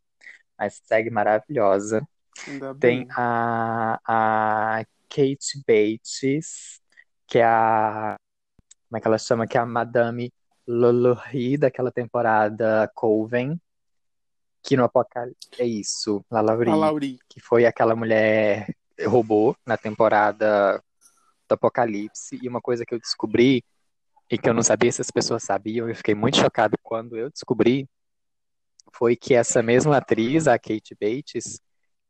Mas 0.59 0.80
segue 0.84 1.09
maravilhosa. 1.09 2.07
Ainda 2.47 2.74
Tem 2.74 3.01
bem. 3.01 3.09
a, 3.16 4.01
a 4.07 4.84
Kate 5.09 5.62
Bates, 5.66 6.80
que 7.26 7.38
é 7.38 7.45
a. 7.45 8.16
Como 8.88 8.99
é 8.99 9.01
que 9.01 9.09
ela 9.09 9.18
chama? 9.18 9.47
Que 9.47 9.57
é 9.57 9.61
a 9.61 9.66
Madame 9.66 10.32
Lolohi 10.66 11.57
daquela 11.57 11.90
temporada 11.90 12.90
Coven. 12.95 13.59
Que 14.63 14.77
no 14.77 14.85
Apocalipse. 14.85 15.49
É 15.59 15.65
isso, 15.65 16.25
Lalaurie 16.31 16.71
A 16.71 16.77
Lauri. 16.77 17.19
que 17.29 17.41
foi 17.41 17.67
aquela 17.67 17.97
mulher 17.97 18.75
robô 19.07 19.57
na 19.67 19.77
temporada 19.77 20.83
do 21.49 21.53
Apocalipse. 21.53 22.39
E 22.41 22.49
uma 22.49 22.61
coisa 22.61 22.85
que 22.85 22.95
eu 22.95 22.99
descobri, 22.99 23.65
e 24.31 24.39
que 24.39 24.49
eu 24.49 24.55
não 24.55 24.63
sabia 24.63 24.93
se 24.93 25.01
as 25.01 25.11
pessoas 25.11 25.43
sabiam, 25.43 25.89
e 25.89 25.93
eu 25.93 25.97
fiquei 25.97 26.15
muito 26.15 26.39
chocado 26.39 26.77
quando 26.83 27.17
eu 27.17 27.31
descobri, 27.31 27.89
foi 28.93 29.17
que 29.17 29.35
essa 29.35 29.63
mesma 29.63 29.97
atriz, 29.97 30.47
a 30.47 30.59
Kate 30.59 30.97
Bates, 31.01 31.61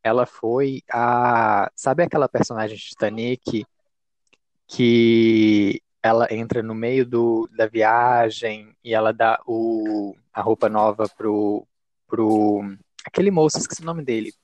ela 0.03 0.27
foi 0.27 0.83
a. 0.93 1.71
Sabe 1.75 2.03
aquela 2.03 2.29
personagem 2.29 2.77
de 2.77 2.83
Titanic 2.83 3.65
que 4.67 5.81
ela 6.03 6.27
entra 6.33 6.63
no 6.63 6.75
meio 6.75 7.07
do, 7.07 7.49
da 7.57 7.67
viagem 7.67 8.75
e 8.83 8.93
ela 8.93 9.13
dá 9.13 9.41
o, 9.47 10.17
a 10.33 10.43
roupa 10.43 10.69
nova 10.69 11.09
pro, 11.17 11.67
pro 12.13 12.61
aquele 13.07 13.31
moço, 13.31 13.57
esqueci 13.57 13.81
o 13.81 13.87
nome 13.87 14.05
dele. 14.05 14.35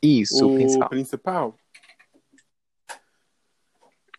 Isso, 0.00 0.48
o, 0.48 0.54
principal. 0.54 0.88
principal? 0.88 1.58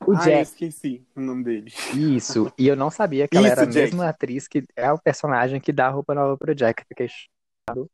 O 0.05 0.11
ah, 0.11 0.15
eu 0.15 0.23
Jack. 0.23 0.41
esqueci 0.41 1.07
o 1.15 1.21
nome 1.21 1.45
dele. 1.45 1.71
Isso. 1.95 2.51
E 2.57 2.67
eu 2.67 2.75
não 2.75 2.91
sabia 2.91 3.27
que 3.27 3.37
ela 3.37 3.47
Isso, 3.47 3.53
era 3.53 3.61
a 3.61 3.65
Jack. 3.65 3.85
mesma 3.85 4.09
atriz 4.09 4.47
que 4.47 4.63
é 4.75 4.91
o 4.91 4.99
personagem 4.99 5.61
que 5.61 5.71
dá 5.71 5.87
a 5.87 5.91
roupa 5.91 6.13
nova 6.13 6.37
pro 6.37 6.53
Jack. 6.53 6.83
Fiquei 6.85 7.07
chocado. 7.07 7.89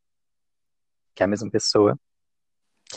Que 1.14 1.22
é 1.22 1.26
a 1.26 1.30
mesma 1.30 1.50
pessoa. 1.52 1.98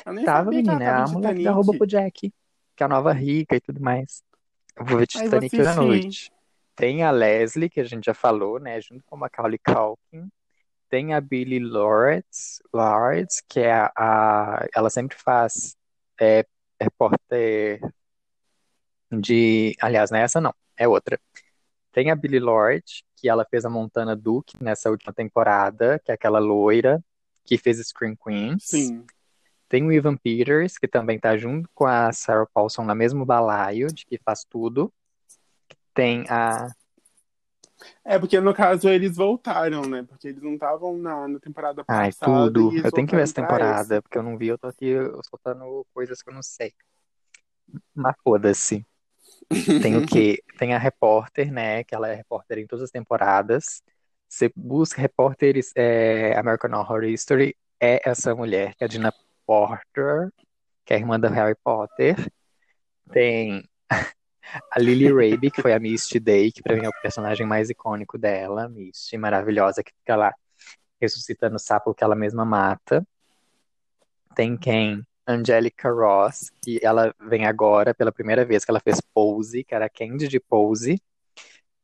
Eu 0.07 0.25
Tava, 0.25 0.41
ela 0.41 0.51
menina. 0.51 0.83
É 0.83 0.89
a 0.89 1.07
mulher 1.07 1.37
que 1.37 1.45
dá 1.45 1.53
roupa 1.53 1.77
pro 1.77 1.87
Jack. 1.87 2.33
Que 2.75 2.83
é 2.83 2.87
a 2.87 2.89
nova 2.89 3.13
rica 3.13 3.57
e 3.57 3.61
tudo 3.61 3.81
mais. 3.81 4.23
Eu 4.75 4.85
vou 4.87 4.99
ver 4.99 5.07
Titanic 5.07 5.55
hoje 5.55 5.69
à 5.69 5.75
noite. 5.75 6.36
Tem 6.77 7.03
a 7.03 7.11
Leslie, 7.11 7.71
que 7.71 7.81
a 7.81 7.85
gente 7.85 8.05
já 8.07 8.15
falou, 8.15 8.61
né? 8.61 8.81
Junto 8.81 9.03
com 9.07 9.17
a 9.17 9.19
Macaulay 9.21 9.59
Culkin. 9.59 10.29
Tem 10.91 11.15
a 11.15 11.21
Billie 11.21 11.61
Lawrence, 11.61 12.63
Lawrence 12.73 13.43
que 13.49 13.61
é 13.61 13.73
a, 13.73 13.93
a- 13.97 14.67
ela 14.75 14.91
sempre 14.91 15.17
faz 15.19 15.77
é, 16.21 16.47
repórter 16.81 17.81
de, 19.11 19.75
aliás, 19.81 20.11
não 20.11 20.19
é 20.19 20.23
essa 20.23 20.41
não, 20.41 20.55
é 20.77 20.87
outra. 20.89 21.21
Tem 21.93 22.11
a 22.11 22.17
Billie 22.17 22.41
Lawrence, 22.41 23.03
que 23.17 23.29
ela 23.29 23.47
fez 23.49 23.65
a 23.65 23.71
Montana 23.71 24.15
Duke 24.15 24.63
nessa 24.63 24.91
última 24.91 25.13
temporada, 25.13 25.99
que 26.05 26.11
é 26.11 26.15
aquela 26.15 26.39
loira 26.39 27.03
que 27.45 27.57
fez 27.59 27.79
Scream 27.79 28.17
Queens. 28.17 28.65
Sim. 28.65 29.07
Tem 29.69 29.85
o 29.85 29.93
Evan 29.93 30.17
Peters, 30.17 30.79
que 30.79 30.87
também 30.89 31.19
tá 31.19 31.37
junto 31.37 31.69
com 31.75 31.87
a 31.87 32.13
Sarah 32.13 32.47
Paulson 32.53 32.85
no 32.85 32.95
mesmo 32.95 33.25
balaio, 33.25 33.89
de 33.89 34.07
que 34.07 34.19
faz 34.19 34.45
tudo. 34.45 34.93
Tem 35.97 36.27
a 36.29 36.69
É 38.05 38.19
porque 38.19 38.39
no 38.39 38.53
caso 38.53 38.87
eles 38.87 39.17
voltaram, 39.17 39.81
né? 39.83 40.05
Porque 40.07 40.29
eles 40.29 40.43
não 40.43 40.53
estavam 40.53 40.99
na, 40.99 41.27
na 41.27 41.41
temporada 41.41 41.83
Ai, 41.89 42.13
passada. 42.13 42.31
tudo. 42.31 42.71
e 42.71 42.75
eles 42.75 42.85
Eu 42.85 42.93
tenho 42.93 43.09
que 43.09 43.17
ver 43.17 43.23
essa 43.23 43.35
temporada, 43.35 44.03
porque 44.03 44.19
eu 44.19 44.23
não 44.23 44.37
vi, 44.37 44.49
eu 44.49 44.59
tô 44.59 44.67
aqui 44.69 44.95
soltando 45.23 45.87
coisas 45.95 46.21
que 46.21 46.29
eu 46.29 46.35
não 46.35 46.43
sei. 46.43 46.75
Mas 47.95 48.15
foda-se. 48.23 48.87
Tem 49.83 49.97
o 49.97 50.07
quê? 50.07 50.43
Tem 50.59 50.75
a 50.75 50.79
repórter, 50.79 51.51
né? 51.51 51.83
Que 51.83 51.95
ela 51.95 52.09
é 52.09 52.15
repórter 52.15 52.59
em 52.59 52.67
todas 52.67 52.85
as 52.85 52.91
temporadas. 52.91 53.83
Você 54.29 54.53
busca 54.55 55.01
repórteres 55.01 55.73
é, 55.75 56.37
American 56.37 56.79
Horror 56.79 57.05
History, 57.05 57.57
é 57.81 58.07
essa 58.07 58.35
mulher, 58.35 58.75
que 58.75 58.85
é 58.85 58.87
a 58.87 58.89
Dina 58.89 59.15
Porter, 59.47 60.31
que 60.85 60.93
é 60.93 60.97
a 60.97 60.99
irmã 60.99 61.19
do 61.19 61.29
Harry 61.29 61.57
Potter. 61.65 62.17
Tem 63.11 63.67
a 64.71 64.79
Lily 64.79 65.09
Rabe, 65.13 65.51
que 65.51 65.63
foi 65.63 65.73
a 65.73 65.79
Misty 65.79 66.19
Day, 66.21 66.53
que 66.53 66.63
pra 66.63 66.77
mim 66.77 66.85
é 66.85 66.89
o 66.89 67.03
personagem 67.03 67.47
mais 67.47 67.71
icônico 67.71 68.19
dela. 68.19 68.69
Misty, 68.69 69.17
maravilhosa, 69.17 69.83
que 69.83 69.93
fica 69.93 70.17
lá 70.17 70.33
ressuscitando 71.01 71.57
o 71.57 71.59
sapo 71.61 71.95
que 71.95 72.05
ela 72.05 72.15
mesma 72.15 72.45
mata. 72.45 73.07
Tem 74.35 74.57
quem? 74.57 75.03
Angelica 75.27 75.91
Ross, 75.91 76.53
que 76.63 76.79
ela 76.83 77.13
vem 77.21 77.47
agora 77.47 77.93
pela 77.93 78.13
primeira 78.13 78.45
vez 78.45 78.65
que 78.65 78.71
ela 78.71 78.81
fez 78.81 79.01
Pose, 79.01 79.65
que 79.65 79.75
era 79.75 79.89
Candy 79.89 80.29
de 80.29 80.39
Pose. 80.39 81.03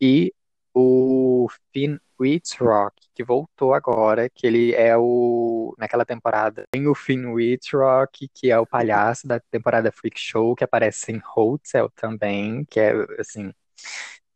E 0.00 0.32
o 0.75 1.49
Finn 1.73 1.99
Wittrock, 2.18 2.95
que 3.14 3.25
voltou 3.25 3.75
agora, 3.75 4.29
que 4.31 4.47
ele 4.47 4.73
é 4.75 4.97
o. 4.97 5.75
Naquela 5.79 6.05
temporada. 6.05 6.66
Tem 6.70 6.87
o 6.87 6.95
Finn 6.95 7.33
Wittrock, 7.33 8.29
que 8.33 8.51
é 8.51 8.59
o 8.59 8.66
palhaço 8.66 9.27
da 9.27 9.41
temporada 9.41 9.93
Freak 9.93 10.18
Show, 10.18 10.55
que 10.55 10.64
aparece 10.64 11.12
em 11.12 11.20
Hotel 11.37 11.91
também, 11.91 12.64
que 12.64 12.79
é, 12.79 12.93
assim, 13.18 13.53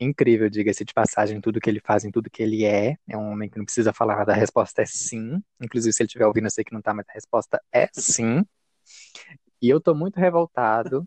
incrível, 0.01 0.49
diga-se 0.51 0.85
de 0.85 0.93
passagem, 0.93 1.41
tudo 1.41 1.61
que 1.61 1.71
ele 1.71 1.81
faz, 1.81 2.05
em 2.05 2.11
tudo 2.11 2.31
que 2.31 2.43
ele 2.43 2.65
é. 2.65 2.97
É 3.09 3.17
um 3.17 3.31
homem 3.31 3.49
que 3.49 3.59
não 3.59 3.65
precisa 3.65 3.93
falar 3.93 4.17
nada, 4.17 4.33
a 4.33 4.37
resposta 4.37 4.83
é 4.83 4.87
sim. 4.87 5.43
Inclusive, 5.61 5.93
se 5.93 6.03
ele 6.03 6.07
estiver 6.09 6.27
ouvindo, 6.27 6.47
eu 6.47 6.51
sei 6.51 6.65
que 6.65 6.73
não 6.73 6.83
tá, 6.83 6.93
mas 6.93 7.09
a 7.09 7.13
resposta 7.13 7.63
é 7.73 7.89
sim. 7.93 8.45
E 9.61 9.69
eu 9.69 9.81
tô 9.81 9.95
muito 9.95 10.17
revoltado, 10.19 11.07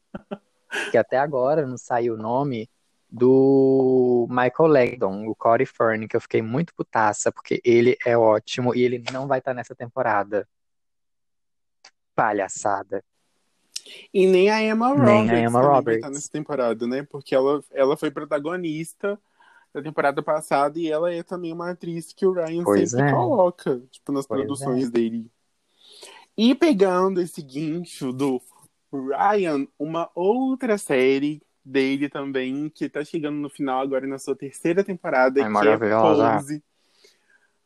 que 0.92 0.98
até 0.98 1.18
agora 1.18 1.66
não 1.68 1.78
saiu 1.78 2.16
o 2.16 2.18
nome 2.18 2.70
do 3.12 4.28
Michael 4.30 4.68
Langdon, 4.70 5.28
o 5.28 5.36
Corey 5.36 5.66
Fern, 5.66 6.08
que 6.08 6.16
eu 6.16 6.22
fiquei 6.22 6.42
muito 6.42 6.74
putaça, 6.76 7.32
porque 7.32 7.60
ele 7.64 7.98
é 8.06 8.16
ótimo 8.18 8.76
e 8.76 8.84
ele 8.84 9.04
não 9.12 9.28
vai 9.28 9.40
estar 9.40 9.54
nessa 9.54 9.74
temporada. 9.74 10.48
Palhaçada. 12.16 13.04
E 14.14 14.28
nem 14.28 14.52
a 14.52 14.62
Emma 14.62 14.94
Nem 14.94 15.22
Roberts. 15.22 15.32
a 15.32 15.40
Emma 15.40 15.62
vai 15.62 15.76
Roberts. 15.76 15.98
estar 15.98 16.10
nessa 16.12 16.30
temporada, 16.30 16.86
né? 16.86 17.04
Porque 17.10 17.34
ela, 17.34 17.64
ela 17.72 17.98
foi 17.98 18.12
protagonista 18.12 19.20
da 19.74 19.82
temporada 19.82 20.22
passada 20.22 20.78
e 20.78 20.92
ela 20.92 21.12
é 21.12 21.24
também 21.24 21.54
uma 21.54 21.72
atriz 21.72 22.14
que 22.14 22.26
o 22.26 22.32
Ryan 22.34 22.64
Pois 22.64 22.92
sempre 22.92 23.08
é. 23.08 23.12
coloca, 23.12 23.82
tipo, 23.90 24.12
nas 24.12 24.28
Pois 24.28 24.42
produções 24.42 24.90
dele. 24.92 25.32
E 26.38 26.54
pegando 26.54 27.22
esse 27.22 27.42
guincho 27.42 28.14
do 28.14 28.42
Ryan, 28.92 29.68
uma 29.78 30.10
outra 30.14 30.78
série 30.78 31.42
dele 31.64 32.10
também, 32.10 32.70
que 32.70 32.90
tá 32.90 33.04
chegando 33.04 33.38
no 33.38 33.50
final 33.50 33.82
agora 33.82 34.08
na 34.08 34.18
sua 34.18 34.36
terceira 34.36 34.84
temporada, 34.84 35.40
Ai, 35.40 35.44
que 35.44 35.50
é 35.50 35.50
maravilhosa. 35.50 36.34
Pose. 36.34 36.64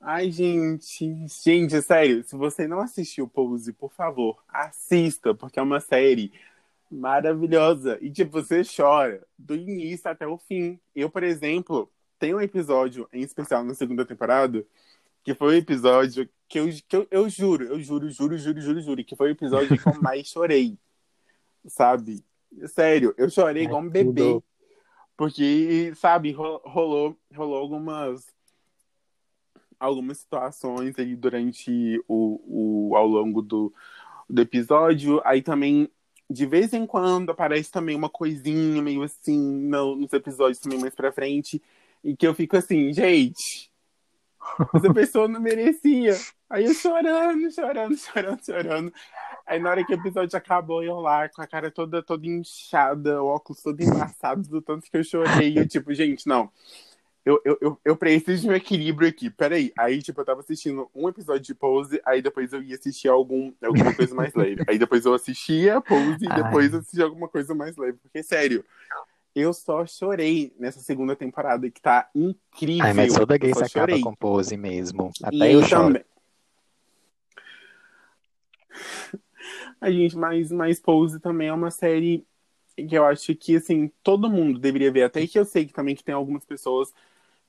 Ai, 0.01 0.29
gente, 0.29 1.27
gente, 1.27 1.81
sério, 1.81 2.23
se 2.23 2.35
você 2.35 2.67
não 2.67 2.79
assistiu 2.79 3.27
Pose, 3.27 3.71
por 3.71 3.91
favor, 3.93 4.37
assista, 4.49 5.33
porque 5.33 5.59
é 5.59 5.61
uma 5.61 5.79
série 5.79 6.31
maravilhosa. 6.91 7.97
E, 8.01 8.11
tipo, 8.11 8.31
você 8.31 8.63
chora 8.63 9.25
do 9.37 9.55
início 9.55 10.09
até 10.09 10.27
o 10.27 10.37
fim. 10.37 10.79
Eu, 10.95 11.09
por 11.09 11.23
exemplo, 11.23 11.89
tem 12.19 12.35
um 12.35 12.41
episódio 12.41 13.07
em 13.11 13.21
especial 13.21 13.63
na 13.63 13.73
segunda 13.73 14.05
temporada, 14.05 14.65
que 15.23 15.33
foi 15.33 15.55
o 15.55 15.57
episódio 15.57 16.29
que 16.47 16.59
eu, 16.59 16.69
que 16.87 16.95
eu, 16.95 17.07
eu 17.09 17.29
juro, 17.29 17.65
eu 17.65 17.81
juro, 17.81 18.09
juro, 18.09 18.37
juro, 18.37 18.61
juro, 18.61 18.81
juro, 18.81 19.03
que 19.03 19.15
foi 19.15 19.29
o 19.29 19.31
episódio 19.31 19.77
que 19.77 19.87
eu 19.87 19.93
mais 20.01 20.27
chorei, 20.27 20.77
sabe? 21.65 22.23
Sério, 22.67 23.13
eu 23.17 23.29
chorei 23.29 23.63
igual 23.63 23.81
um 23.81 23.89
bebê. 23.89 24.41
Porque, 25.15 25.93
sabe, 25.95 26.31
ro- 26.31 26.61
rolou, 26.65 27.15
rolou 27.35 27.57
algumas 27.57 28.25
algumas 29.79 30.19
situações 30.19 30.97
aí 30.97 31.15
durante 31.15 32.01
o, 32.07 32.89
o 32.91 32.95
ao 32.95 33.05
longo 33.07 33.41
do, 33.41 33.73
do 34.29 34.41
episódio. 34.41 35.21
Aí 35.25 35.41
também, 35.41 35.89
de 36.29 36.45
vez 36.45 36.73
em 36.73 36.85
quando, 36.85 37.31
aparece 37.31 37.69
também 37.71 37.95
uma 37.95 38.09
coisinha 38.09 38.81
meio 38.81 39.03
assim 39.03 39.37
no- 39.39 39.95
nos 39.95 40.13
episódios 40.13 40.59
também 40.59 40.79
mais 40.79 40.95
pra 40.95 41.11
frente. 41.11 41.61
E 42.03 42.15
que 42.15 42.25
eu 42.25 42.33
fico 42.33 42.57
assim, 42.57 42.91
gente, 42.93 43.71
essa 44.73 44.93
pessoa 44.93 45.27
não 45.27 45.39
merecia. 45.39 46.17
Aí 46.49 46.65
eu 46.65 46.73
chorando, 46.73 47.51
chorando, 47.51 47.95
chorando, 47.97 48.43
chorando. 48.45 48.93
Aí 49.45 49.59
na 49.59 49.69
hora 49.71 49.85
que 49.85 49.93
o 49.93 49.95
episódio 49.99 50.37
acabou, 50.37 50.81
eu 50.83 50.99
lá 50.99 51.27
com 51.27 51.41
a 51.41 51.47
cara 51.47 51.69
toda, 51.69 52.01
toda 52.01 52.25
inchada, 52.25 53.21
o 53.21 53.27
óculos 53.27 53.61
todo 53.61 53.81
embaçado, 53.81 54.41
do 54.49 54.61
tanto 54.61 54.89
que 54.89 54.97
eu 54.97 55.03
chorei. 55.03 55.57
Eu, 55.59 55.67
tipo, 55.67 55.93
gente, 55.93 56.25
não. 56.27 56.49
Eu, 57.25 57.41
eu, 57.45 57.57
eu, 57.61 57.79
eu 57.85 57.95
preciso 57.95 58.41
de 58.43 58.49
um 58.49 58.53
equilíbrio 58.53 59.07
aqui. 59.07 59.29
Peraí. 59.29 59.71
Aí, 59.77 60.01
tipo, 60.01 60.19
eu 60.19 60.25
tava 60.25 60.41
assistindo 60.41 60.89
um 60.93 61.07
episódio 61.07 61.41
de 61.41 61.55
Pose, 61.55 62.01
aí 62.05 62.21
depois 62.21 62.51
eu 62.51 62.61
ia 62.61 62.75
assistir 62.75 63.07
algum, 63.07 63.53
alguma 63.63 63.93
coisa 63.95 64.13
mais 64.15 64.33
leve. 64.33 64.63
Aí 64.67 64.77
depois 64.77 65.05
eu 65.05 65.13
assistia 65.13 65.79
Pose 65.81 66.25
e 66.25 66.29
depois 66.43 66.73
eu 66.73 66.79
assistia 66.79 67.03
alguma 67.05 67.27
coisa 67.29 67.53
mais 67.55 67.77
leve. 67.77 67.97
Porque, 68.01 68.21
sério, 68.23 68.63
eu 69.35 69.53
só 69.53 69.85
chorei 69.85 70.53
nessa 70.59 70.79
segunda 70.79 71.15
temporada, 71.15 71.69
que 71.69 71.81
tá 71.81 72.09
incrível. 72.13 72.85
Ai, 72.85 72.93
mas 72.93 73.13
toda 73.13 73.35
Eu 73.35 73.39
gay 73.39 73.53
se 73.53 73.63
acaba 73.63 73.87
chorei. 73.87 74.01
com 74.01 74.13
pose 74.15 74.55
mesmo. 74.57 75.11
E 75.21 75.25
Até 75.25 75.45
aí 75.45 75.53
eu 75.53 75.63
choro. 75.63 75.83
também. 75.87 76.03
A 79.83 79.91
gente, 79.91 80.15
mas, 80.17 80.51
mas 80.51 80.79
Pose 80.79 81.19
também 81.19 81.49
é 81.49 81.53
uma 81.53 81.69
série 81.71 82.25
que 82.75 82.95
eu 82.95 83.05
acho 83.05 83.35
que, 83.35 83.57
assim, 83.57 83.89
todo 84.03 84.29
mundo 84.29 84.59
deveria 84.59 84.91
ver. 84.91 85.03
Até 85.03 85.27
que 85.27 85.37
eu 85.39 85.45
sei 85.45 85.65
que 85.65 85.73
também 85.73 85.95
que 85.95 86.03
tem 86.03 86.15
algumas 86.15 86.45
pessoas 86.45 86.93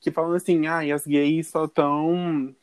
que 0.01 0.11
falam 0.13 0.35
assim, 0.35 0.67
ah, 0.69 0.85
e 0.85 0.93
as 0.93 1.07
gays 1.07 1.49
só 1.49 1.67
estão 1.67 2.55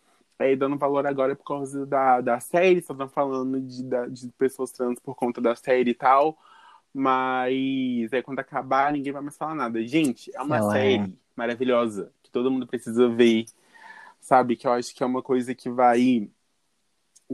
dando 0.57 0.77
valor 0.77 1.05
agora 1.07 1.35
por 1.35 1.45
causa 1.45 1.85
da, 1.85 2.21
da 2.21 2.39
série, 2.39 2.81
só 2.81 2.93
estão 2.93 3.09
falando 3.09 3.61
de, 3.61 3.83
da- 3.83 4.07
de 4.07 4.29
pessoas 4.33 4.71
trans 4.71 4.99
por 4.99 5.15
conta 5.15 5.41
da 5.41 5.55
série 5.55 5.91
e 5.91 5.95
tal. 5.95 6.37
Mas 6.93 8.13
aí 8.13 8.23
quando 8.23 8.39
acabar, 8.39 8.91
ninguém 8.93 9.13
vai 9.13 9.21
mais 9.23 9.37
falar 9.37 9.55
nada. 9.55 9.85
Gente, 9.87 10.31
é 10.35 10.41
uma 10.41 10.61
Ela 10.61 10.79
é. 10.79 11.07
série 11.07 11.17
maravilhosa 11.35 12.13
que 12.23 12.31
todo 12.31 12.51
mundo 12.51 12.67
precisa 12.67 13.09
ver. 13.09 13.45
Sabe? 14.19 14.55
Que 14.55 14.67
eu 14.67 14.73
acho 14.73 14.93
que 14.95 15.03
é 15.03 15.05
uma 15.05 15.21
coisa 15.23 15.55
que 15.55 15.69
vai 15.69 16.29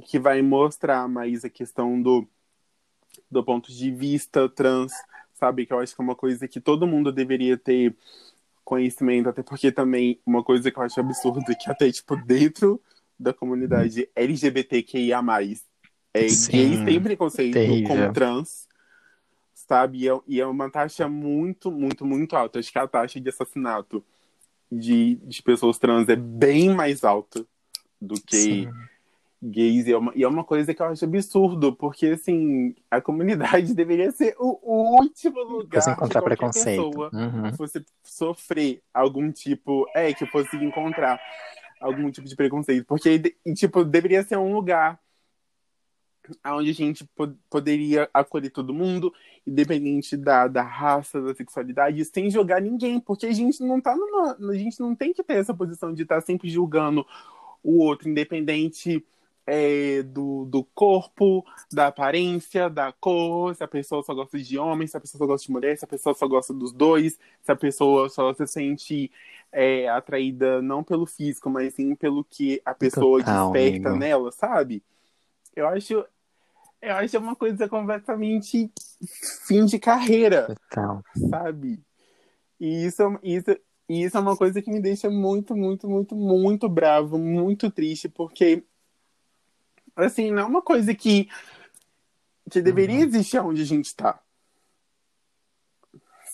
que 0.01 0.19
vai 0.19 0.41
mostrar 0.41 1.07
mais 1.07 1.43
a 1.43 1.49
questão 1.49 2.01
do, 2.01 2.27
do 3.29 3.43
ponto 3.43 3.71
de 3.71 3.91
vista 3.91 4.47
trans, 4.49 4.91
sabe? 5.33 5.65
Que 5.65 5.73
eu 5.73 5.79
acho 5.79 5.95
que 5.95 6.01
é 6.01 6.03
uma 6.03 6.15
coisa 6.15 6.47
que 6.47 6.59
todo 6.59 6.87
mundo 6.87 7.11
deveria 7.11 7.57
ter 7.57 7.95
conhecimento, 8.63 9.29
até 9.29 9.41
porque 9.41 9.71
também 9.71 10.19
uma 10.25 10.43
coisa 10.43 10.69
que 10.69 10.77
eu 10.77 10.83
acho 10.83 10.99
absurda 10.99 11.51
é 11.51 11.55
que 11.55 11.71
até, 11.71 11.91
tipo, 11.91 12.15
dentro 12.17 12.81
da 13.17 13.33
comunidade 13.33 14.09
LGBTQIA+, 14.15 15.21
é, 16.13 16.29
Sim, 16.29 16.51
gays 16.51 16.85
têm 16.85 17.01
preconceito 17.01 17.53
terrível. 17.53 17.87
com 17.87 18.13
trans, 18.13 18.67
sabe? 19.53 19.99
E 19.99 20.09
é, 20.09 20.19
e 20.27 20.41
é 20.41 20.45
uma 20.45 20.69
taxa 20.69 21.07
muito, 21.07 21.71
muito, 21.71 22.05
muito 22.05 22.35
alta. 22.35 22.59
Acho 22.59 22.71
que 22.71 22.79
a 22.79 22.87
taxa 22.87 23.19
de 23.19 23.29
assassinato 23.29 24.03
de, 24.71 25.15
de 25.15 25.41
pessoas 25.41 25.77
trans 25.77 26.09
é 26.09 26.15
bem 26.15 26.73
mais 26.73 27.03
alta 27.03 27.45
do 28.01 28.15
que 28.21 28.35
Sim. 28.35 28.73
Gays. 29.41 29.88
E 29.88 29.93
é, 29.93 29.97
uma, 29.97 30.11
e 30.15 30.23
é 30.23 30.27
uma 30.27 30.43
coisa 30.43 30.73
que 30.73 30.81
eu 30.81 30.88
acho 30.88 31.05
absurdo, 31.05 31.75
porque, 31.75 32.07
assim, 32.07 32.75
a 32.89 33.01
comunidade 33.01 33.73
deveria 33.75 34.11
ser 34.11 34.35
o, 34.39 34.59
o 34.61 34.99
último 34.99 35.41
lugar 35.43 35.81
você 35.81 35.91
encontrar 35.91 36.21
preconceito. 36.21 36.89
pessoa 36.89 37.09
uhum. 37.13 37.53
fosse 37.53 37.85
sofrer 38.03 38.81
algum 38.93 39.31
tipo... 39.31 39.88
É, 39.95 40.13
que 40.13 40.25
fosse 40.25 40.55
encontrar 40.57 41.19
algum 41.79 42.09
tipo 42.11 42.27
de 42.27 42.35
preconceito. 42.35 42.85
Porque, 42.85 43.35
tipo, 43.55 43.83
deveria 43.83 44.23
ser 44.23 44.38
um 44.38 44.53
lugar 44.53 44.99
onde 46.45 46.71
a 46.71 46.73
gente 46.73 47.05
pod 47.15 47.35
poderia 47.49 48.09
acolher 48.13 48.49
todo 48.49 48.73
mundo, 48.73 49.13
independente 49.45 50.17
da, 50.17 50.47
da 50.47 50.61
raça, 50.61 51.21
da 51.21 51.33
sexualidade, 51.33 52.03
sem 52.05 52.29
jogar 52.29 52.61
ninguém, 52.61 52.99
porque 52.99 53.27
a 53.27 53.31
gente 53.31 53.63
não 53.63 53.79
tá 53.79 53.95
numa. 53.95 54.35
A 54.51 54.57
gente 54.57 54.79
não 54.79 54.95
tem 54.95 55.13
que 55.13 55.23
ter 55.23 55.35
essa 55.35 55.53
posição 55.53 55.93
de 55.93 56.03
estar 56.03 56.15
tá 56.15 56.21
sempre 56.21 56.49
julgando 56.49 57.05
o 57.63 57.79
outro, 57.83 58.09
independente 58.09 59.05
é, 59.47 60.03
do, 60.03 60.43
do 60.45 60.61
corpo, 60.75 61.45
da 61.71 61.87
aparência, 61.87 62.69
da 62.69 62.91
cor, 62.91 63.55
se 63.55 63.63
a 63.63 63.67
pessoa 63.67 64.03
só 64.03 64.13
gosta 64.13 64.37
de 64.37 64.59
homem, 64.59 64.85
se 64.85 64.97
a 64.97 64.99
pessoa 64.99 65.19
só 65.19 65.25
gosta 65.25 65.45
de 65.47 65.51
mulher, 65.53 65.77
se 65.77 65.85
a 65.85 65.87
pessoa 65.87 66.13
só 66.13 66.27
gosta 66.27 66.53
dos 66.53 66.73
dois, 66.73 67.17
se 67.41 67.51
a 67.51 67.55
pessoa 67.55 68.09
só 68.09 68.33
se 68.33 68.45
sente 68.45 69.09
é, 69.49 69.87
atraída 69.87 70.61
não 70.61 70.83
pelo 70.83 71.05
físico, 71.05 71.49
mas 71.49 71.73
sim 71.73 71.95
pelo 71.95 72.25
que 72.25 72.61
a 72.65 72.75
pessoa 72.75 73.19
Total, 73.19 73.51
desperta 73.53 73.89
amigo. 73.89 73.99
nela, 73.99 74.31
sabe? 74.33 74.83
Eu 75.55 75.65
acho, 75.65 76.05
eu 76.81 76.95
acho 76.95 77.17
uma 77.17 77.35
coisa 77.35 77.69
completamente 77.69 78.69
fim 79.47 79.65
de 79.65 79.79
carreira. 79.79 80.53
Total. 80.69 81.01
Sabe? 81.29 81.79
E 82.59 82.85
isso, 82.85 83.01
isso, 83.23 83.57
isso 83.87 84.17
é 84.17 84.19
uma 84.19 84.35
coisa 84.35 84.61
que 84.61 84.69
me 84.69 84.81
deixa 84.81 85.09
muito, 85.09 85.55
muito, 85.55 85.87
muito, 85.87 86.15
muito 86.15 86.67
bravo, 86.67 87.17
muito 87.17 87.71
triste, 87.71 88.09
porque 88.09 88.65
assim, 89.97 90.31
não 90.31 90.43
é 90.43 90.45
uma 90.45 90.61
coisa 90.61 90.93
que, 90.93 91.29
que 92.49 92.61
deveria 92.61 92.97
uhum. 92.97 93.03
existir 93.03 93.39
onde 93.39 93.61
a 93.61 93.65
gente 93.65 93.95
tá. 93.95 94.19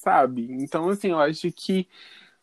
Sabe? 0.01 0.51
Então, 0.51 0.89
assim, 0.89 1.09
eu 1.09 1.20
acho 1.20 1.51
que 1.51 1.88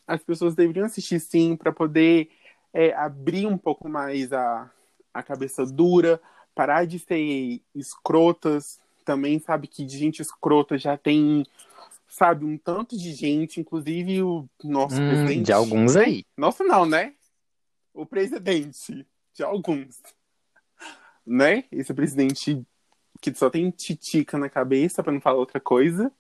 as 0.06 0.22
pessoas 0.22 0.54
deveriam 0.54 0.86
assistir 0.86 1.20
sim 1.20 1.54
para 1.56 1.72
poder 1.72 2.30
é, 2.72 2.92
abrir 2.94 3.46
um 3.46 3.58
pouco 3.58 3.88
mais 3.88 4.32
a, 4.32 4.70
a 5.12 5.22
cabeça 5.22 5.64
dura, 5.66 6.20
parar 6.54 6.86
de 6.86 6.98
ser 6.98 7.60
escrotas, 7.74 8.80
também 9.04 9.38
sabe 9.38 9.66
que 9.66 9.84
de 9.84 9.98
gente 9.98 10.22
escrota 10.22 10.78
já 10.78 10.96
tem, 10.96 11.44
sabe, 12.08 12.44
um 12.44 12.56
tanto 12.56 12.96
de 12.96 13.12
gente, 13.12 13.60
inclusive 13.60 14.22
o 14.22 14.48
nosso 14.64 15.00
hum, 15.00 15.08
presidente. 15.08 15.46
De 15.46 15.52
alguns 15.52 15.96
aí. 15.96 16.24
Nosso 16.36 16.64
não, 16.64 16.86
né? 16.86 17.14
O 17.92 18.06
presidente. 18.06 19.06
De 19.34 19.42
alguns. 19.42 20.00
Né? 21.30 21.64
Esse 21.70 21.94
presidente 21.94 22.60
que 23.20 23.32
só 23.34 23.48
tem 23.48 23.70
titica 23.70 24.36
na 24.36 24.48
cabeça, 24.48 25.02
para 25.02 25.12
não 25.12 25.20
falar 25.20 25.38
outra 25.38 25.60
coisa. 25.60 26.10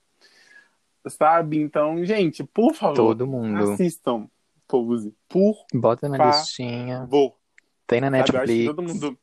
Sabe? 1.08 1.58
Então, 1.58 2.04
gente, 2.04 2.44
por 2.44 2.74
favor. 2.74 2.94
Todo 2.94 3.26
mundo. 3.26 3.72
Assistam 3.72 4.28
Pose. 4.68 5.12
Por 5.28 5.64
Bota 5.74 6.08
na 6.08 6.26
listinha. 6.26 7.06
Vou. 7.06 7.36
Tem 7.86 8.00
na 8.00 8.10
Netflix. 8.10 8.66
todo 8.66 8.82
mundo 8.82 9.18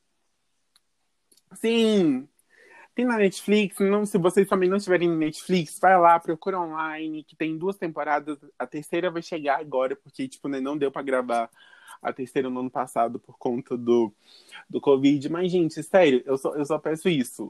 Sim, 1.53 2.27
tem 2.93 3.05
na 3.05 3.17
Netflix. 3.17 3.79
Não, 3.79 4.05
se 4.05 4.17
vocês 4.17 4.47
também 4.47 4.69
não 4.69 4.77
estiverem 4.77 5.07
na 5.07 5.15
Netflix, 5.15 5.79
vai 5.79 5.97
lá, 5.97 6.19
procura 6.19 6.59
online, 6.59 7.23
que 7.23 7.35
tem 7.35 7.57
duas 7.57 7.77
temporadas. 7.77 8.37
A 8.59 8.67
terceira 8.67 9.09
vai 9.09 9.21
chegar 9.21 9.59
agora, 9.59 9.95
porque, 9.95 10.27
tipo, 10.27 10.47
né, 10.47 10.59
não 10.59 10.77
deu 10.77 10.91
para 10.91 11.01
gravar 11.01 11.49
a 12.01 12.13
terceira 12.13 12.49
no 12.49 12.59
ano 12.59 12.69
passado 12.69 13.19
por 13.19 13.37
conta 13.37 13.77
do, 13.77 14.11
do 14.69 14.79
Covid. 14.79 15.29
Mas, 15.29 15.51
gente, 15.51 15.81
sério, 15.83 16.21
eu 16.25 16.37
só, 16.37 16.55
eu 16.55 16.65
só 16.65 16.77
peço 16.77 17.09
isso. 17.09 17.49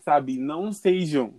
Sabe? 0.00 0.38
Não 0.38 0.72
sejam 0.72 1.34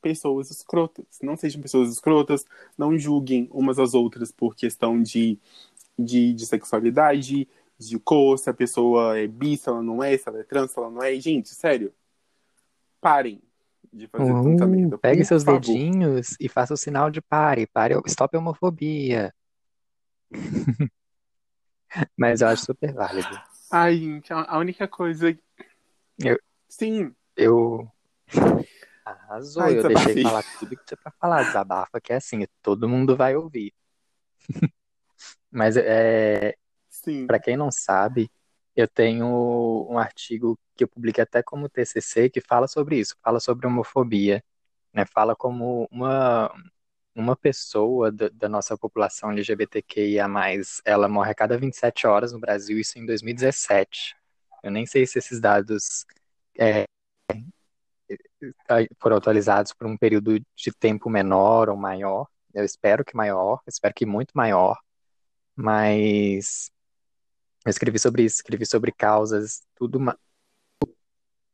pessoas 0.00 0.50
escrotas. 0.50 1.06
Não 1.22 1.36
sejam 1.36 1.62
pessoas 1.62 1.90
escrotas. 1.90 2.44
Não 2.76 2.98
julguem 2.98 3.48
umas 3.50 3.78
às 3.78 3.94
outras 3.94 4.30
por 4.30 4.54
questão 4.54 5.02
de, 5.02 5.38
de, 5.98 6.34
de 6.34 6.46
sexualidade, 6.46 7.48
de 7.78 7.98
cor, 7.98 8.38
se 8.38 8.50
a 8.50 8.54
pessoa 8.54 9.18
é 9.18 9.26
bi, 9.26 9.56
se 9.56 9.68
ela 9.68 9.82
não 9.82 10.02
é, 10.02 10.16
se 10.16 10.28
ela 10.28 10.40
é 10.40 10.42
trans, 10.42 10.70
se 10.70 10.78
ela 10.78 10.90
não 10.90 11.02
é. 11.02 11.18
Gente, 11.18 11.48
sério, 11.50 11.92
parem 13.00 13.42
de 13.92 14.06
fazer 14.08 14.32
uh, 14.32 14.42
tanta 14.42 14.66
merda. 14.66 14.98
Pegue 14.98 15.24
seus 15.24 15.44
favor. 15.44 15.60
dedinhos 15.60 16.36
e 16.40 16.48
faça 16.48 16.74
o 16.74 16.76
sinal 16.76 17.10
de 17.10 17.20
pare, 17.20 17.66
pare, 17.66 17.94
stop 18.06 18.36
a 18.36 18.40
homofobia. 18.40 19.34
Mas 22.16 22.40
eu 22.40 22.48
acho 22.48 22.64
super 22.64 22.92
válido. 22.92 23.38
Ai, 23.70 23.96
gente, 23.96 24.32
a 24.32 24.58
única 24.58 24.86
coisa. 24.86 25.36
Eu... 26.18 26.38
Sim. 26.68 27.14
Eu. 27.36 27.88
Arrasou, 29.04 29.62
Ai, 29.62 29.78
eu 29.78 29.88
deixei 29.88 30.22
falar 30.22 30.44
tudo 30.58 30.76
que 30.76 30.84
tinha 30.84 30.98
pra 31.02 31.12
falar. 31.12 31.42
Desabafa, 31.44 32.00
que 32.00 32.12
é 32.12 32.16
assim, 32.16 32.46
todo 32.62 32.88
mundo 32.88 33.16
vai 33.16 33.36
ouvir. 33.36 33.72
Mas 35.50 35.76
é, 35.76 36.56
Sim. 36.94 37.26
Para 37.26 37.40
quem 37.40 37.56
não 37.56 37.70
sabe, 37.72 38.30
eu 38.76 38.86
tenho 38.86 39.26
um 39.90 39.98
artigo 39.98 40.58
que 40.76 40.84
eu 40.84 40.88
publiquei 40.88 41.22
até 41.22 41.42
como 41.42 41.68
TCC 41.68 42.30
que 42.30 42.40
fala 42.40 42.68
sobre 42.68 42.98
isso, 42.98 43.16
fala 43.22 43.40
sobre 43.40 43.66
homofobia, 43.66 44.42
né? 44.92 45.04
Fala 45.04 45.34
como 45.34 45.88
uma 45.90 46.50
uma 47.14 47.36
pessoa 47.36 48.10
da, 48.10 48.48
nossa 48.48 48.76
população 48.76 49.30
LGBTQIA+, 49.30 50.26
ela 50.84 51.08
morre 51.08 51.30
a 51.30 51.34
cada 51.34 51.56
27 51.56 52.06
horas 52.06 52.32
no 52.32 52.40
Brasil, 52.40 52.78
isso 52.78 52.98
em 52.98 53.06
2017. 53.06 54.16
Eu 54.62 54.70
nem 54.70 54.84
sei 54.86 55.06
se 55.06 55.18
esses 55.18 55.40
dados 55.40 56.04
é, 56.58 56.84
foram 58.98 59.16
atualizados 59.16 59.72
por 59.72 59.86
um 59.86 59.96
período 59.96 60.38
de 60.38 60.72
tempo 60.78 61.08
menor 61.08 61.68
ou 61.68 61.76
maior. 61.76 62.26
Eu 62.52 62.64
espero 62.64 63.04
que 63.04 63.16
maior, 63.16 63.60
espero 63.66 63.94
que 63.94 64.06
muito 64.06 64.32
maior, 64.34 64.78
mas 65.56 66.70
eu 67.64 67.70
escrevi 67.70 67.98
sobre 67.98 68.24
isso, 68.24 68.36
escrevi 68.36 68.66
sobre 68.66 68.92
causas, 68.92 69.62
tudo, 69.74 69.98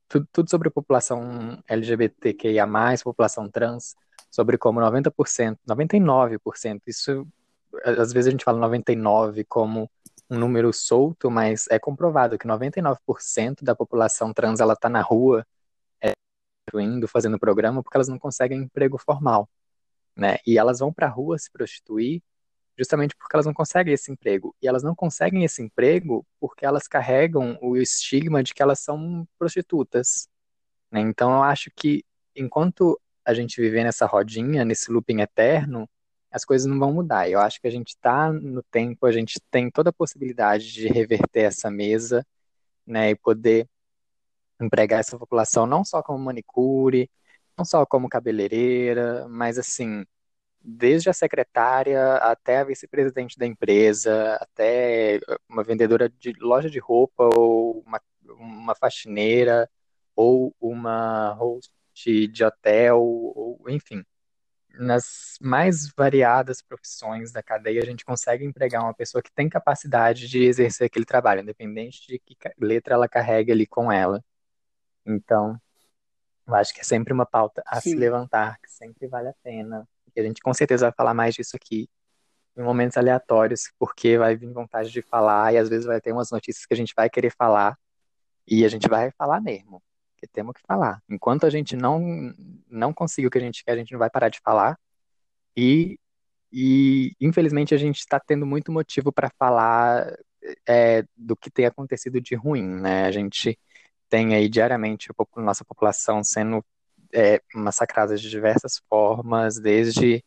tudo, 0.09 0.29
tudo 0.33 0.51
sobre 0.51 0.69
a 0.69 0.73
população 0.73 1.63
LGBTQIA+, 1.69 2.67
população 3.05 3.49
trans, 3.49 3.95
sobre 4.31 4.57
como 4.59 4.81
90%, 4.81 5.59
99%, 5.69 6.83
isso, 6.87 7.27
às 7.85 8.13
vezes 8.13 8.29
a 8.29 8.31
gente 8.31 8.45
fala 8.45 8.59
99 8.59 9.45
como 9.45 9.91
um 10.31 10.39
número 10.39 10.73
solto, 10.73 11.31
mas 11.31 11.67
é 11.71 11.79
comprovado 11.79 12.39
que 12.39 12.47
99% 12.47 13.63
da 13.63 13.75
população 13.75 14.33
trans, 14.33 14.61
ela 14.61 14.77
tá 14.77 14.89
na 14.89 15.03
rua, 15.03 15.45
é, 16.03 16.13
indo, 16.75 17.09
fazendo 17.09 17.39
programa, 17.39 17.83
porque 17.83 17.97
elas 17.97 18.09
não 18.09 18.19
conseguem 18.19 18.63
emprego 18.63 18.99
formal, 18.99 19.49
né? 20.17 20.39
E 20.47 20.59
elas 20.59 20.79
vão 20.81 20.93
pra 20.93 21.09
rua 21.09 21.39
se 21.39 21.51
prostituir 21.51 22.23
justamente 22.81 23.15
porque 23.15 23.37
elas 23.37 23.45
não 23.45 23.53
conseguem 23.53 23.93
esse 23.93 24.11
emprego. 24.11 24.57
E 24.63 24.67
elas 24.67 24.83
não 24.83 24.95
conseguem 24.95 25.45
esse 25.45 25.63
emprego 25.63 26.27
porque 26.41 26.65
elas 26.65 26.89
carregam 26.89 27.59
o 27.61 27.77
estigma 27.77 28.43
de 28.43 28.55
que 28.55 28.63
elas 28.63 28.81
são 28.81 29.29
prostitutas. 29.39 30.27
Né? 30.91 31.01
Então 31.01 31.31
eu 31.31 31.43
acho 31.43 31.71
que 31.77 32.03
enquanto 32.35 32.99
a 33.25 33.35
gente 33.35 33.61
viver 33.61 33.85
nessa 33.85 34.07
rodinha, 34.07 34.65
nesse 34.65 34.91
looping 34.91 35.21
eterno, 35.21 35.89
as 36.31 36.45
coisas 36.45 36.67
não 36.67 36.79
vão 36.79 36.93
mudar. 36.93 37.29
Eu 37.29 37.41
acho 37.41 37.61
que 37.61 37.67
a 37.67 37.71
gente 37.71 37.89
está 37.89 38.33
no 38.33 38.63
tempo, 38.63 39.07
a 39.07 39.13
gente 39.13 39.41
tem 39.51 39.71
toda 39.71 39.91
a 39.91 39.93
possibilidade 39.93 40.73
de 40.73 40.89
reverter 40.89 41.43
essa 41.45 41.71
mesa, 41.71 42.25
né, 42.87 43.11
e 43.11 43.17
poder 43.17 43.69
empregar 44.61 45.01
essa 45.01 45.19
população 45.19 45.67
não 45.67 45.85
só 45.85 46.03
como 46.03 46.19
manicure, 46.19 47.11
não 47.57 47.65
só 47.65 47.85
como 47.87 48.09
cabeleireira, 48.09 49.27
mas 49.29 49.59
assim, 49.59 50.05
desde 50.61 51.11
a 51.11 51.13
secretária 51.13 52.17
até 52.17 52.59
a 52.59 52.65
vice-presidente 52.65 53.39
da 53.39 53.47
empresa, 53.47 54.35
até 54.41 55.21
uma 55.49 55.63
vendedora 55.65 56.09
de 56.09 56.33
loja 56.41 56.71
de 56.71 56.79
roupa, 56.79 57.29
ou 57.35 57.83
uma, 57.87 58.01
uma 58.39 58.75
faxineira, 58.75 59.69
ou 60.15 60.55
uma 60.61 61.33
host 61.35 61.73
de 62.05 62.45
hotel, 62.45 63.01
ou, 63.03 63.65
enfim. 63.69 64.05
Nas 64.73 65.37
mais 65.41 65.93
variadas 65.97 66.63
profissões 66.63 67.33
da 67.33 67.43
cadeia, 67.43 67.83
a 67.83 67.87
gente 67.87 68.05
consegue 68.05 68.45
empregar 68.45 68.83
uma 68.83 68.95
pessoa 68.95 69.21
que 69.23 69.33
tem 69.33 69.49
capacidade 69.49 70.29
de 70.29 70.45
exercer 70.45 70.87
aquele 70.87 71.05
trabalho, 71.05 71.43
independente 71.43 72.07
de 72.07 72.19
que 72.19 72.37
letra 72.59 72.95
ela 72.95 73.09
carrega 73.09 73.53
ali 73.53 73.67
com 73.67 73.91
ela. 73.91 74.25
Então, 75.05 75.61
eu 76.47 76.55
acho 76.55 76.73
que 76.73 76.81
é 76.81 76.85
sempre 76.85 77.13
uma 77.13 77.27
pauta 77.27 77.63
a 77.67 77.81
Sim. 77.81 77.91
se 77.91 77.97
levantar, 77.97 78.59
que 78.61 78.71
sempre 78.71 79.09
vale 79.09 79.29
a 79.29 79.35
pena 79.43 79.87
e 80.15 80.21
a 80.21 80.25
gente 80.25 80.41
com 80.41 80.53
certeza 80.53 80.87
vai 80.87 80.93
falar 80.93 81.15
mais 81.15 81.35
disso 81.35 81.57
aqui 81.57 81.89
em 82.57 82.63
momentos 82.63 82.97
aleatórios, 82.97 83.71
porque 83.79 84.19
vai 84.19 84.37
vir 84.37 84.53
vontade 84.53 84.91
de 84.91 85.03
falar 85.03 85.55
e 85.55 85.59
às 85.59 85.69
vezes 85.69 85.87
vai 85.87 86.01
ter 86.01 86.13
umas 86.13 86.31
notícias 86.31 86.67
que 86.67 86.75
a 86.75 86.77
gente 86.77 86.93
vai 86.95 87.09
querer 87.09 87.31
falar 87.31 87.79
e 88.47 88.65
a 88.65 88.69
gente 88.69 88.89
vai 88.89 89.11
falar 89.13 89.41
mesmo. 89.41 89.83
Porque 90.21 90.27
temos 90.29 90.55
que 90.55 90.61
falar. 90.67 91.03
Enquanto 91.09 91.47
a 91.47 91.51
gente 91.51 91.75
não, 91.75 92.35
não 92.69 92.93
conseguir 92.93 93.27
o 93.27 93.31
que 93.31 93.39
a 93.39 93.41
gente 93.41 93.65
quer, 93.65 93.73
a 93.73 93.77
gente 93.77 93.93
não 93.93 93.99
vai 93.99 94.11
parar 94.11 94.29
de 94.29 94.41
falar. 94.41 94.79
E, 95.57 95.99
e 96.53 97.13
infelizmente, 97.21 97.75
a 97.75 97.79
gente 97.79 97.99
está 98.01 98.21
tendo 98.21 98.47
muito 98.47 98.71
motivo 98.71 99.11
para 99.13 99.31
falar 99.39 100.15
é, 100.69 101.05
do 101.17 101.35
que 101.37 101.51
tem 101.51 101.67
acontecido 101.67 102.21
de 102.21 102.35
ruim, 102.35 102.63
né? 102.63 103.07
A 103.07 103.11
gente 103.11 103.59
tem 104.09 104.35
aí 104.35 104.49
diariamente 104.49 105.09
a 105.11 105.41
nossa 105.41 105.65
população 105.65 106.23
sendo 106.23 106.65
é, 107.13 107.41
massacrada 107.55 108.17
de 108.17 108.29
diversas 108.29 108.81
formas, 108.89 109.59
desde 109.59 110.23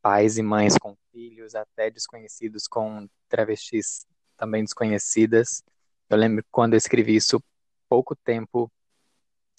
pais 0.00 0.38
e 0.38 0.42
mães 0.42 0.76
com 0.78 0.96
filhos 1.12 1.54
até 1.54 1.90
desconhecidos 1.90 2.66
com 2.68 3.08
travestis 3.28 4.06
também 4.36 4.64
desconhecidas. 4.64 5.62
Eu 6.08 6.16
lembro 6.18 6.44
quando 6.50 6.74
eu 6.74 6.78
escrevi 6.78 7.16
isso, 7.16 7.42
pouco 7.88 8.14
tempo 8.16 8.70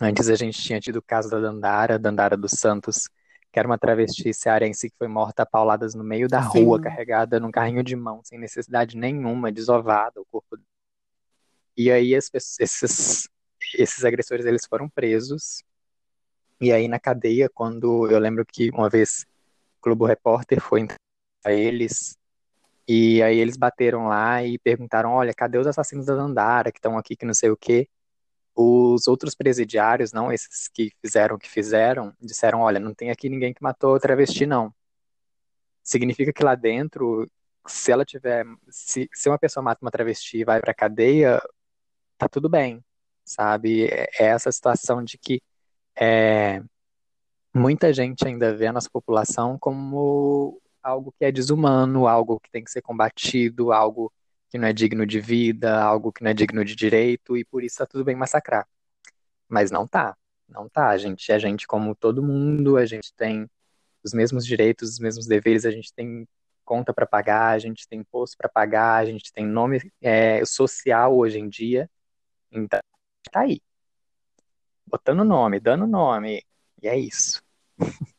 antes 0.04 0.30
a 0.30 0.36
gente 0.36 0.62
tinha 0.62 0.80
tido 0.80 0.97
o 0.97 1.01
caso 1.01 1.30
da 1.30 1.39
Dandara, 1.39 1.97
Dandara 1.97 2.38
dos 2.38 2.51
Santos, 2.51 3.10
que 3.51 3.60
era 3.60 3.68
uma 3.68 3.78
travesti 3.78 4.34
cearense 4.34 4.89
que 4.89 4.97
foi 4.97 5.08
morta 5.08 5.43
a 5.43 5.45
pauladas 5.45 5.93
no 5.93 6.04
meio 6.04 6.28
da 6.28 6.41
Sim. 6.41 6.66
rua, 6.66 6.82
carregada 6.82 7.39
num 7.39 7.51
carrinho 7.51 7.84
de 7.84 7.95
mão, 7.95 8.22
sem 8.24 8.39
necessidade 8.39 8.97
nenhuma, 8.97 9.51
desovada 9.51 10.20
o 10.20 10.26
corpo. 10.26 10.58
E 11.78 11.91
aí 11.91 12.14
esses, 12.14 13.30
esses 13.74 14.06
agressores 14.06 14.45
eles 14.45 14.66
foram 14.66 14.89
presos. 14.89 15.64
E 16.60 16.72
aí 16.72 16.88
na 16.88 16.99
cadeia, 16.99 17.49
quando 17.49 18.10
eu 18.10 18.20
lembro 18.20 18.45
que 18.45 18.70
uma 18.72 18.89
vez 18.89 19.26
o 19.80 19.84
Globo 19.84 20.06
Repórter 20.06 20.60
foi 20.62 20.88
a 21.43 21.51
eles 21.51 22.18
e 22.88 23.24
aí 23.24 23.38
eles 23.38 23.56
bateram 23.56 24.08
lá 24.08 24.43
e 24.43 24.58
perguntaram, 24.60 25.12
olha, 25.12 25.34
cadê 25.34 25.58
os 25.58 25.68
assassinos 25.68 26.06
da 26.06 26.16
Dandara 26.16 26.72
que 26.72 26.80
estão 26.80 26.97
aqui, 26.97 27.16
que 27.16 27.26
não 27.26 27.34
sei 27.34 27.49
o 27.49 27.58
quê. 27.58 27.88
Os 28.56 29.08
outros 29.08 29.36
presidiários, 29.36 30.12
não 30.12 30.32
esses 30.32 30.68
que 30.68 30.91
fizeram 31.01 31.36
o 31.36 31.39
que 31.39 31.49
fizeram, 31.49 32.14
disseram, 32.22 32.62
olha, 32.62 32.80
não 32.80 32.93
tem 32.93 33.10
aqui 33.10 33.30
ninguém 33.30 33.54
que 33.54 33.64
matou 33.64 33.99
travesti, 33.99 34.45
não. 34.45 34.74
Significa 35.84 36.32
que 36.32 36.43
lá 36.43 36.56
dentro, 36.56 37.30
se 37.68 37.91
ela 37.91 38.06
tiver, 38.06 38.45
se, 38.70 39.10
se 39.14 39.30
uma 39.30 39.39
pessoa 39.39 39.64
mata 39.64 39.84
uma 39.84 39.91
travesti 39.91 40.39
e 40.39 40.45
vai 40.45 40.62
pra 40.62 40.74
cadeia, 40.74 41.41
tá 42.18 42.30
tudo 42.30 42.49
bem, 42.49 42.84
sabe? 43.26 43.86
É, 43.88 44.10
é 44.20 44.26
essa 44.26 44.51
situação 44.51 45.04
de 45.04 45.18
que 45.18 45.41
é, 45.99 46.62
muita 47.54 47.93
gente 47.93 48.26
ainda 48.28 48.56
vê 48.56 48.68
a 48.68 48.74
nossa 48.74 48.89
população 48.89 49.58
como 49.60 50.62
algo 50.82 51.14
que 51.18 51.26
é 51.26 51.32
desumano, 51.32 52.08
algo 52.08 52.39
que 52.39 52.51
tem 52.51 52.64
que 52.64 52.72
ser 52.72 52.82
combatido, 52.82 53.72
algo 53.72 54.12
que 54.54 54.60
não 54.60 54.68
é 54.68 54.74
digno 54.74 55.04
de 55.04 55.20
vida, 55.20 55.82
algo 55.82 56.12
que 56.12 56.24
não 56.24 56.30
é 56.30 56.34
digno 56.34 56.64
de 56.64 56.76
direito, 56.76 57.36
e 57.36 57.43
por 57.43 57.64
isso 57.64 57.78
tá 57.80 57.88
tudo 57.88 58.04
bem 58.04 58.16
massacrar. 58.16 58.68
Mas 59.49 59.72
não 59.72 59.88
tá, 59.88 60.16
não 60.47 60.70
tá. 60.70 60.89
A 60.89 60.97
gente 60.97 61.32
é 61.32 61.39
gente 61.39 61.66
como 61.66 61.95
todo 61.95 62.22
mundo, 62.22 62.78
a 62.78 62.86
gente 62.86 63.12
tem 63.16 63.49
os 64.04 64.14
mesmos 64.14 64.45
direitos, 64.45 64.91
os 64.91 64.99
mesmos 64.99 65.26
deveres, 65.26 65.66
a 65.66 65.72
gente 65.72 65.91
tem 65.91 66.28
conta 66.64 66.93
para 66.93 67.08
pagar, 67.08 67.49
a 67.54 67.58
gente 67.58 67.88
tem 67.88 68.01
imposto 68.01 68.38
para 68.38 68.47
pagar, 68.47 68.97
a 68.97 69.06
gente 69.06 69.34
tem 69.34 69.43
nome 69.43 69.91
é, 69.99 70.45
social 70.45 71.18
hoje 71.18 71.39
em 71.39 71.49
dia. 71.49 71.89
Então, 72.51 72.80
tá 73.32 73.39
aí. 73.41 73.60
Botando 74.86 75.24
nome, 75.26 75.60
dando 75.60 75.88
nome. 75.88 76.43
E 76.80 76.88
é 76.88 76.95
isso. 76.95 77.41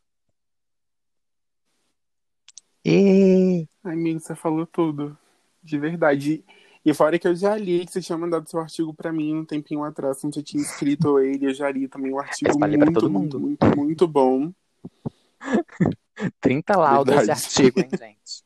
E... 2.87 3.66
Amigo, 3.82 4.20
você 4.20 4.35
falou 4.35 4.66
tudo. 4.66 5.16
De 5.65 5.79
verdade. 5.79 6.45
E 6.85 6.93
fora 6.93 7.19
que 7.19 7.27
eu 7.27 7.35
já 7.35 7.57
li 7.57 7.87
que 7.87 7.93
você 7.93 8.03
tinha 8.03 8.19
mandado 8.19 8.49
seu 8.49 8.61
artigo 8.61 8.93
para 8.93 9.11
mim 9.11 9.37
um 9.37 9.45
tempinho 9.45 9.83
atrás, 9.83 10.21
quando 10.21 10.35
você 10.35 10.43
tinha 10.43 10.62
escrito 10.62 11.19
ele, 11.19 11.47
eu 11.47 11.55
já 11.55 11.71
li 11.71 11.89
também 11.89 12.12
um 12.12 12.19
artigo 12.19 12.59
muito, 12.59 13.11
muito, 13.11 13.41
muito, 13.41 13.77
muito 13.77 14.07
bom. 14.07 14.53
30 16.41 16.77
laudas 16.77 17.25
de 17.25 17.31
artigo, 17.31 17.81
hein, 17.81 17.89
gente? 17.91 18.45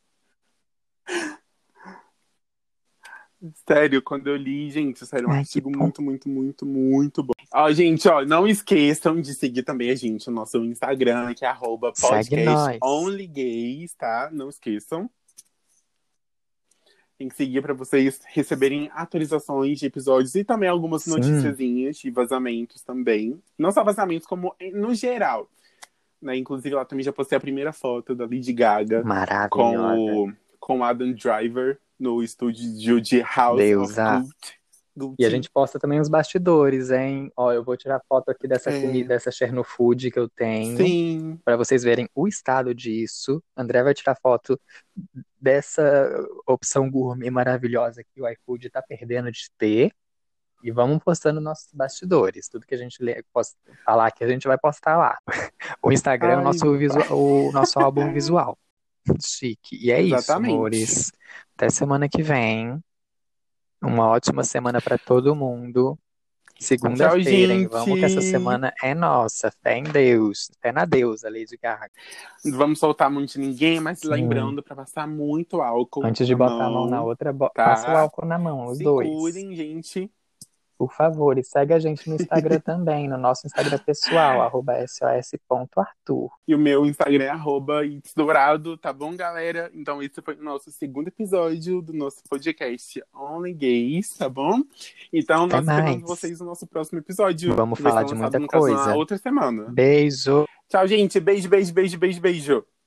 Sério, 3.67 4.03
quando 4.03 4.27
eu 4.29 4.37
li, 4.37 4.71
gente, 4.71 5.05
sério, 5.07 5.29
um 5.29 5.33
Ai, 5.33 5.41
artigo 5.41 5.71
muito, 5.71 6.03
muito, 6.03 6.29
muito, 6.29 6.67
muito 6.67 7.23
bom. 7.23 7.33
Ó, 7.53 7.71
gente, 7.73 8.09
ó, 8.09 8.25
não 8.25 8.49
esqueçam 8.49 9.21
de 9.21 9.35
seguir 9.35 9.63
também 9.63 9.91
a 9.91 9.95
gente 9.95 10.27
no 10.29 10.35
nosso 10.35 10.57
Instagram, 10.65 11.35
que 11.35 11.45
é 11.45 11.49
arroba 11.49 11.93
podcastonlygays, 11.93 13.95
tá? 13.95 14.29
Não 14.33 14.49
esqueçam. 14.49 15.09
Tem 17.19 17.29
que 17.29 17.35
seguir 17.35 17.61
para 17.61 17.75
vocês 17.75 18.21
receberem 18.27 18.89
atualizações 18.95 19.81
de 19.81 19.87
episódios 19.87 20.35
e 20.37 20.45
também 20.45 20.69
algumas 20.69 21.05
noticiazinhas 21.07 21.97
de 21.97 22.11
vazamentos 22.11 22.83
também. 22.83 23.43
Não 23.59 23.73
só 23.73 23.83
vazamentos, 23.83 24.27
como 24.27 24.55
no 24.73 24.95
geral. 24.95 25.51
Né? 26.23 26.37
Inclusive, 26.37 26.75
lá 26.75 26.85
também 26.85 27.05
já 27.05 27.13
postei 27.13 27.37
a 27.37 27.41
primeira 27.41 27.73
foto 27.73 28.15
da 28.15 28.25
Lady 28.25 28.53
Gaga 28.53 29.03
com 29.51 29.77
o 29.77 30.33
com 30.61 30.85
Adam 30.85 31.13
Driver 31.13 31.79
no 31.99 32.23
estúdio 32.23 33.01
de 33.01 33.21
House 33.21 33.59
Deusa. 33.59 34.19
of 34.19 34.31
Gucci. 34.99 35.17
E 35.21 35.25
a 35.25 35.31
gente 35.31 35.49
posta 35.49 35.79
também 35.79 36.01
os 36.01 36.09
bastidores, 36.09 36.91
hein? 36.91 37.33
Ó, 37.37 37.53
eu 37.53 37.63
vou 37.63 37.77
tirar 37.77 38.03
foto 38.09 38.31
aqui 38.31 38.49
dessa 38.49 38.71
é. 38.71 38.81
comida, 38.81 39.09
dessa 39.11 39.31
Chernofood 39.31 40.11
que 40.11 40.19
eu 40.19 40.29
tenho. 40.29 40.77
Sim. 40.77 41.39
Para 41.45 41.57
vocês 41.57 41.85
verem 41.85 42.09
o 42.15 42.27
estado 42.27 42.75
disso. 42.75 43.43
André 43.57 43.83
vai 43.83 43.95
tirar 43.95 44.17
foto 44.21 44.61
dessa 45.41 45.83
opção 46.47 46.91
gourmet 46.91 47.31
maravilhosa 47.31 48.03
que 48.03 48.21
o 48.21 48.29
iFood 48.29 48.71
tá 48.71 48.83
perdendo 48.83 49.31
de 49.31 49.51
ter. 49.57 49.93
E 50.63 50.73
vamos 50.73 50.99
postando 50.99 51.41
nossos 51.41 51.73
bastidores. 51.73 52.49
Tudo 52.49 52.67
que 52.67 52.75
a 52.75 52.79
gente 52.79 53.01
lê, 53.03 53.23
posta, 53.33 53.57
falar 53.85 54.11
que 54.11 54.25
a 54.25 54.29
gente 54.29 54.47
vai 54.49 54.59
postar 54.59 54.97
lá. 54.97 55.19
O 55.83 55.93
Instagram 55.93 56.29
Ai, 56.31 56.35
é 56.35 56.39
o 56.39 56.45
nosso, 56.45 56.77
visual, 56.77 57.07
o 57.11 57.53
nosso 57.53 57.79
álbum 57.79 58.13
visual. 58.13 58.59
Chique. 59.23 59.77
E 59.81 59.93
é 59.93 60.03
Exatamente. 60.03 60.51
isso, 60.51 60.55
amores. 60.55 61.13
Até 61.55 61.71
semana 61.71 62.09
que 62.09 62.23
vem. 62.23 62.83
Uma 63.81 64.09
ótima 64.09 64.43
semana 64.43 64.81
para 64.81 64.99
todo 64.99 65.37
mundo. 65.37 65.97
Segunda-feira, 66.59 67.55
hein? 67.55 67.69
Vamos 67.71 67.99
que 67.99 68.05
essa 68.05 68.21
semana 68.21 68.73
é 68.83 68.95
nossa. 68.95 69.51
Fé 69.63 69.79
em 69.79 69.85
Deus. 69.85 70.51
Fé 70.61 70.73
na 70.73 70.85
deusa, 70.85 71.31
Lady 71.31 71.57
Gaga. 71.63 71.91
Vamos 72.45 72.79
soltar 72.81 73.11
muito 73.11 73.35
de 73.35 73.39
ninguém, 73.39 73.81
mas 73.81 74.01
Sim. 74.01 74.09
lembrando 74.09 74.63
para 74.63 74.75
passar 74.75 75.07
muito 75.07 75.63
álcool. 75.63 76.05
Antes 76.05 76.27
de 76.27 76.35
botar 76.35 76.55
mão, 76.55 76.67
a 76.67 76.71
mão 76.71 76.87
na 76.91 77.03
outra, 77.03 77.33
tá? 77.33 77.51
passa 77.51 77.93
o 77.93 77.97
álcool 77.97 78.27
na 78.27 78.39
mão, 78.39 78.67
os 78.67 78.79
Se 78.79 78.85
dois. 78.85 79.09
Cuidem, 79.09 79.55
gente. 79.55 80.11
Por 80.79 80.93
favor, 80.93 81.37
e 81.37 81.43
segue 81.43 81.75
a 81.75 81.79
gente 81.81 82.09
no 82.09 82.15
Instagram 82.15 82.61
também, 82.65 83.09
no 83.09 83.19
nosso 83.19 83.47
Instagram 83.49 83.79
pessoal, 83.79 84.41
arroba 84.43 84.75
sos.arthur. 84.87 86.31
E 86.47 86.55
o 86.55 86.59
meu 86.59 86.87
Instagram 86.87 87.25
é 87.25 87.29
arroba 87.29 87.81
Dourado, 88.15 88.77
tá 88.77 88.93
bom, 88.93 89.17
galera? 89.17 89.71
Então 89.75 90.01
esse 90.01 90.23
foi 90.23 90.37
o 90.37 90.43
nosso 90.45 90.71
segundo 90.71 91.09
episódio 91.09 91.83
do 91.83 91.93
nosso 91.93 92.23
podcast 92.31 93.03
Only 93.13 93.53
Gays, 93.53 94.17
tá 94.17 94.29
bom? 94.29 94.63
Então 95.13 95.47
Até 95.47 95.57
nós 95.57 95.67
mais. 95.67 95.79
esperamos 95.79 96.09
vocês 96.09 96.41
no 96.41 96.47
nosso 96.47 96.67
próximo 96.67 97.01
episódio. 97.01 97.57
Vamos 97.57 97.81
falar 97.81 98.05
de 98.05 98.15
muita 98.15 98.41
coisa. 98.47 98.95
outra 98.95 99.19
semana. 99.19 99.65
Beijo. 99.71 100.47
Tchau, 100.69 100.87
gente. 100.87 101.19
Beijo, 101.19 101.49
beijo, 101.49 101.75
beijo, 101.75 101.99
beijo, 101.99 102.21
beijo. 102.21 102.78